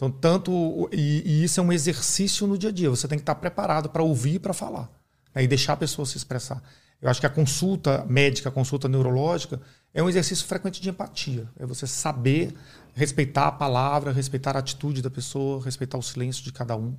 [0.00, 0.88] Então, tanto.
[0.90, 2.88] E, e, isso é um exercício no dia a dia.
[2.88, 4.90] Você tem que estar preparado para ouvir e para falar.
[5.34, 5.44] Né?
[5.44, 6.62] E deixar a pessoa se expressar.
[7.02, 9.60] Eu acho que a consulta médica, a consulta neurológica,
[9.92, 11.46] é um exercício frequente de empatia.
[11.58, 12.54] É você saber
[12.94, 16.96] respeitar a palavra, respeitar a atitude da pessoa, respeitar o silêncio de cada um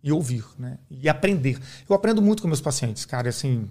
[0.00, 0.78] e ouvir, né?
[0.88, 1.58] E aprender.
[1.88, 3.28] Eu aprendo muito com meus pacientes, cara.
[3.28, 3.68] Assim,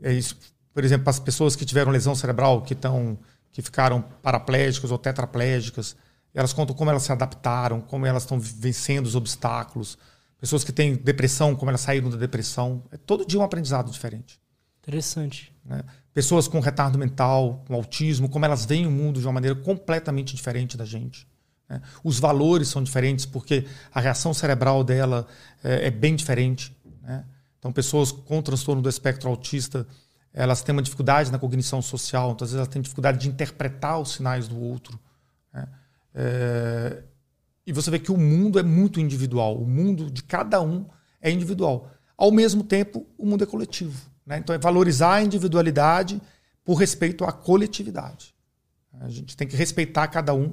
[0.00, 0.36] é isso.
[0.72, 3.18] Por exemplo, as pessoas que tiveram lesão cerebral, que estão,
[3.50, 5.96] que ficaram paraplégicas ou tetraplégicas
[6.34, 9.98] elas contam como elas se adaptaram, como elas estão vencendo os obstáculos.
[10.38, 12.82] Pessoas que têm depressão, como elas saíram da depressão.
[12.90, 14.40] É todo dia um aprendizado diferente.
[14.80, 15.52] Interessante.
[15.64, 15.82] Né?
[16.14, 20.34] Pessoas com retardo mental, com autismo, como elas veem o mundo de uma maneira completamente
[20.34, 21.26] diferente da gente.
[21.68, 21.80] Né?
[22.02, 25.26] Os valores são diferentes porque a reação cerebral dela
[25.62, 26.74] é, é bem diferente.
[27.02, 27.24] Né?
[27.58, 29.86] Então, pessoas com transtorno do espectro autista,
[30.32, 34.00] elas têm uma dificuldade na cognição social, então, às vezes elas têm dificuldade de interpretar
[34.00, 34.98] os sinais do outro.
[36.14, 37.02] É,
[37.66, 40.86] e você vê que o mundo é muito individual, o mundo de cada um
[41.20, 41.90] é individual.
[42.16, 44.10] Ao mesmo tempo, o mundo é coletivo.
[44.26, 44.38] Né?
[44.38, 46.20] Então, é valorizar a individualidade
[46.64, 48.34] por respeito à coletividade.
[49.00, 50.52] A gente tem que respeitar cada um,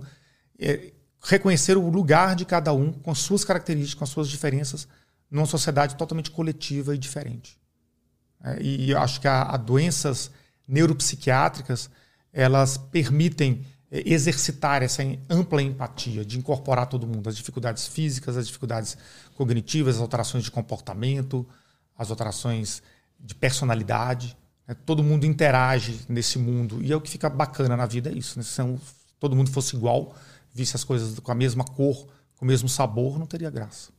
[0.59, 4.87] é, reconhecer o lugar de cada um com as suas características, com as suas diferenças,
[5.29, 7.59] numa sociedade totalmente coletiva e diferente.
[8.43, 10.31] É, e eu acho que há doenças
[10.67, 11.89] neuropsiquiátricas
[12.31, 18.97] elas permitem exercitar essa ampla empatia, de incorporar todo mundo, as dificuldades físicas, as dificuldades
[19.35, 21.47] cognitivas, as alterações de comportamento,
[21.97, 22.81] as alterações
[23.19, 24.37] de personalidade.
[24.67, 24.75] Né?
[24.85, 26.83] Todo mundo interage nesse mundo.
[26.83, 28.37] E é o que fica bacana na vida, é isso.
[28.37, 28.43] Né?
[28.43, 28.61] Se
[29.19, 30.15] todo mundo fosse igual,
[30.53, 33.89] visse as coisas com a mesma cor, com o mesmo sabor, não teria graça.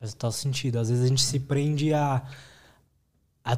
[0.00, 0.78] Faz total sentido.
[0.78, 2.22] Às vezes a gente se prende a,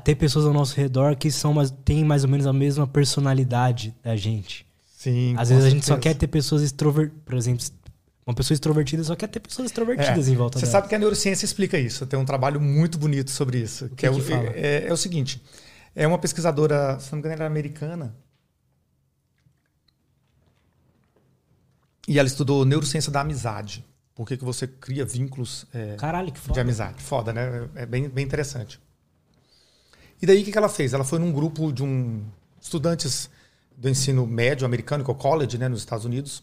[0.02, 4.16] ter pessoas ao nosso redor que são, têm mais ou menos a mesma personalidade da
[4.16, 4.69] gente.
[5.00, 5.34] Sim.
[5.38, 7.22] Às vezes a gente só quer ter pessoas extrovertidas.
[7.24, 7.64] Por exemplo,
[8.26, 10.72] uma pessoa extrovertida só quer ter pessoas extrovertidas é, em volta Você dela.
[10.72, 12.04] sabe que a neurociência explica isso.
[12.06, 13.86] Tem um trabalho muito bonito sobre isso.
[13.86, 14.20] O que, que, é, o,
[14.54, 15.42] é, é, o seguinte:
[15.96, 18.14] é uma pesquisadora, se não me engano, era americana.
[22.06, 23.82] E ela estudou neurociência da amizade.
[24.14, 26.52] Por que, que você cria vínculos é, Caralho, que foda.
[26.52, 27.02] de amizade?
[27.02, 27.70] Foda, né?
[27.74, 28.78] É bem, bem interessante.
[30.20, 30.92] E daí o que, que ela fez?
[30.92, 32.22] Ela foi num grupo de um
[32.60, 33.30] estudantes
[33.80, 36.42] do ensino médio americano, que é o college, né, nos Estados Unidos.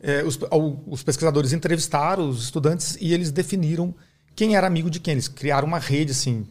[0.00, 0.38] É, os,
[0.86, 3.94] os, pesquisadores entrevistaram os estudantes e eles definiram
[4.34, 5.12] quem era amigo de quem.
[5.12, 6.46] Eles criaram uma rede, assim,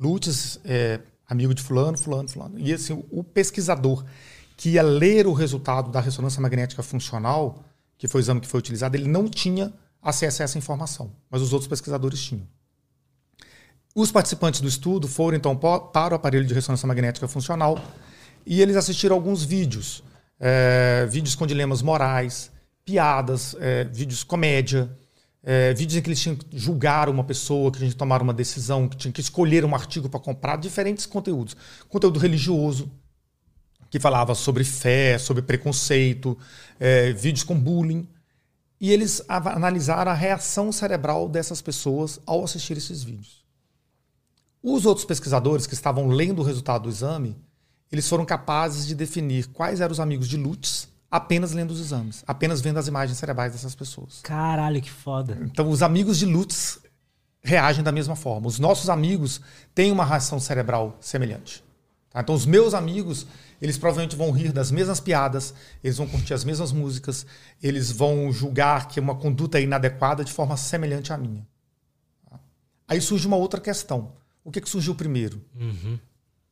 [0.00, 2.58] Lutz é amigo de fulano, fulano, fulano.
[2.58, 4.04] E assim, o pesquisador
[4.56, 7.62] que ia ler o resultado da ressonância magnética funcional,
[7.98, 9.70] que foi o exame que foi utilizado, ele não tinha
[10.00, 12.46] acesso a essa informação, mas os outros pesquisadores tinham.
[13.94, 17.78] Os participantes do estudo foram então para o aparelho de ressonância magnética funcional
[18.48, 20.02] e eles assistiram alguns vídeos.
[20.40, 22.50] É, vídeos com dilemas morais,
[22.82, 24.90] piadas, é, vídeos comédia,
[25.42, 28.32] é, vídeos em que eles tinham que julgar uma pessoa, que a gente tomar uma
[28.32, 31.54] decisão, que tinham que escolher um artigo para comprar, diferentes conteúdos.
[31.90, 32.90] Conteúdo religioso,
[33.90, 36.38] que falava sobre fé, sobre preconceito,
[36.80, 38.08] é, vídeos com bullying.
[38.80, 43.44] e eles analisaram a reação cerebral dessas pessoas ao assistir esses vídeos.
[44.62, 47.36] Os outros pesquisadores que estavam lendo o resultado do exame,
[47.90, 52.22] eles foram capazes de definir quais eram os amigos de Lutz apenas lendo os exames,
[52.26, 54.20] apenas vendo as imagens cerebrais dessas pessoas.
[54.22, 55.38] Caralho, que foda.
[55.42, 56.80] Então, os amigos de Lutz
[57.42, 58.46] reagem da mesma forma.
[58.46, 59.40] Os nossos amigos
[59.74, 61.64] têm uma reação cerebral semelhante.
[62.10, 62.20] Tá?
[62.20, 63.26] Então, os meus amigos,
[63.60, 67.26] eles provavelmente vão rir das mesmas piadas, eles vão curtir as mesmas músicas,
[67.62, 71.46] eles vão julgar que uma conduta é inadequada de forma semelhante à minha.
[72.28, 72.38] Tá?
[72.86, 74.12] Aí surge uma outra questão.
[74.44, 75.42] O que, que surgiu primeiro?
[75.54, 75.98] Uhum.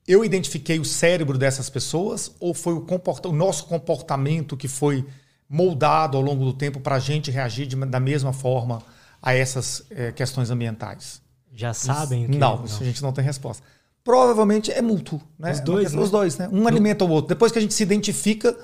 [0.07, 5.05] Eu identifiquei o cérebro dessas pessoas ou foi o, comporta o nosso comportamento que foi
[5.49, 8.83] moldado ao longo do tempo para a gente reagir de, da mesma forma
[9.20, 11.20] a essas é, questões ambientais?
[11.53, 12.24] Já sabem?
[12.24, 13.65] Isso, não, não, isso a gente não tem resposta.
[14.05, 15.20] Provavelmente é mútuo.
[15.39, 15.53] Né?
[15.53, 16.01] Os dois, né?
[16.01, 16.49] Os dois, né?
[16.53, 16.69] Um no...
[16.69, 17.28] alimenta o outro.
[17.28, 18.57] Depois que a gente se identifica,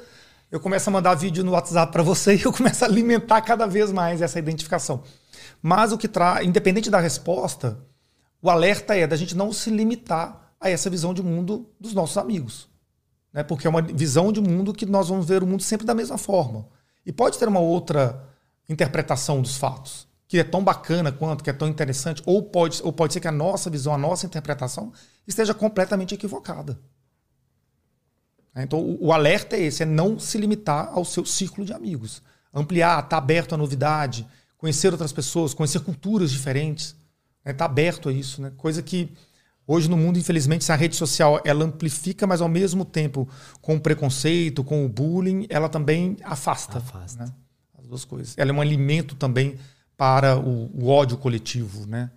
[0.51, 3.67] eu começo a mandar vídeo no WhatsApp para você e eu começo a alimentar cada
[3.67, 5.03] vez mais essa identificação.
[5.61, 7.79] Mas o que traz, independente da resposta,
[8.41, 12.17] o alerta é da gente não se limitar a essa visão de mundo dos nossos
[12.17, 12.69] amigos.
[13.33, 13.43] Né?
[13.43, 16.17] Porque é uma visão de mundo que nós vamos ver o mundo sempre da mesma
[16.17, 16.67] forma.
[17.05, 18.29] E pode ter uma outra
[18.69, 22.93] interpretação dos fatos, que é tão bacana quanto, que é tão interessante, ou pode, ou
[22.93, 24.93] pode ser que a nossa visão, a nossa interpretação
[25.27, 26.79] esteja completamente equivocada.
[28.55, 28.63] Né?
[28.63, 32.23] Então, o, o alerta é esse: é não se limitar ao seu círculo de amigos.
[32.55, 34.27] Ampliar, estar tá aberto à novidade,
[34.57, 36.95] conhecer outras pessoas, conhecer culturas diferentes.
[37.41, 37.53] Estar né?
[37.55, 38.41] Tá aberto a isso.
[38.41, 38.53] Né?
[38.57, 39.11] Coisa que
[39.67, 43.29] Hoje no mundo, infelizmente, a rede social ela amplifica, mas ao mesmo tempo,
[43.61, 46.79] com o preconceito, com o bullying, ela também afasta.
[46.79, 47.25] Afasta.
[47.25, 47.33] Né?
[47.79, 48.35] As duas coisas.
[48.37, 49.57] Ela é um alimento também
[49.97, 52.11] para o, o, ódio coletivo, né?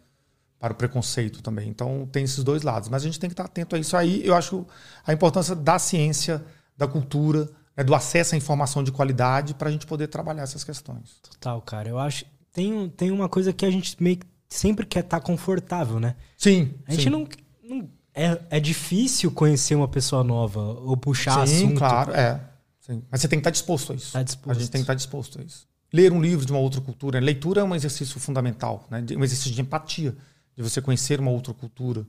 [0.59, 1.69] Para o preconceito também.
[1.69, 2.89] Então tem esses dois lados.
[2.89, 3.95] Mas a gente tem que estar atento a isso.
[3.95, 4.65] Aí eu acho
[5.05, 6.43] a importância da ciência,
[6.75, 7.47] da cultura,
[7.77, 7.83] né?
[7.83, 11.19] do acesso à informação de qualidade para a gente poder trabalhar essas questões.
[11.21, 11.89] Total, cara.
[11.89, 12.25] Eu acho.
[12.51, 16.15] Tem, tem uma coisa que a gente meio que sempre quer estar tá confortável, né?
[16.37, 16.73] Sim.
[16.87, 17.09] A gente sim.
[17.09, 17.27] não.
[17.63, 21.77] não é, é difícil conhecer uma pessoa nova ou puxar sim, assunto.
[21.77, 22.39] claro, é.
[22.79, 23.03] Sim.
[23.11, 24.13] Mas você tem que estar disposto a isso.
[24.13, 24.51] Tá disposto.
[24.51, 25.67] A gente tem que estar disposto a isso.
[25.91, 27.19] Ler um livro de uma outra cultura.
[27.19, 29.03] Leitura é um exercício fundamental, né?
[29.17, 30.15] um exercício de empatia,
[30.55, 32.05] de você conhecer uma outra cultura.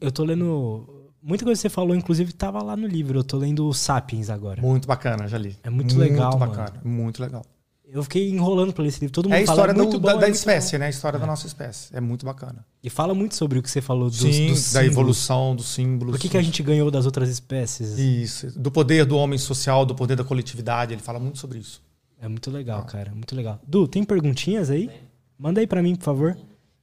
[0.00, 1.12] Eu tô lendo.
[1.22, 3.18] Muita coisa que você falou, inclusive, estava lá no livro.
[3.18, 4.60] Eu tô lendo Sapiens agora.
[4.60, 5.56] Muito bacana, já li.
[5.62, 6.38] É muito, muito legal.
[6.38, 6.96] Muito bacana, mano.
[6.96, 7.44] muito legal.
[7.86, 9.12] Eu fiquei enrolando para esse livro.
[9.12, 10.72] Todo mundo é a fala, história é muito do, bom, da, é da muito espécie,
[10.72, 10.80] bom.
[10.80, 10.86] né?
[10.86, 11.20] A história é.
[11.20, 11.94] da nossa espécie.
[11.94, 12.64] É muito bacana.
[12.82, 16.16] E fala muito sobre o que você falou dos, Sim, dos da evolução, dos símbolos.
[16.16, 17.98] O que, que a gente ganhou das outras espécies?
[17.98, 18.58] Isso.
[18.58, 20.92] Do poder do homem social, do poder da coletividade.
[20.92, 21.82] Ele fala muito sobre isso.
[22.20, 22.90] É muito legal, ah.
[22.90, 23.12] cara.
[23.14, 23.60] Muito legal.
[23.66, 24.90] Du, tem perguntinhas aí?
[25.38, 26.36] Manda aí para mim, por favor.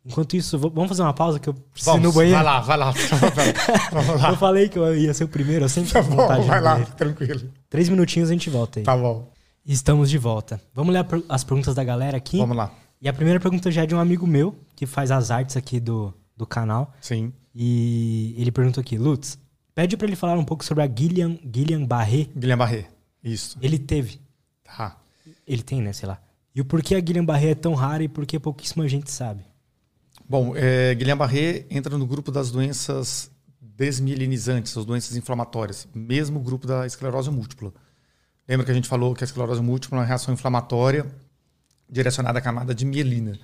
[0.05, 2.37] Enquanto isso, vamos fazer uma pausa que eu preciso vamos, ir no banheiro.
[2.37, 2.91] Vai lá, vai lá.
[3.91, 4.29] Vamos lá.
[4.31, 7.41] eu falei que eu ia ser o primeiro, eu sempre tá bom, Vai lá, tranquilo.
[7.69, 8.83] Três minutinhos a gente volta aí.
[8.83, 9.31] Tá bom.
[9.65, 10.59] Estamos de volta.
[10.73, 12.37] Vamos ler as perguntas da galera aqui?
[12.37, 12.73] Vamos lá.
[13.01, 15.79] E a primeira pergunta já é de um amigo meu, que faz as artes aqui
[15.79, 16.93] do, do canal.
[17.01, 17.31] Sim.
[17.53, 19.37] E ele perguntou aqui, Lutz,
[19.73, 22.27] pede para ele falar um pouco sobre a Guilherme, Guilherme Barré.
[22.35, 22.87] Guilherme Barré,
[23.23, 23.57] isso.
[23.61, 24.19] Ele teve.
[24.63, 24.97] Tá.
[25.47, 25.93] Ele tem, né?
[25.93, 26.19] Sei lá.
[26.53, 29.43] E o porquê a Guilherme Barré é tão rara e por que pouquíssima gente sabe?
[30.27, 36.67] Bom, é, Guilherme Barré entra no grupo das doenças desmielinizantes, as doenças inflamatórias, mesmo grupo
[36.67, 37.73] da esclerose múltipla.
[38.51, 41.05] Lembra que a gente falou que a esclerose múltipla é uma reação inflamatória
[41.89, 43.39] direcionada à camada de mielina,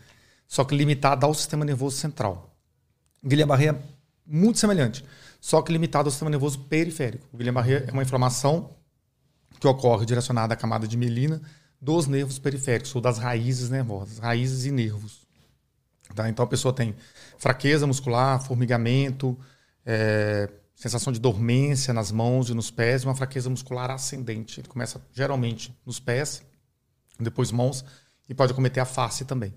[0.46, 2.54] só que limitada ao sistema nervoso central.
[3.26, 3.76] Guillain-Barré é
[4.26, 5.06] muito semelhante,
[5.40, 7.26] só que limitado ao sistema nervoso periférico.
[7.34, 8.72] Guillain-Barré é uma inflamação
[9.62, 11.42] que ocorre direcionada à camada de mielina
[11.80, 15.26] dos nervos periféricos, ou das raízes nervosas, raízes e nervos.
[16.14, 16.28] Tá?
[16.28, 16.94] Então a pessoa tem
[17.38, 19.40] fraqueza muscular, formigamento,
[19.86, 24.60] é, sensação de dormência nas mãos e nos pés, uma fraqueza muscular ascendente.
[24.60, 26.44] Ele começa geralmente nos pés,
[27.20, 27.84] depois mãos,
[28.30, 29.56] e pode acometer a face também.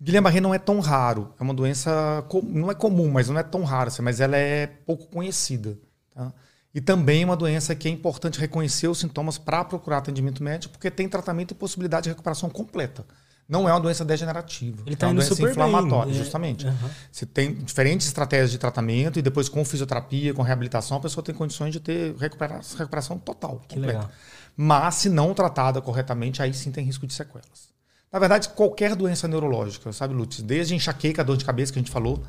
[0.00, 3.64] Guillain-Barré não é tão raro, é uma doença, não é comum, mas não é tão
[3.64, 5.78] rara, assim, mas ela é pouco conhecida.
[6.14, 6.34] Tá?
[6.74, 10.72] E também é uma doença que é importante reconhecer os sintomas para procurar atendimento médico,
[10.72, 13.06] porque tem tratamento e possibilidade de recuperação completa.
[13.52, 14.82] Não é uma doença degenerativa.
[14.86, 16.14] Ele tá é uma doença inflamatória, bem.
[16.14, 16.66] justamente.
[16.66, 16.90] Uhum.
[17.10, 21.34] Você tem diferentes estratégias de tratamento e depois com fisioterapia, com reabilitação, a pessoa tem
[21.34, 23.98] condições de ter recuperação, recuperação total, que completa.
[23.98, 24.10] Legal.
[24.56, 27.70] Mas se não tratada corretamente, aí sim tem risco de sequelas.
[28.10, 30.40] Na verdade, qualquer doença neurológica, sabe, Lutz?
[30.40, 32.24] Desde enxaqueca, dor de cabeça que a gente falou,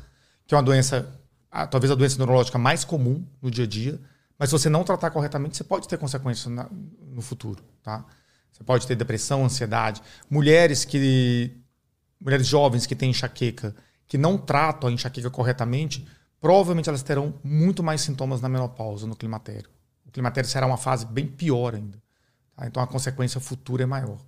[0.46, 1.08] que é uma doença,
[1.70, 3.98] talvez a doença neurológica mais comum no dia a dia,
[4.38, 6.66] mas se você não tratar corretamente, você pode ter consequências na,
[7.00, 8.04] no futuro, tá?
[8.54, 10.00] Você pode ter depressão, ansiedade.
[10.30, 11.50] Mulheres que
[12.20, 13.74] mulheres jovens que têm enxaqueca,
[14.06, 16.06] que não tratam a enxaqueca corretamente,
[16.40, 19.68] provavelmente elas terão muito mais sintomas na menopausa, no climatério.
[20.06, 22.00] O climatério será uma fase bem pior ainda.
[22.56, 22.66] Tá?
[22.66, 24.18] Então a consequência futura é maior.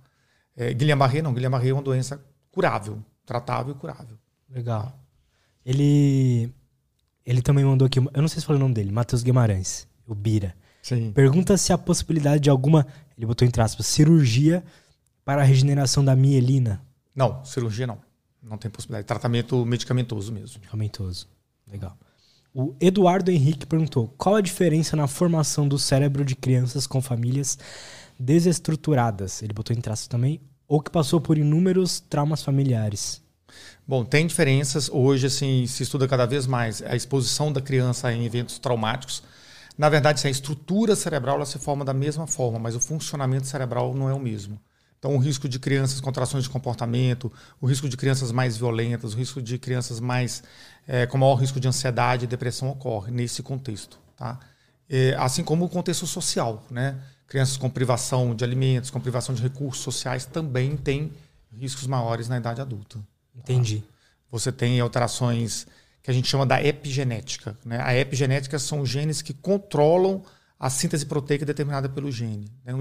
[0.57, 1.33] É, Guillain-Barré não.
[1.33, 2.21] Guillain-Barré é uma doença
[2.51, 4.17] curável, tratável e curável.
[4.49, 4.93] Legal.
[5.65, 6.53] Ele
[7.25, 10.13] ele também mandou aqui, eu não sei se falei o nome dele, Matheus Guimarães, o
[10.13, 10.53] Bira.
[10.87, 11.11] Sim.
[11.11, 12.87] Pergunta se a possibilidade de alguma,
[13.17, 14.63] ele botou entre aspas, cirurgia
[15.25, 16.81] para a regeneração da mielina.
[17.13, 17.97] Não, cirurgia não.
[18.41, 19.05] Não tem possibilidade.
[19.05, 20.59] Tratamento medicamentoso mesmo.
[20.59, 21.27] Medicamentoso.
[21.69, 21.97] Legal.
[22.53, 27.59] O Eduardo Henrique perguntou: qual a diferença na formação do cérebro de crianças com famílias
[28.17, 29.41] desestruturadas?
[29.43, 30.39] Ele botou em traço também,
[30.69, 33.21] ou que passou por inúmeros traumas familiares.
[33.85, 34.89] Bom, tem diferenças.
[34.89, 39.21] Hoje, assim, se estuda cada vez mais a exposição da criança em eventos traumáticos.
[39.77, 43.93] Na verdade, a estrutura cerebral ela se forma da mesma forma, mas o funcionamento cerebral
[43.93, 44.59] não é o mesmo.
[44.97, 47.31] Então, o risco de crianças com trações de comportamento,
[47.61, 50.43] o risco de crianças mais violentas, o risco de crianças mais
[50.87, 53.99] é, com maior risco de ansiedade e depressão ocorre nesse contexto.
[54.15, 54.39] Tá?
[54.89, 56.63] É, assim como o contexto social.
[56.71, 56.97] Né?
[57.27, 61.11] Crianças com privação de alimentos, com privação de recursos sociais também têm
[61.51, 62.97] riscos maiores na idade adulta.
[63.35, 63.81] Entendi.
[63.81, 63.87] Tá?
[64.31, 65.67] Você tem alterações
[66.07, 67.57] que a gente chama da epigenética.
[67.65, 67.81] Né?
[67.83, 70.23] A epigenética são genes que controlam
[70.57, 72.49] a síntese proteica determinada pelo gene.
[72.63, 72.71] Né?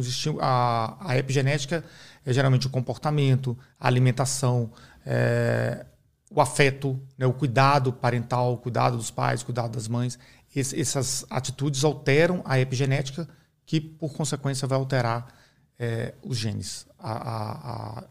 [0.40, 1.84] A, a epigenética
[2.24, 4.70] é geralmente o comportamento, a alimentação,
[5.04, 5.84] é,
[6.30, 7.26] o afeto, né?
[7.26, 10.16] o cuidado parental, o cuidado dos pais, o cuidado das mães.
[10.54, 13.28] Esse, essas atitudes alteram a epigenética,
[13.66, 15.34] que por consequência vai alterar
[15.76, 18.04] é, os genes, a, a,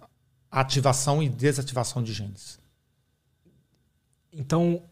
[0.52, 2.60] a ativação e desativação de genes.
[4.34, 4.84] Então,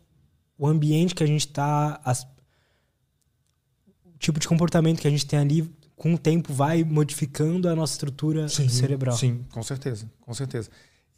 [0.57, 2.01] o ambiente que a gente está,
[4.05, 7.75] o tipo de comportamento que a gente tem ali, com o tempo vai modificando a
[7.75, 9.15] nossa estrutura sim, cerebral.
[9.15, 10.69] Sim, com certeza, com certeza.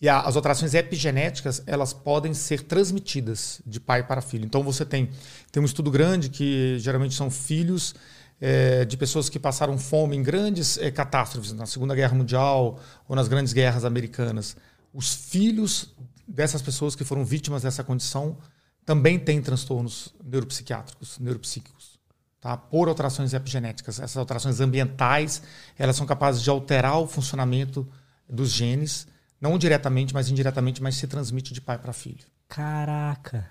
[0.02, 4.46] E a, as alterações epigenéticas, elas podem ser transmitidas de pai para filho.
[4.46, 5.10] Então você tem,
[5.52, 7.96] tem um estudo grande que geralmente são filhos
[8.40, 13.16] é, de pessoas que passaram fome em grandes é, catástrofes, na Segunda Guerra Mundial ou
[13.16, 14.58] nas grandes guerras americanas.
[14.94, 15.96] Os filhos
[16.28, 18.38] dessas pessoas que foram vítimas dessa condição
[18.86, 22.00] também têm transtornos neuropsiquiátricos, neuropsíquicos,
[22.40, 22.56] tá?
[22.56, 24.00] por alterações epigenéticas.
[24.00, 25.42] Essas alterações ambientais,
[25.78, 27.88] elas são capazes de alterar o funcionamento
[28.30, 29.08] dos genes,
[29.42, 32.26] não diretamente, mas indiretamente, mas se transmite de pai para filho.
[32.48, 33.50] Caraca!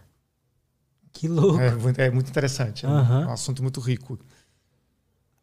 [1.12, 1.60] Que louco!
[1.60, 3.22] É, é muito interessante, uhum.
[3.22, 4.18] é um assunto muito rico.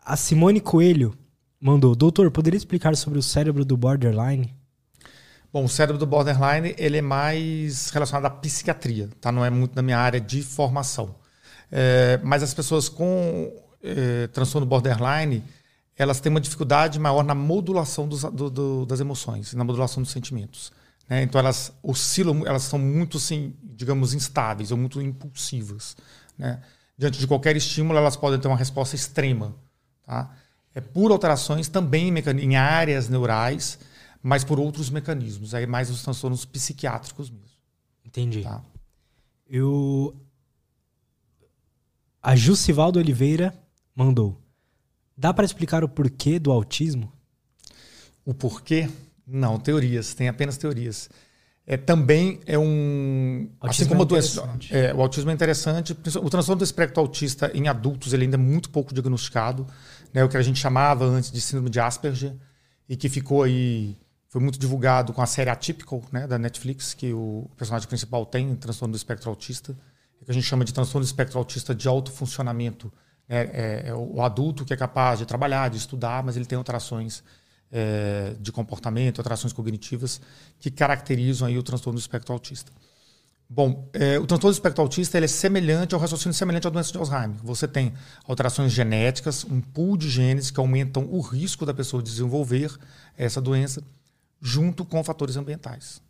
[0.03, 1.13] A Simone Coelho
[1.59, 4.53] mandou: Doutor, poderia explicar sobre o cérebro do borderline?
[5.53, 9.31] Bom, o cérebro do borderline ele é mais relacionado à psiquiatria, tá?
[9.31, 11.15] Não é muito da minha área de formação.
[11.71, 13.53] É, mas as pessoas com
[13.83, 15.43] é, transtorno borderline
[15.97, 20.11] elas têm uma dificuldade maior na modulação dos, do, do, das emoções, na modulação dos
[20.11, 20.71] sentimentos.
[21.07, 21.23] Né?
[21.23, 25.95] Então elas oscilam, elas são muito, assim, digamos, instáveis ou muito impulsivas.
[26.37, 26.59] Né?
[26.97, 29.53] Diante de qualquer estímulo, elas podem ter uma resposta extrema.
[30.05, 30.31] Tá?
[30.73, 33.77] É por alterações também em, em áreas neurais,
[34.21, 35.53] mas por outros mecanismos.
[35.53, 37.57] Aí mais os transtornos psiquiátricos mesmo.
[38.05, 38.43] Entendi.
[38.43, 38.63] Tá?
[39.47, 40.15] Eu...
[42.21, 43.53] A Jucivaldo Oliveira
[43.95, 44.39] mandou.
[45.17, 47.11] Dá para explicar o porquê do autismo?
[48.25, 48.89] O porquê?
[49.25, 50.13] Não, teorias.
[50.13, 51.09] Tem apenas teorias.
[51.65, 53.49] É, também é um.
[53.59, 55.93] Autismo assim como é doença, é, o autismo é interessante.
[55.93, 59.65] O transtorno do espectro autista em adultos ele ainda é muito pouco diagnosticado.
[60.13, 62.35] Né, o que a gente chamava antes de síndrome de Asperger,
[62.89, 63.97] e que ficou aí.
[64.31, 68.55] Foi muito divulgado com a série Atypical, né, da Netflix, que o personagem principal tem,
[68.55, 69.77] transtorno do espectro autista,
[70.23, 72.89] que a gente chama de transtorno do espectro autista de alto funcionamento.
[73.27, 76.57] É, é, é, o adulto que é capaz de trabalhar, de estudar, mas ele tem
[76.57, 77.21] alterações
[77.69, 80.21] é, de comportamento, alterações cognitivas
[80.61, 82.71] que caracterizam aí o transtorno do espectro autista.
[83.49, 86.89] Bom, é, o transtorno do espectro autista ele é semelhante ao raciocínio semelhante à doença
[86.89, 87.37] de Alzheimer.
[87.43, 87.93] Você tem
[88.25, 92.73] alterações genéticas, um pool de genes que aumentam o risco da pessoa desenvolver
[93.17, 93.83] essa doença,
[94.41, 96.01] junto com fatores ambientais.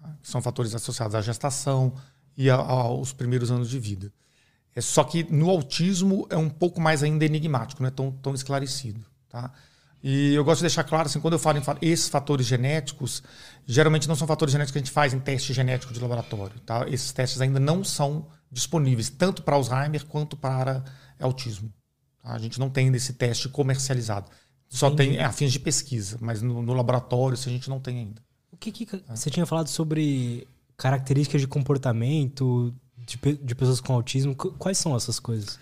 [0.00, 0.16] Tá?
[0.22, 1.94] São fatores associados à gestação
[2.36, 4.12] e a, aos primeiros anos de vida.
[4.74, 8.34] É só que no autismo é um pouco mais ainda enigmático, não é tão, tão
[8.34, 9.04] esclarecido.
[9.28, 9.52] Tá?
[10.02, 13.22] E eu gosto de deixar claro, assim, quando eu falo em esses fatores genéticos,
[13.66, 16.58] geralmente não são fatores genéticos que a gente faz em teste genético de laboratório.
[16.60, 16.88] Tá?
[16.88, 20.82] Esses testes ainda não são disponíveis, tanto para Alzheimer quanto para
[21.20, 21.72] autismo.
[22.22, 22.32] Tá?
[22.32, 24.30] A gente não tem esse teste comercializado.
[24.70, 25.10] Só Entendi.
[25.10, 27.98] tem é, a fins de pesquisa, mas no, no, laboratório isso a gente não tem
[27.98, 28.22] ainda.
[28.52, 29.16] O que, que é.
[29.16, 34.34] você tinha falado sobre características de comportamento de, de pessoas com autismo?
[34.34, 35.58] Quais são essas coisas?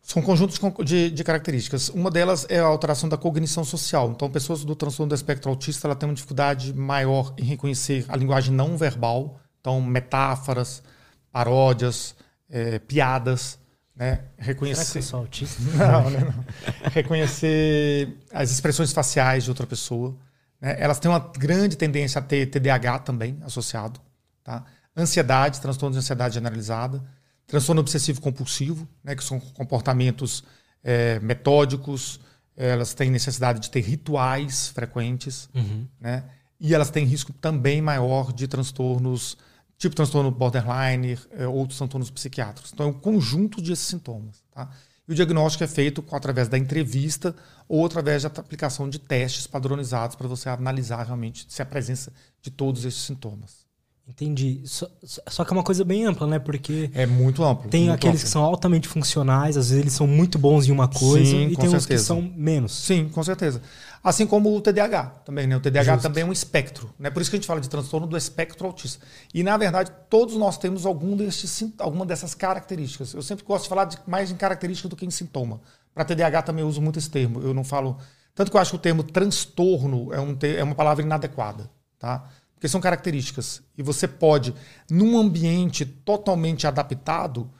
[0.00, 1.90] São conjuntos de, de, características.
[1.90, 4.10] Uma delas é a alteração da cognição social.
[4.10, 8.16] Então, pessoas do transtorno do espectro autista ela têm uma dificuldade maior em reconhecer a
[8.16, 10.82] linguagem não verbal, então metáforas,
[11.30, 12.14] paródias,
[12.48, 13.58] é, piadas,
[13.96, 14.24] né?
[14.36, 15.02] Reconhecer.
[15.02, 15.58] Será que eu sou?
[15.78, 16.44] Não, não, não.
[16.92, 20.16] Reconhecer as expressões faciais de outra pessoa.
[20.60, 20.76] Né?
[20.78, 24.00] Elas têm uma grande tendência a ter TDAH também associado.
[24.42, 24.64] Tá?
[24.96, 27.02] Ansiedade, transtorno de ansiedade generalizada.
[27.46, 29.14] Transtorno obsessivo compulsivo, né?
[29.14, 30.42] que são comportamentos
[30.82, 32.18] é, metódicos.
[32.56, 35.48] Elas têm necessidade de ter rituais frequentes.
[35.54, 35.86] Uhum.
[36.00, 36.24] Né?
[36.58, 39.36] E elas têm risco também maior de transtornos
[39.78, 42.72] tipo transtorno borderline, é, outros transtornos psiquiátricos.
[42.72, 44.42] Então, é um conjunto desses sintomas.
[44.52, 44.70] Tá?
[45.06, 47.34] E o diagnóstico é feito através da entrevista
[47.68, 52.50] ou através da aplicação de testes padronizados para você analisar realmente se a presença de
[52.50, 53.64] todos esses sintomas.
[54.06, 54.60] Entendi.
[54.66, 56.38] Só, só, que é uma coisa bem ampla, né?
[56.38, 56.90] Porque.
[56.92, 57.70] É muito amplo.
[57.70, 58.24] Tem muito aqueles amplo.
[58.26, 61.56] que são altamente funcionais, às vezes eles são muito bons em uma coisa, Sim, e
[61.56, 61.86] tem uns certeza.
[61.88, 62.72] que são menos.
[62.72, 63.62] Sim, com certeza.
[64.04, 65.56] Assim como o TDAH também, né?
[65.56, 66.02] O TDAH Justo.
[66.02, 67.08] também é um espectro, né?
[67.08, 69.02] Por isso que a gente fala de transtorno do espectro autista.
[69.32, 73.14] E na verdade, todos nós temos algum desses, sin- alguma dessas características.
[73.14, 75.58] Eu sempre gosto de falar de, mais em característica do que em sintoma.
[75.94, 77.40] Para TDAH também eu uso muito esse termo.
[77.40, 77.96] Eu não falo
[78.34, 81.70] tanto que eu acho que o termo transtorno é, um te- é uma palavra inadequada,
[81.98, 82.28] tá?
[82.54, 84.54] Porque são características e você pode,
[84.90, 87.50] num ambiente totalmente adaptado,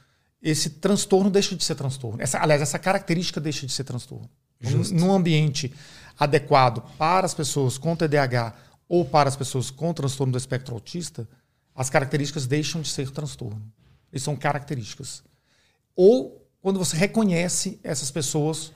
[0.43, 2.21] esse transtorno deixa de ser transtorno.
[2.21, 4.29] Essa, aliás, essa característica deixa de ser transtorno.
[4.61, 4.93] Justo.
[4.95, 5.73] Num ambiente
[6.17, 8.53] adequado para as pessoas com TDAH
[8.87, 11.27] ou para as pessoas com transtorno do espectro autista,
[11.73, 13.61] as características deixam de ser transtorno.
[14.13, 15.23] E são características.
[15.95, 18.71] Ou quando você reconhece essas pessoas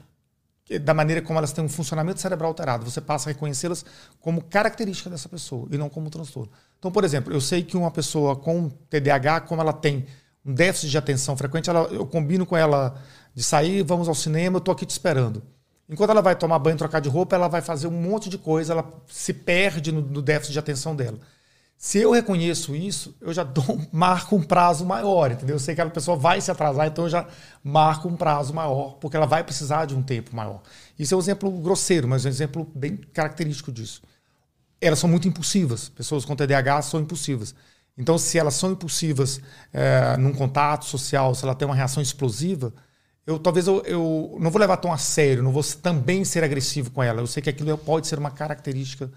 [0.82, 3.84] da maneira como elas têm um funcionamento cerebral alterado, você passa a reconhecê-las
[4.20, 6.52] como característica dessa pessoa e não como transtorno.
[6.78, 10.06] Então, por exemplo, eu sei que uma pessoa com TDAH, como ela tem
[10.46, 13.02] um déficit de atenção frequente, ela- eu combino com ela
[13.34, 15.42] de sair, vamos ao cinema, eu estou aqui te esperando.
[15.90, 18.74] Enquanto ela vai tomar banho, trocar de roupa, ela vai fazer um monte de coisa,
[18.74, 21.18] ela se perde no, no déficit de atenção dela.
[21.76, 25.56] Se eu reconheço isso, eu já dou, marco um prazo maior, entendeu?
[25.56, 27.26] Eu sei que aquela pessoa vai se atrasar, então eu já
[27.64, 30.62] marco um prazo maior, porque ela vai precisar de um tempo maior.
[30.98, 34.02] Isso é um exemplo grosseiro, mas é um exemplo bem característico disso.
[34.80, 35.90] Elas são muito impulsivas.
[35.90, 37.56] Pessoas com TDAH são impulsivas.
[37.98, 39.42] Então, se elas são impulsivas
[39.74, 42.74] é, num contato social, se ela tem uma reação explosiva,
[43.30, 46.92] eu talvez eu, eu não vou levar tão a sério, não vou também ser agressivo
[46.92, 47.22] com ela.
[47.22, 49.12] Eu sei que aquilo pode ser uma característica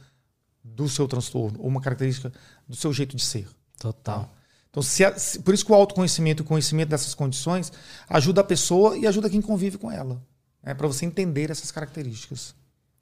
[0.62, 2.32] do seu transtorno ou uma característica
[2.68, 3.48] do seu jeito de ser.
[3.78, 4.32] Total.
[4.70, 7.72] Então, se a- se- por isso que o autoconhecimento e o conhecimento dessas condições
[8.08, 10.22] ajuda a pessoa e ajuda quem convive com ela.
[10.62, 12.54] É para você entender essas características.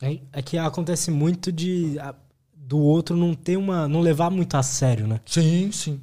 [0.02, 2.14] É, é que acontece muito de a-
[2.54, 3.86] do outro não ter uma.
[3.88, 5.20] não levar muito a sério, né?
[5.26, 6.00] Sim, sim.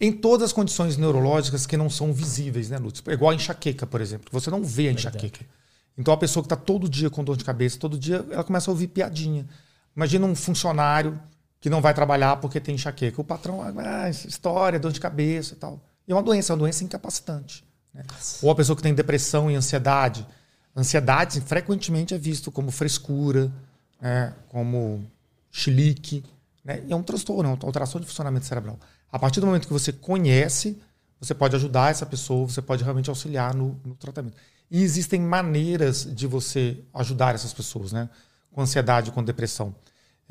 [0.00, 3.02] Em todas as condições neurológicas que não são visíveis, né, Lutz?
[3.06, 4.28] É igual a enxaqueca, por exemplo.
[4.32, 5.44] Você não vê a enxaqueca.
[5.98, 8.70] Então a pessoa que está todo dia com dor de cabeça, todo dia, ela começa
[8.70, 9.46] a ouvir piadinha.
[9.94, 11.20] Imagina um funcionário
[11.60, 13.20] que não vai trabalhar porque tem enxaqueca.
[13.20, 15.78] O patrão, ah, história, dor de cabeça e tal.
[16.08, 17.62] E é uma doença, é uma doença incapacitante.
[17.92, 18.02] né?
[18.40, 20.26] Ou a pessoa que tem depressão e ansiedade.
[20.74, 23.52] Ansiedade frequentemente é visto como frescura,
[24.00, 25.04] né, como
[25.50, 26.24] chilique.
[26.64, 26.82] Né?
[26.86, 28.78] E é um transtorno, é uma alteração de funcionamento cerebral.
[29.12, 30.80] A partir do momento que você conhece,
[31.20, 34.36] você pode ajudar essa pessoa, você pode realmente auxiliar no, no tratamento.
[34.70, 38.08] E existem maneiras de você ajudar essas pessoas, né?
[38.52, 39.74] Com ansiedade, com depressão.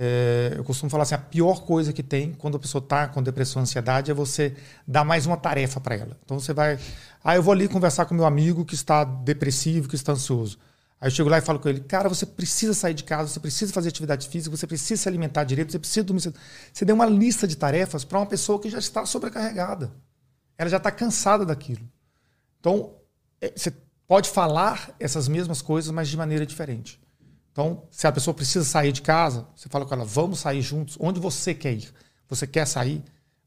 [0.01, 3.21] É, eu costumo falar assim: a pior coisa que tem quando a pessoa está com
[3.21, 4.55] depressão, ansiedade, é você
[4.87, 6.17] dar mais uma tarefa para ela.
[6.23, 6.79] Então você vai.
[7.21, 10.57] Ah, eu vou ali conversar com meu amigo que está depressivo, que está ansioso.
[11.01, 13.39] Aí eu chego lá e falo com ele: cara, você precisa sair de casa, você
[13.39, 16.21] precisa fazer atividade física, você precisa se alimentar direito, você precisa dormir.
[16.21, 16.37] cedo."
[16.73, 19.91] Você deu uma lista de tarefas para uma pessoa que já está sobrecarregada.
[20.57, 21.87] Ela já está cansada daquilo.
[22.59, 22.95] Então,
[23.39, 23.71] é, você
[24.05, 26.99] pode falar essas mesmas coisas, mas de maneira diferente.
[27.51, 30.97] Então, se a pessoa precisa sair de casa, você fala com ela: vamos sair juntos.
[30.99, 31.93] Onde você quer ir?
[32.27, 33.01] Você quer sair?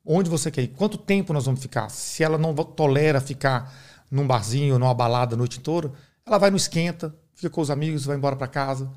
[0.05, 0.69] Onde você quer ir?
[0.69, 1.91] Quanto tempo nós vamos ficar?
[1.91, 3.73] Se ela não tolera ficar
[4.11, 5.93] num barzinho, numa balada a noite toda,
[6.27, 8.89] ela vai no esquenta, fica com os amigos, vai embora para casa.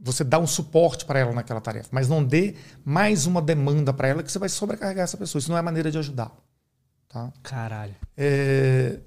[0.00, 2.54] Você dá um suporte para ela naquela tarefa, mas não dê
[2.84, 5.40] mais uma demanda para ela que você vai sobrecarregar essa pessoa.
[5.40, 6.32] Isso não é maneira de ajudar.
[7.08, 7.32] Tá?
[7.42, 7.94] Caralho.
[8.16, 9.00] É,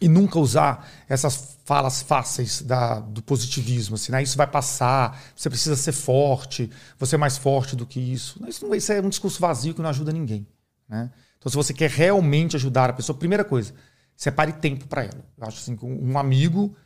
[0.00, 4.22] E nunca usar essas falas fáceis da, do positivismo, assim, né?
[4.22, 8.40] isso vai passar, você precisa ser forte, você é mais forte do que isso.
[8.46, 10.46] Isso, não, isso é um discurso vazio que não ajuda ninguém.
[10.88, 11.10] Né?
[11.36, 13.74] Então, se você quer realmente ajudar a pessoa, primeira coisa,
[14.16, 15.24] separe tempo para ela.
[15.36, 16.76] Eu acho assim, que um amigo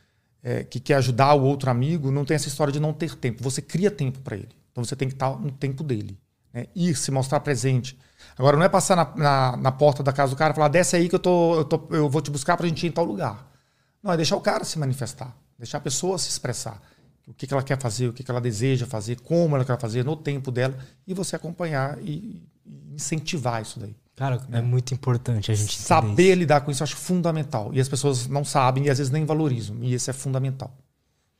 [0.43, 3.41] é, que quer ajudar o outro amigo não tem essa história de não ter tempo.
[3.41, 4.49] Você cria tempo para ele.
[4.71, 6.19] Então, você tem que estar no tempo dele.
[6.51, 6.65] Né?
[6.75, 7.97] Ir, se mostrar presente.
[8.37, 10.95] Agora, não é passar na, na, na porta da casa do cara e falar, desce
[10.95, 13.05] aí que eu, tô, eu, tô, eu vou te buscar pra gente ir em tal
[13.05, 13.49] lugar.
[14.01, 15.35] Não, é deixar o cara se manifestar.
[15.57, 16.81] Deixar a pessoa se expressar.
[17.25, 19.79] O que, que ela quer fazer, o que, que ela deseja fazer, como ela quer
[19.79, 20.77] fazer, no tempo dela.
[21.07, 22.43] E você acompanhar e
[22.91, 23.95] incentivar isso daí.
[24.15, 26.39] Cara, é, é muito importante a gente saber isso.
[26.39, 27.71] lidar com isso, eu acho fundamental.
[27.73, 29.77] E as pessoas não sabem e às vezes nem valorizam.
[29.81, 30.71] E isso é fundamental.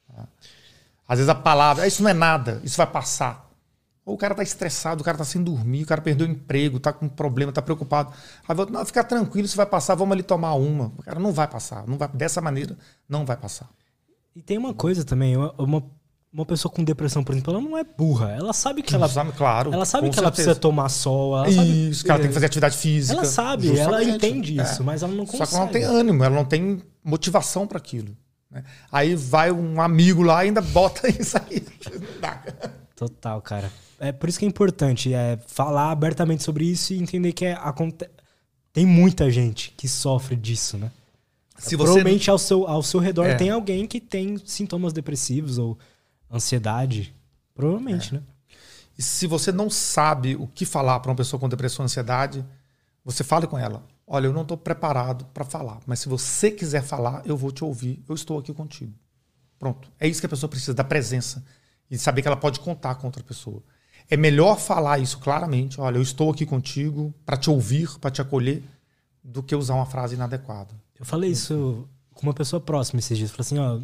[0.07, 0.27] Tá?
[1.07, 3.49] Às vezes a palavra, ah, isso não é nada, isso vai passar.
[4.05, 6.79] Ou o cara tá estressado, o cara tá sem dormir, o cara perdeu o emprego,
[6.79, 8.11] tá com problema, tá preocupado.
[8.47, 10.87] Aí vou, não, fica tranquilo, isso vai passar, vamos ali tomar uma.
[10.97, 12.77] O cara não vai passar, não vai, dessa maneira
[13.07, 13.69] não vai passar.
[14.35, 15.83] E tem uma coisa também, uma, uma
[16.45, 18.31] pessoa com depressão, por exemplo, ela não é burra.
[18.31, 19.07] Ela sabe que ela.
[19.07, 19.71] Sabe, claro.
[19.71, 20.21] Ela sabe que certeza.
[20.21, 21.37] ela precisa tomar sol.
[21.37, 23.19] Ela isso, sabe, que ela tem que fazer atividade física.
[23.19, 24.63] Ela sabe, ela entende é.
[24.63, 25.45] isso, mas ela não consegue.
[25.45, 28.17] Só que ela não tem ânimo, ela não tem motivação para aquilo.
[28.49, 28.63] Né?
[28.91, 31.63] Aí vai um amigo lá e ainda bota isso aí.
[32.95, 33.71] Total, cara
[34.03, 37.53] é por isso que é importante é falar abertamente sobre isso e entender que é,
[37.53, 38.05] aconte...
[38.73, 40.91] tem muita gente que sofre disso, né?
[41.57, 43.35] Se Provavelmente ao seu, ao seu redor é.
[43.35, 45.77] tem alguém que tem sintomas depressivos ou
[46.33, 47.15] ansiedade.
[47.53, 48.17] Provavelmente, é.
[48.17, 48.23] né?
[48.97, 52.45] E se você não sabe o que falar para uma pessoa com depressão ou ansiedade,
[53.03, 53.83] você fale com ela.
[54.05, 57.63] Olha, eu não estou preparado para falar, mas se você quiser falar, eu vou te
[57.63, 58.03] ouvir.
[58.07, 58.93] Eu estou aqui contigo.
[59.57, 59.89] Pronto.
[59.99, 61.43] É isso que a pessoa precisa, da presença.
[61.89, 63.63] E saber que ela pode contar com outra pessoa.
[64.09, 65.79] É melhor falar isso claramente.
[65.79, 68.61] Olha, eu estou aqui contigo para te ouvir, para te acolher,
[69.23, 70.73] do que usar uma frase inadequada.
[70.99, 73.31] Eu falei isso com uma pessoa próxima esses dias.
[73.31, 73.79] Falei assim, ó,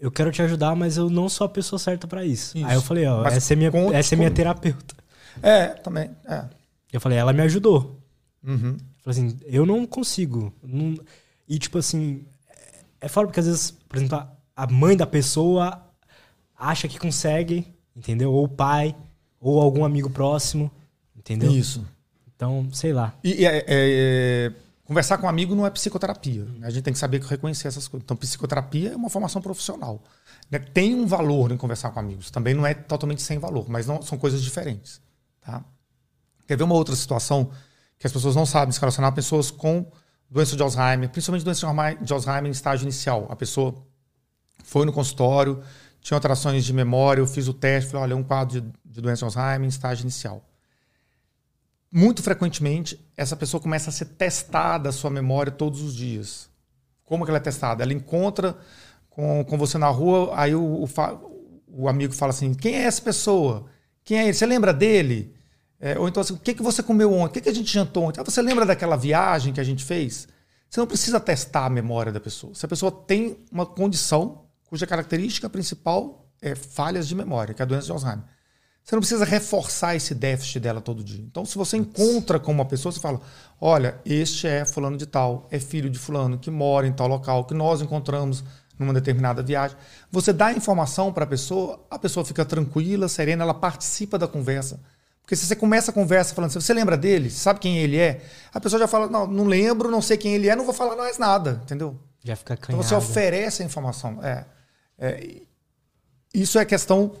[0.00, 2.56] eu quero te ajudar, mas eu não sou a pessoa certa para isso.
[2.56, 2.66] isso.
[2.66, 4.96] Aí eu falei, ó, essa é minha, essa é minha terapeuta.
[5.42, 6.10] É, também.
[6.26, 6.44] É.
[6.92, 8.00] Eu falei, ela me ajudou.
[8.42, 8.76] Uhum.
[8.78, 10.52] Eu falei assim, eu não consigo.
[10.62, 10.94] Não...
[11.46, 12.24] E tipo assim,
[13.00, 15.82] é foda porque às vezes, por exemplo, a mãe da pessoa
[16.58, 18.32] acha que consegue, entendeu?
[18.32, 18.96] Ou o pai
[19.40, 20.70] ou algum amigo próximo,
[21.16, 21.50] entendeu?
[21.50, 21.86] Isso.
[22.34, 23.14] Então, sei lá.
[23.22, 24.52] E, é, é, é,
[24.90, 26.44] conversar com um amigo não é psicoterapia.
[26.44, 26.66] Né?
[26.66, 28.02] A gente tem que saber reconhecer essas coisas.
[28.02, 30.02] Então, psicoterapia é uma formação profissional.
[30.50, 30.58] Né?
[30.58, 32.28] Tem um valor em conversar com amigos.
[32.28, 35.00] Também não é totalmente sem valor, mas não são coisas diferentes.
[35.40, 35.64] Tá?
[36.44, 37.52] Quer ver uma outra situação
[38.00, 39.86] que as pessoas não sabem se relacionar pessoas com
[40.28, 41.68] doença de Alzheimer, principalmente doença
[42.02, 43.28] de Alzheimer em estágio inicial.
[43.30, 43.72] A pessoa
[44.64, 45.62] foi no consultório,
[46.00, 49.00] tinha alterações de memória, eu fiz o teste, falei, olha, é um quadro de, de
[49.00, 50.49] doença Alzheimer em estágio inicial.
[51.92, 56.48] Muito frequentemente, essa pessoa começa a ser testada a sua memória todos os dias.
[57.04, 57.82] Como que ela é testada?
[57.82, 58.56] Ela encontra
[59.08, 60.88] com, com você na rua, aí o, o,
[61.66, 63.66] o amigo fala assim, quem é essa pessoa?
[64.04, 64.34] Quem é ele?
[64.34, 65.34] Você lembra dele?
[65.80, 67.26] É, ou então assim, o que, que você comeu ontem?
[67.26, 68.20] O que, que a gente jantou ontem?
[68.20, 70.28] Ah, você lembra daquela viagem que a gente fez?
[70.68, 72.54] Você não precisa testar a memória da pessoa.
[72.54, 77.64] Se a pessoa tem uma condição cuja característica principal é falhas de memória, que é
[77.64, 78.24] a doença de Alzheimer.
[78.84, 81.22] Você não precisa reforçar esse déficit dela todo dia.
[81.22, 83.20] Então, se você encontra com uma pessoa, você fala:
[83.60, 87.44] olha, este é fulano de tal, é filho de fulano que mora em tal local,
[87.44, 88.42] que nós encontramos
[88.78, 89.76] numa determinada viagem.
[90.10, 94.80] Você dá informação para a pessoa, a pessoa fica tranquila, serena, ela participa da conversa.
[95.22, 97.30] Porque se você começa a conversa falando assim, você lembra dele?
[97.30, 98.24] Sabe quem ele é?
[98.52, 100.96] A pessoa já fala: não, não lembro, não sei quem ele é, não vou falar
[100.96, 101.96] mais nada, entendeu?
[102.24, 102.72] Já fica canhada.
[102.72, 104.18] Então você oferece a informação.
[104.24, 104.44] É.
[104.98, 105.42] É,
[106.34, 107.12] isso é questão,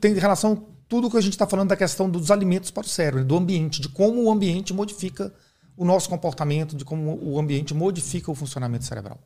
[0.00, 3.24] tem relação tudo que a gente está falando da questão dos alimentos para o cérebro,
[3.24, 5.32] do ambiente, de como o ambiente modifica
[5.76, 9.18] o nosso comportamento, de como o ambiente modifica o funcionamento cerebral.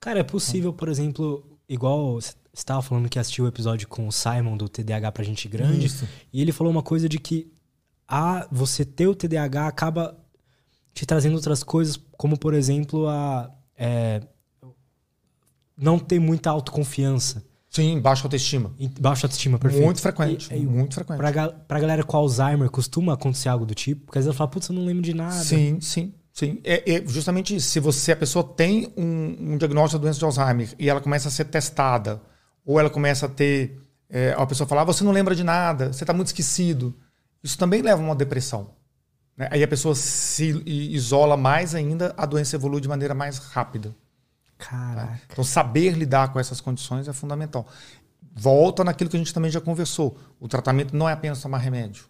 [0.00, 4.12] Cara, é possível, por exemplo, igual você estava falando que assistiu o episódio com o
[4.12, 6.08] Simon do TDAH para gente grande, Isso.
[6.32, 7.52] e ele falou uma coisa de que
[8.06, 10.16] a você ter o TDAH acaba
[10.92, 14.22] te trazendo outras coisas, como por exemplo a é,
[15.76, 17.44] não ter muita autoconfiança.
[17.74, 18.72] Sim, baixa autoestima.
[19.00, 19.84] Baixa autoestima, perfeito.
[19.84, 20.54] Muito frequente.
[20.54, 21.16] E, muito frequente.
[21.16, 24.06] Pra, pra galera com Alzheimer, costuma acontecer algo do tipo?
[24.06, 25.42] Porque às vezes ela fala, putz, eu não lembro de nada.
[25.42, 26.14] Sim, sim.
[26.32, 27.68] Sim, é, é, justamente isso.
[27.68, 31.26] Se você a pessoa tem um, um, diagnóstico da doença de Alzheimer e ela começa
[31.26, 32.22] a ser testada,
[32.64, 33.76] ou ela começa a ter.
[34.08, 36.94] É, a pessoa falar, ah, você não lembra de nada, você está muito esquecido.
[37.42, 38.70] Isso também leva a uma depressão.
[39.36, 39.48] Né?
[39.50, 43.94] Aí a pessoa se isola mais ainda, a doença evolui de maneira mais rápida.
[44.68, 45.20] Caraca.
[45.30, 47.66] Então, saber lidar com essas condições é fundamental.
[48.32, 50.18] Volta naquilo que a gente também já conversou.
[50.40, 52.06] O tratamento não é apenas tomar remédio.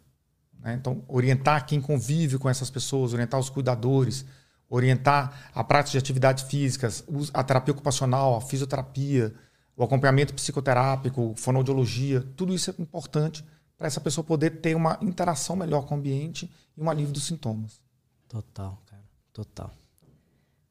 [0.61, 0.75] Né?
[0.75, 4.25] Então, orientar quem convive com essas pessoas, orientar os cuidadores,
[4.69, 9.35] orientar a prática de atividades físicas, a terapia ocupacional, a fisioterapia,
[9.77, 13.45] o acompanhamento psicoterápico, fonoaudiologia, tudo isso é importante
[13.77, 17.27] para essa pessoa poder ter uma interação melhor com o ambiente e um alívio dos
[17.27, 17.81] sintomas.
[18.29, 19.03] Total, cara.
[19.33, 19.71] Total.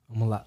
[0.07, 0.45] Vamos lá.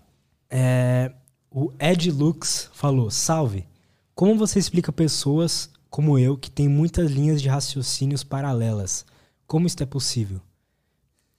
[0.48, 1.12] É,
[1.56, 3.66] o Ed Lux falou: Salve.
[4.14, 9.06] Como você explica pessoas como eu que têm muitas linhas de raciocínios paralelas?
[9.46, 10.38] Como isso é possível?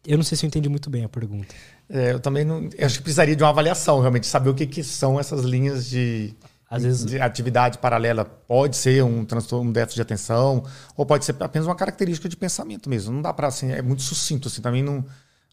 [0.06, 1.54] Eu não sei se eu entendi muito bem a pergunta.
[1.88, 2.68] É, eu também não.
[2.76, 5.88] Eu acho que precisaria de uma avaliação, realmente, saber o que, que são essas linhas
[5.88, 6.34] de,
[6.68, 7.06] Às vezes...
[7.06, 8.26] de atividade paralela.
[8.26, 10.64] Pode ser um transtorno, um déficit de atenção,
[10.96, 13.14] ou pode ser apenas uma característica de pensamento mesmo.
[13.14, 15.06] Não dá para assim, é muito sucinto assim, também não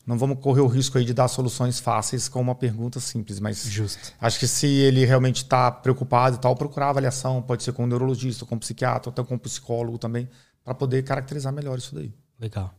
[0.06, 3.64] não vamos correr o risco aí de dar soluções fáceis com uma pergunta simples, mas
[3.64, 4.12] Justo.
[4.20, 7.86] acho que se ele realmente está preocupado e tal, procurar avaliação, pode ser com um
[7.86, 10.28] neurologista, com um psiquiatra, até com um psicólogo também,
[10.62, 12.12] para poder caracterizar melhor isso daí.
[12.38, 12.74] Legal.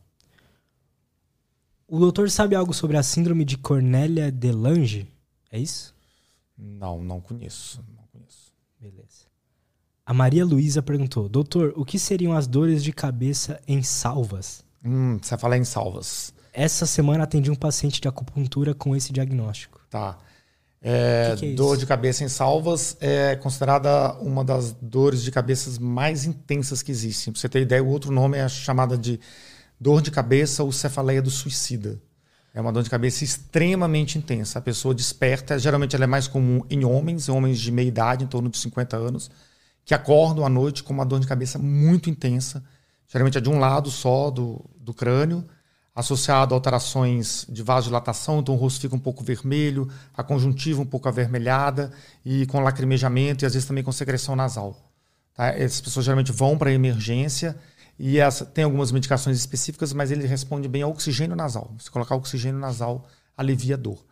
[1.88, 5.08] O doutor sabe algo sobre a síndrome de Cornélia de Lange?
[5.50, 5.94] É isso?
[6.56, 7.84] Não, não conheço.
[7.96, 8.52] Não conheço.
[8.80, 9.26] Beleza.
[10.04, 14.64] A Maria Luísa perguntou: Doutor, o que seriam as dores de cabeça em salvas?
[14.84, 16.32] Hum, você falar em salvas.
[16.56, 19.78] Essa semana atendi um paciente de acupuntura com esse diagnóstico.
[19.90, 20.18] Tá.
[20.80, 25.30] É, Que que é dor de cabeça em salvas é considerada uma das dores de
[25.30, 27.30] cabeças mais intensas que existem.
[27.30, 29.20] Pra você ter ideia, o outro nome é chamada de
[29.78, 32.00] dor de cabeça ou cefaleia do suicida.
[32.54, 34.58] É uma dor de cabeça extremamente intensa.
[34.58, 38.24] A pessoa desperta, geralmente ela é mais comum em homens, em homens de meia idade,
[38.24, 39.30] em torno de 50 anos,
[39.84, 42.64] que acordam à noite com uma dor de cabeça muito intensa.
[43.06, 45.46] Geralmente é de um lado só do, do crânio,
[45.96, 50.86] associado a alterações de vasodilatação, então o rosto fica um pouco vermelho, a conjuntiva um
[50.86, 51.90] pouco avermelhada
[52.22, 54.76] e com lacrimejamento e às vezes também com secreção nasal.
[55.34, 55.46] Tá?
[55.48, 57.56] Essas pessoas geralmente vão para a emergência
[57.98, 58.18] e
[58.52, 61.74] tem algumas medicações específicas, mas ele responde bem ao oxigênio nasal.
[61.78, 64.04] Se colocar oxigênio nasal, alivia a dor.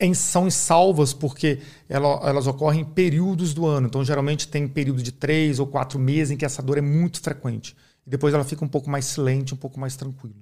[0.00, 3.88] Em- são salvas porque ela- elas ocorrem em períodos do ano.
[3.88, 7.20] Então, geralmente tem período de três ou quatro meses em que essa dor é muito
[7.20, 7.76] frequente.
[8.06, 10.34] E depois ela fica um pouco mais silente, um pouco mais tranquila.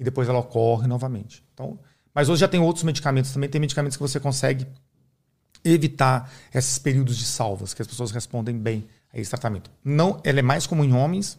[0.00, 1.44] E depois ela ocorre novamente.
[1.52, 1.78] Então,
[2.14, 3.50] mas hoje já tem outros medicamentos também.
[3.50, 4.66] Tem medicamentos que você consegue
[5.62, 9.70] evitar esses períodos de salvas, que as pessoas respondem bem a esse tratamento.
[9.84, 11.38] Não, ela é mais comum em homens,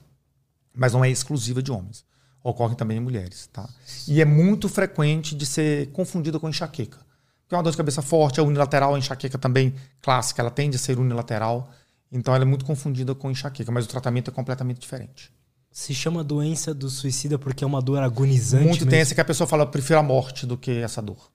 [0.75, 2.05] mas não é exclusiva de homens.
[2.43, 3.67] Ocorre também em mulheres, tá?
[4.07, 6.99] E é muito frequente de ser confundida com enxaqueca.
[7.41, 10.75] Porque é uma dor de cabeça forte, é unilateral, a enxaqueca também clássica, ela tende
[10.75, 11.69] a ser unilateral,
[12.11, 15.31] então ela é muito confundida com enxaqueca, mas o tratamento é completamente diferente.
[15.71, 18.63] Se chama doença do suicida porque é uma dor agonizante.
[18.65, 18.91] muito mesmo.
[18.91, 21.31] tensa que a pessoa fala, prefiro a morte do que essa dor.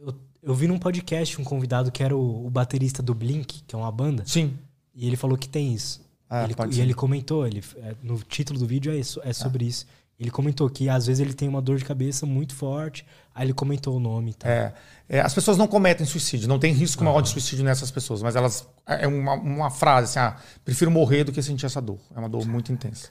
[0.00, 3.74] Eu, eu vi num podcast um convidado que era o, o baterista do Blink, que
[3.74, 4.56] é uma banda, Sim.
[4.94, 6.00] e ele falou que tem isso.
[6.30, 6.80] Ah, Ele- e ser.
[6.80, 9.86] ele comentou, ele, é, no título do vídeo é, isso, é sobre isso.
[10.18, 13.04] Ele comentou que às vezes ele tem uma dor de cabeça muito forte,
[13.34, 14.50] aí ele comentou o nome e tal.
[14.50, 14.72] É,
[15.08, 18.34] é, as pessoas não cometem suicídio, não tem risco maior de suicídio nessas pessoas, mas
[18.36, 18.66] elas.
[18.86, 21.98] É uma, uma frase assim: ah, prefiro morrer do que sentir essa dor.
[22.14, 23.08] É uma dor muito intensa.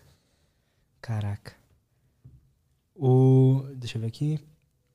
[1.02, 1.54] Caraca.
[2.96, 3.64] O.
[3.76, 4.40] Deixa eu ver aqui.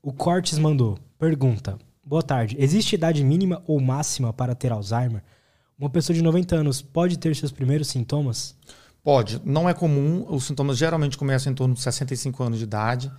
[0.00, 0.98] O Cortes mandou.
[1.18, 1.78] Pergunta.
[2.04, 2.56] Boa tarde.
[2.58, 5.22] Existe idade mínima ou máxima para ter Alzheimer?
[5.76, 8.56] Uma pessoa de 90 anos pode ter seus primeiros sintomas?
[9.02, 13.12] Pode, não é comum, os sintomas geralmente começam em torno de 65 anos de idade.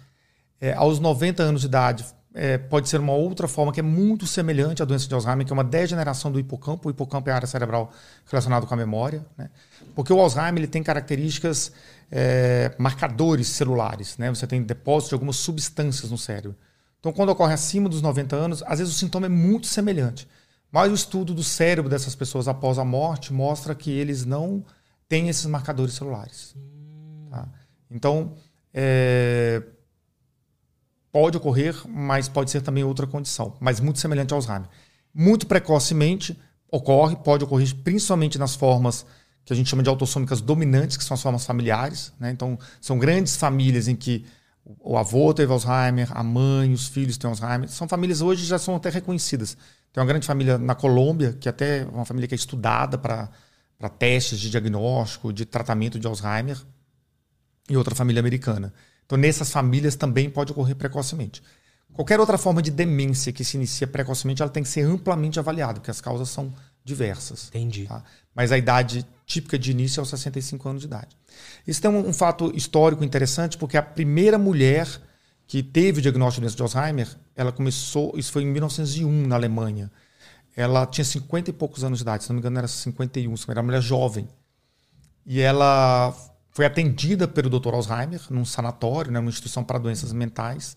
[0.60, 2.06] É, aos 90 anos de idade,
[2.40, 5.52] é, pode ser uma outra forma que é muito semelhante à doença de Alzheimer, que
[5.52, 6.88] é uma degeneração do hipocampo.
[6.88, 7.92] O hipocampo é a área cerebral
[8.28, 9.26] relacionada com a memória.
[9.36, 9.50] Né?
[9.96, 11.72] Porque o Alzheimer ele tem características,
[12.12, 14.20] é, marcadores celulares.
[14.20, 14.30] Né?
[14.30, 16.56] Você tem depósito de algumas substâncias no cérebro.
[17.00, 20.28] Então, quando ocorre acima dos 90 anos, às vezes o sintoma é muito semelhante.
[20.72, 24.64] Mas o estudo do cérebro dessas pessoas após a morte mostra que eles não
[25.10, 26.56] têm esses marcadores celulares.
[27.32, 27.48] Tá?
[27.90, 28.34] Então,
[28.72, 29.64] é,
[31.12, 34.70] pode ocorrer, mas pode ser também outra condição, mas muito semelhante ao Alzheimer.
[35.14, 36.38] Muito precocemente
[36.72, 39.06] ocorre, pode ocorrer principalmente nas formas
[39.44, 42.12] que a gente chama de autossômicas dominantes, que são as formas familiares.
[42.20, 42.32] Né?
[42.32, 44.26] Então, são grandes famílias em que
[44.82, 47.70] o avô teve Alzheimer, a mãe, os filhos têm Alzheimer.
[47.70, 49.58] São famílias hoje já são até reconhecidas.
[49.94, 53.30] Tem uma grande família na Colômbia, que até é uma família que é estudada para
[53.98, 56.58] testes de diagnóstico, de tratamento de Alzheimer,
[57.70, 58.74] e outra família americana.
[59.08, 61.42] Então, nessas famílias também pode ocorrer precocemente.
[61.94, 65.80] Qualquer outra forma de demência que se inicia precocemente, ela tem que ser amplamente avaliada,
[65.80, 66.54] porque as causas são
[66.84, 67.48] diversas.
[67.48, 67.86] Entendi.
[67.86, 68.04] Tá?
[68.36, 71.18] Mas a idade típica de início é aos 65 anos de idade.
[71.66, 74.88] Isso tem um, um fato histórico interessante, porque a primeira mulher
[75.48, 79.36] que teve o diagnóstico de doença de Alzheimer, ela começou, isso foi em 1901 na
[79.36, 79.90] Alemanha.
[80.56, 83.60] Ela tinha 50 e poucos anos de idade, se não me engano era 51, era
[83.60, 84.28] uma mulher jovem.
[85.26, 86.14] E ela
[86.58, 87.72] foi atendida pelo Dr.
[87.76, 90.76] Alzheimer num sanatório, né, numa instituição para doenças mentais.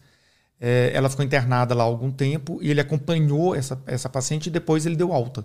[0.60, 4.50] É, ela ficou internada lá há algum tempo e ele acompanhou essa, essa paciente e
[4.50, 5.42] depois ele deu alta.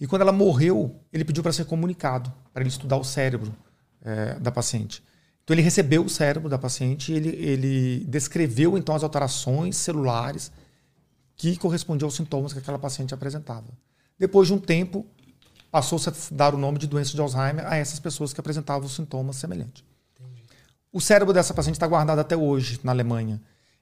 [0.00, 3.54] E quando ela morreu, ele pediu para ser comunicado, para ele estudar o cérebro
[4.02, 5.02] é, da paciente.
[5.44, 10.50] Então ele recebeu o cérebro da paciente e ele, ele descreveu então as alterações celulares
[11.36, 13.68] que correspondiam aos sintomas que aquela paciente apresentava.
[14.18, 15.04] Depois de um tempo,
[15.70, 19.36] passou-se a dar o nome de doença de Alzheimer a essas pessoas que apresentavam sintomas
[19.36, 19.84] semelhantes.
[20.92, 23.40] O cérebro dessa paciente está guardado até hoje na Alemanha.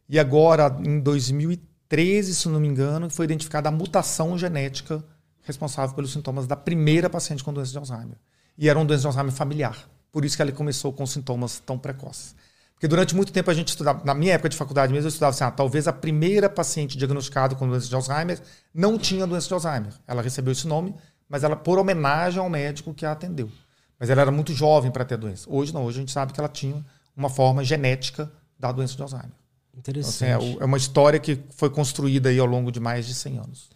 [0.08, 5.04] E agora, em 2013, se não me engano, foi identificada a mutação genética
[5.42, 8.16] responsável pelos sintomas da primeira paciente com doença de Alzheimer.
[8.58, 9.88] E era uma doença de Alzheimer familiar.
[10.10, 12.34] Por isso que ela começou com sintomas tão precoces.
[12.74, 15.30] Porque durante muito tempo a gente estudava, na minha época de faculdade mesmo, eu estudava
[15.30, 18.40] assim, ah, talvez a primeira paciente diagnosticada com doença de Alzheimer
[18.74, 19.92] não tinha doença de Alzheimer.
[20.06, 20.94] Ela recebeu esse nome,
[21.34, 23.50] mas ela por homenagem ao médico que a atendeu.
[23.98, 25.50] Mas ela era muito jovem para ter a doença.
[25.50, 26.86] Hoje não, hoje a gente sabe que ela tinha
[27.16, 29.32] uma forma genética da doença de Alzheimer.
[29.76, 30.30] Interessante.
[30.30, 33.14] Então, assim, é, é, uma história que foi construída aí ao longo de mais de
[33.14, 33.68] 100 anos.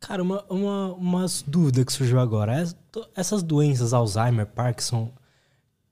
[0.00, 2.52] Cara, uma, uma umas dúvidas que surgiu agora.
[3.14, 5.12] Essas doenças Alzheimer, Parkinson,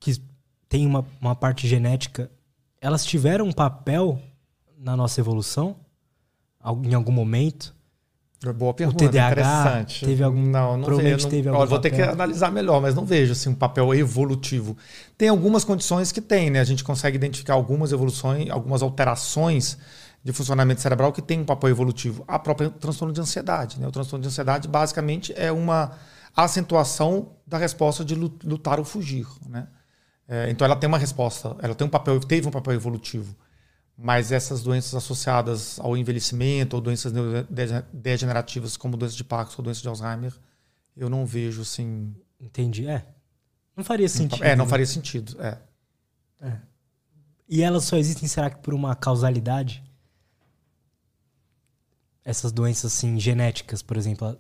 [0.01, 0.21] que
[0.69, 2.29] tem uma, uma parte genética,
[2.81, 4.21] elas tiveram um papel
[4.77, 5.77] na nossa evolução?
[6.83, 7.79] Em algum momento?
[8.57, 10.07] Boa pergunta, o TDAH interessante.
[10.07, 13.05] Teve algum, não, não provavelmente não, teve algum Vou ter que analisar melhor, mas não
[13.05, 14.79] vejo assim, um papel evolutivo.
[15.19, 16.59] Tem algumas condições que tem, né?
[16.59, 19.77] A gente consegue identificar algumas evoluções, algumas alterações
[20.25, 22.25] de funcionamento cerebral que tem um papel evolutivo.
[22.27, 23.79] A própria transtorno de ansiedade.
[23.79, 23.87] Né?
[23.87, 25.93] O transtorno de ansiedade, basicamente, é uma
[26.35, 29.27] acentuação da resposta de lutar ou fugir.
[29.49, 29.67] Né?
[30.27, 33.35] É, então, ela tem uma resposta, ela tem um papel, teve um papel evolutivo.
[34.03, 37.13] Mas essas doenças associadas ao envelhecimento ou doenças
[37.93, 40.33] degenerativas como doença de Parkinson ou doença de Alzheimer,
[40.97, 42.15] eu não vejo assim.
[42.41, 42.89] Entendi.
[42.89, 43.05] É.
[43.77, 44.43] Não faria sentido.
[44.43, 44.71] É, não né?
[44.71, 45.37] faria sentido.
[45.43, 45.59] É.
[46.41, 46.57] é.
[47.47, 49.85] E elas só existem, será que por uma causalidade?
[52.25, 54.35] Essas doenças assim, genéticas, por exemplo.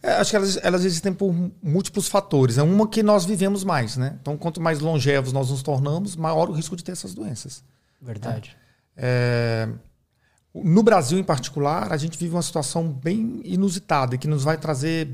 [0.00, 2.58] É, acho que elas, elas existem por múltiplos fatores.
[2.58, 4.16] É uma que nós vivemos mais, né?
[4.20, 7.64] Então, quanto mais longevos nós nos tornamos, maior o risco de ter essas doenças.
[8.00, 8.56] Verdade.
[8.96, 9.68] É.
[10.54, 15.08] No Brasil, em particular, a gente vive uma situação bem inusitada que nos vai trazer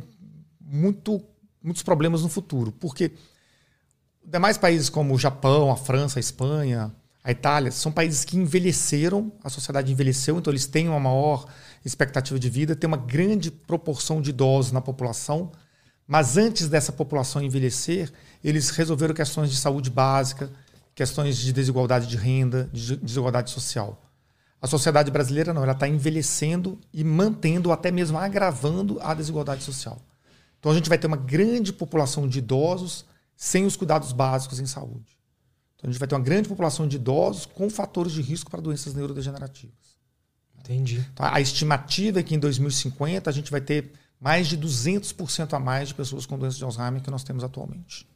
[0.60, 1.22] muito,
[1.62, 2.70] muitos problemas no futuro.
[2.72, 3.12] Porque
[4.24, 6.94] demais países como o Japão, a França, a Espanha,
[7.24, 11.46] a Itália, são países que envelheceram, a sociedade envelheceu, então eles têm uma maior
[11.84, 15.50] expectativa de vida, tem uma grande proporção de idosos na população.
[16.06, 18.12] Mas antes dessa população envelhecer,
[18.42, 20.50] eles resolveram questões de saúde básica,
[21.00, 24.04] questões de desigualdade de renda, de desigualdade social.
[24.60, 29.98] A sociedade brasileira não, ela está envelhecendo e mantendo, até mesmo agravando a desigualdade social.
[30.58, 34.66] Então a gente vai ter uma grande população de idosos sem os cuidados básicos em
[34.66, 35.16] saúde.
[35.74, 38.60] Então a gente vai ter uma grande população de idosos com fatores de risco para
[38.60, 39.96] doenças neurodegenerativas.
[40.58, 41.02] Entendi.
[41.14, 43.90] Então, a estimativa é que em 2050 a gente vai ter
[44.20, 48.06] mais de 200% a mais de pessoas com doença de Alzheimer que nós temos atualmente.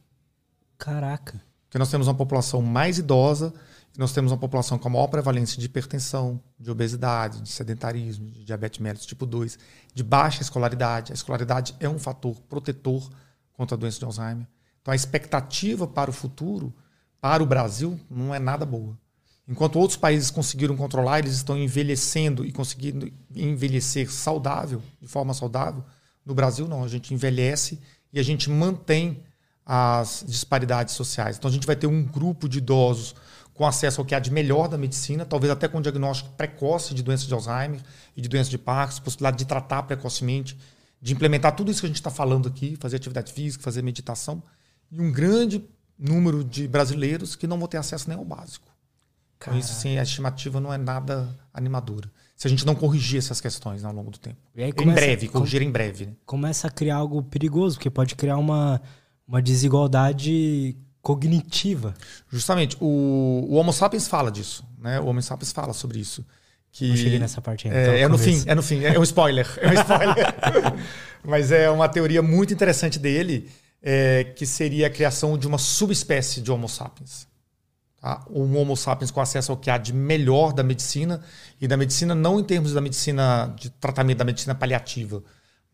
[0.77, 1.41] Caraca.
[1.75, 3.53] Porque nós temos uma população mais idosa
[3.97, 8.45] nós temos uma população com a maior prevalência de hipertensão, de obesidade, de sedentarismo, de
[8.45, 9.59] diabetes mellitus tipo 2,
[9.93, 11.11] de baixa escolaridade.
[11.11, 13.09] A escolaridade é um fator protetor
[13.51, 14.47] contra a doença de Alzheimer.
[14.81, 16.73] Então a expectativa para o futuro,
[17.19, 18.97] para o Brasil, não é nada boa.
[19.45, 25.83] Enquanto outros países conseguiram controlar, eles estão envelhecendo e conseguindo envelhecer saudável, de forma saudável.
[26.25, 26.85] No Brasil, não.
[26.85, 27.81] A gente envelhece
[28.13, 29.23] e a gente mantém
[29.65, 31.37] as disparidades sociais.
[31.37, 33.15] Então a gente vai ter um grupo de idosos
[33.53, 37.01] com acesso ao que há de melhor da medicina, talvez até com diagnóstico precoce de
[37.01, 37.81] doença de Alzheimer
[38.15, 40.57] e de doença de Parkinson, possibilidade de tratar precocemente,
[41.01, 44.43] de implementar tudo isso que a gente está falando aqui, fazer atividade física, fazer meditação,
[44.91, 45.63] e um grande
[45.97, 48.67] número de brasileiros que não vão ter acesso nem ao básico.
[49.37, 52.11] Então, isso, sim, a estimativa não é nada animadora.
[52.35, 54.37] Se a gente não corrigir essas questões né, ao longo do tempo.
[54.53, 56.07] Começa, em breve, corrigir em breve.
[56.07, 56.13] Né?
[56.25, 58.81] Começa a criar algo perigoso, porque pode criar uma
[59.27, 61.93] uma desigualdade cognitiva.
[62.29, 62.77] Justamente.
[62.79, 64.65] O, o Homo sapiens fala disso.
[64.79, 64.99] Né?
[64.99, 66.25] O Homo sapiens fala sobre isso.
[66.71, 67.79] Que, Não cheguei nessa parte ainda.
[67.79, 68.83] É, é no fim, é no fim.
[68.83, 69.47] É um spoiler.
[69.61, 70.25] É um spoiler.
[71.23, 73.49] Mas é uma teoria muito interessante dele,
[73.81, 77.27] é, que seria a criação de uma subespécie de Homo sapiens.
[78.01, 78.25] Tá?
[78.29, 81.21] Um Homo sapiens com acesso ao que há de melhor da medicina,
[81.61, 85.23] e da medicina não em termos da medicina de tratamento, da medicina paliativa,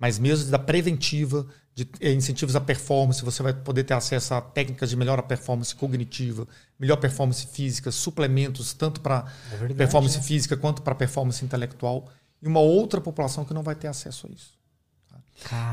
[0.01, 1.45] mas mesmo da preventiva,
[1.75, 5.75] de eh, incentivos à performance, você vai poder ter acesso a técnicas de melhor performance
[5.75, 6.47] cognitiva,
[6.79, 9.25] melhor performance física, suplementos tanto para
[9.61, 10.21] é performance é.
[10.21, 12.09] física quanto para performance intelectual,
[12.41, 14.59] e uma outra população que não vai ter acesso a isso.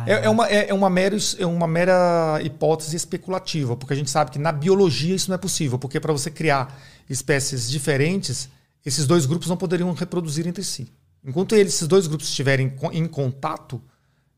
[0.07, 4.11] É, é, uma, é, é, uma mera, é uma mera hipótese especulativa, porque a gente
[4.11, 6.79] sabe que na biologia isso não é possível, porque para você criar
[7.09, 8.51] espécies diferentes,
[8.85, 10.93] esses dois grupos não poderiam reproduzir entre si.
[11.25, 13.83] Enquanto eles, esses dois grupos estiverem em contato,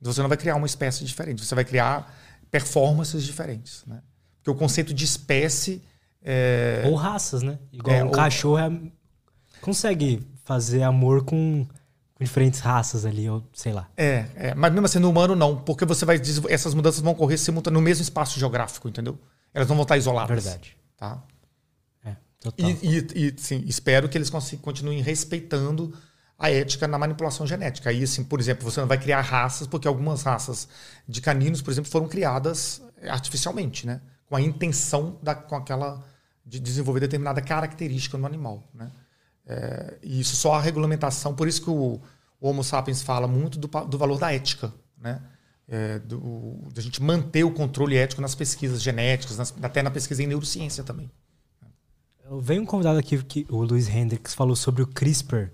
[0.01, 2.14] você não vai criar uma espécie diferente, você vai criar
[2.51, 3.85] performances diferentes.
[3.86, 4.01] Né?
[4.36, 5.82] Porque o conceito de espécie.
[6.22, 6.82] É...
[6.86, 7.59] Ou raças, né?
[7.72, 8.12] Igual é, um ou...
[8.12, 8.72] cachorro é...
[9.60, 11.66] consegue fazer amor com,
[12.14, 13.89] com, diferentes raças ali, ou sei lá.
[13.97, 16.20] É, é, mas mesmo assim, no humano não, porque você vai.
[16.48, 17.39] Essas mudanças vão ocorrer
[17.70, 19.18] no mesmo espaço geográfico, entendeu?
[19.52, 20.44] Elas não vão estar isoladas.
[20.44, 20.77] Verdade.
[20.97, 21.22] Tá?
[22.05, 22.16] É.
[22.59, 25.94] E, e, e sim, espero que eles continuem respeitando
[26.41, 27.91] a ética na manipulação genética.
[27.91, 30.67] Aí, assim, por exemplo, você não vai criar raças, porque algumas raças
[31.07, 34.01] de caninos, por exemplo, foram criadas artificialmente, né?
[34.27, 36.03] Com a intenção da, com aquela
[36.45, 38.67] de desenvolver determinada característica no animal.
[38.73, 38.91] Né?
[39.47, 42.01] É, e isso só a regulamentação, por isso que o,
[42.41, 45.21] o Homo sapiens fala muito do, do valor da ética, né?
[45.69, 50.23] É, do, da gente manter o controle ético nas pesquisas genéticas, nas, até na pesquisa
[50.23, 51.09] em neurociência também.
[52.41, 55.51] Veio um convidado aqui, que o Luiz Hendricks, falou sobre o CRISPR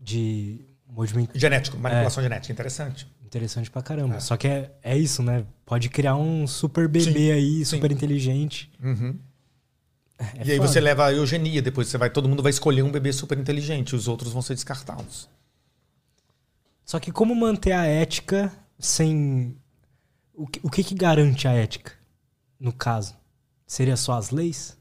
[0.00, 1.38] de movimento.
[1.38, 2.24] Genético, manipulação é.
[2.24, 3.06] genética, interessante.
[3.24, 4.16] Interessante pra caramba.
[4.16, 4.20] É.
[4.20, 5.44] Só que é, é isso, né?
[5.64, 7.96] Pode criar um super bebê sim, aí, super sim.
[7.96, 8.70] inteligente.
[8.82, 9.18] Uhum.
[10.18, 12.90] É e aí você leva a eugenia, depois você vai, todo mundo vai escolher um
[12.90, 15.28] bebê super inteligente, os outros vão ser descartados.
[16.84, 19.56] Só que como manter a ética sem.
[20.34, 21.92] O que, o que, que garante a ética,
[22.58, 23.14] no caso?
[23.66, 24.76] Seria só as leis?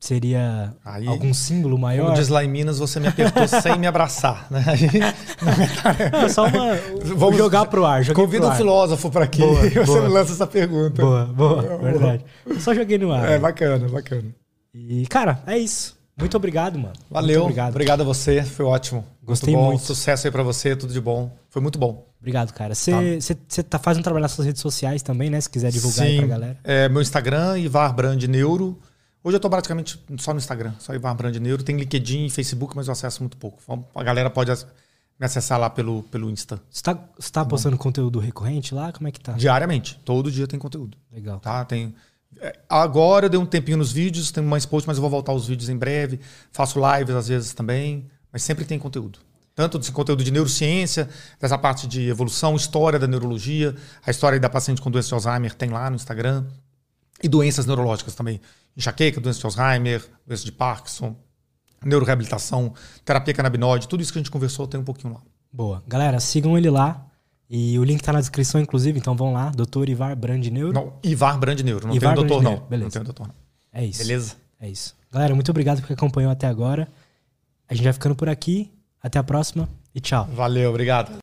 [0.00, 2.04] Seria Aí, algum símbolo maior?
[2.04, 4.46] Como diz lá em Minas, você me apertou sem me abraçar.
[4.48, 4.64] Né?
[6.12, 6.76] Não, é só uma.
[7.16, 8.06] Vamos jogar pro ar.
[8.12, 10.02] Convida um filósofo para aqui boa, e você boa.
[10.02, 11.02] me lança essa pergunta.
[11.02, 12.24] Boa, boa, verdade.
[12.60, 13.28] só joguei no ar.
[13.28, 14.32] É, bacana, bacana.
[14.72, 15.98] E, cara, é isso.
[16.16, 16.94] Muito obrigado, mano.
[17.10, 17.40] Valeu.
[17.40, 17.70] Muito obrigado.
[17.70, 19.04] obrigado a você, foi ótimo.
[19.22, 19.84] Gostei muito, muito.
[19.84, 21.30] Sucesso aí para você, tudo de bom.
[21.50, 22.06] Foi muito bom.
[22.20, 22.74] Obrigado, cara.
[22.74, 23.62] Você tá.
[23.70, 25.40] tá fazendo um trabalho nas suas redes sociais também, né?
[25.40, 26.12] Se quiser divulgar Sim.
[26.12, 26.58] aí pra galera.
[26.64, 28.78] É, meu Instagram, Ivar Brand Neuro.
[29.22, 31.62] Hoje eu tô praticamente só no Instagram, só Ivar Brand Neuro.
[31.62, 33.58] Tem LinkedIn e Facebook, mas eu acesso muito pouco.
[33.94, 34.50] A galera pode
[35.18, 36.60] me acessar lá pelo, pelo Insta.
[36.70, 37.82] Você tá, você tá postando bom.
[37.82, 38.92] conteúdo recorrente lá?
[38.92, 39.32] Como é que tá?
[39.32, 40.00] Diariamente.
[40.04, 40.96] Todo dia tem conteúdo.
[41.12, 41.40] Legal.
[41.40, 41.64] Tá?
[41.64, 41.94] Tem...
[42.40, 45.32] É, agora eu dei um tempinho nos vídeos, tem mais posts, mas eu vou voltar
[45.32, 46.20] aos vídeos em breve.
[46.52, 49.18] Faço lives às vezes também, mas sempre tem conteúdo.
[49.52, 51.08] Tanto desse conteúdo de neurociência,
[51.40, 53.74] dessa parte de evolução, história da neurologia,
[54.06, 56.46] a história da paciente com doença de Alzheimer tem lá no Instagram.
[57.20, 58.40] E doenças neurológicas também
[58.76, 61.16] enxaqueca, doença de Alzheimer, doença de Parkinson,
[61.84, 62.72] neuroreabilitação,
[63.04, 65.20] terapia canabinoide, tudo isso que a gente conversou tem um pouquinho lá.
[65.52, 65.82] Boa.
[65.86, 67.04] Galera, sigam ele lá.
[67.50, 69.88] E o link tá na descrição, inclusive, então vão lá, Dr.
[69.88, 70.74] Ivar Brand Neuro.
[70.74, 72.60] Não, Ivar Brand Neuro, não Ivar tem o doutor, não.
[72.66, 72.84] Beleza.
[72.84, 73.34] Não tem o doutor, não.
[73.72, 74.02] É isso.
[74.02, 74.36] Beleza?
[74.60, 74.94] É isso.
[75.10, 76.86] Galera, muito obrigado por acompanhou até agora.
[77.66, 78.70] A gente vai ficando por aqui.
[79.00, 80.28] Até a próxima e tchau.
[80.34, 81.18] Valeu, obrigado.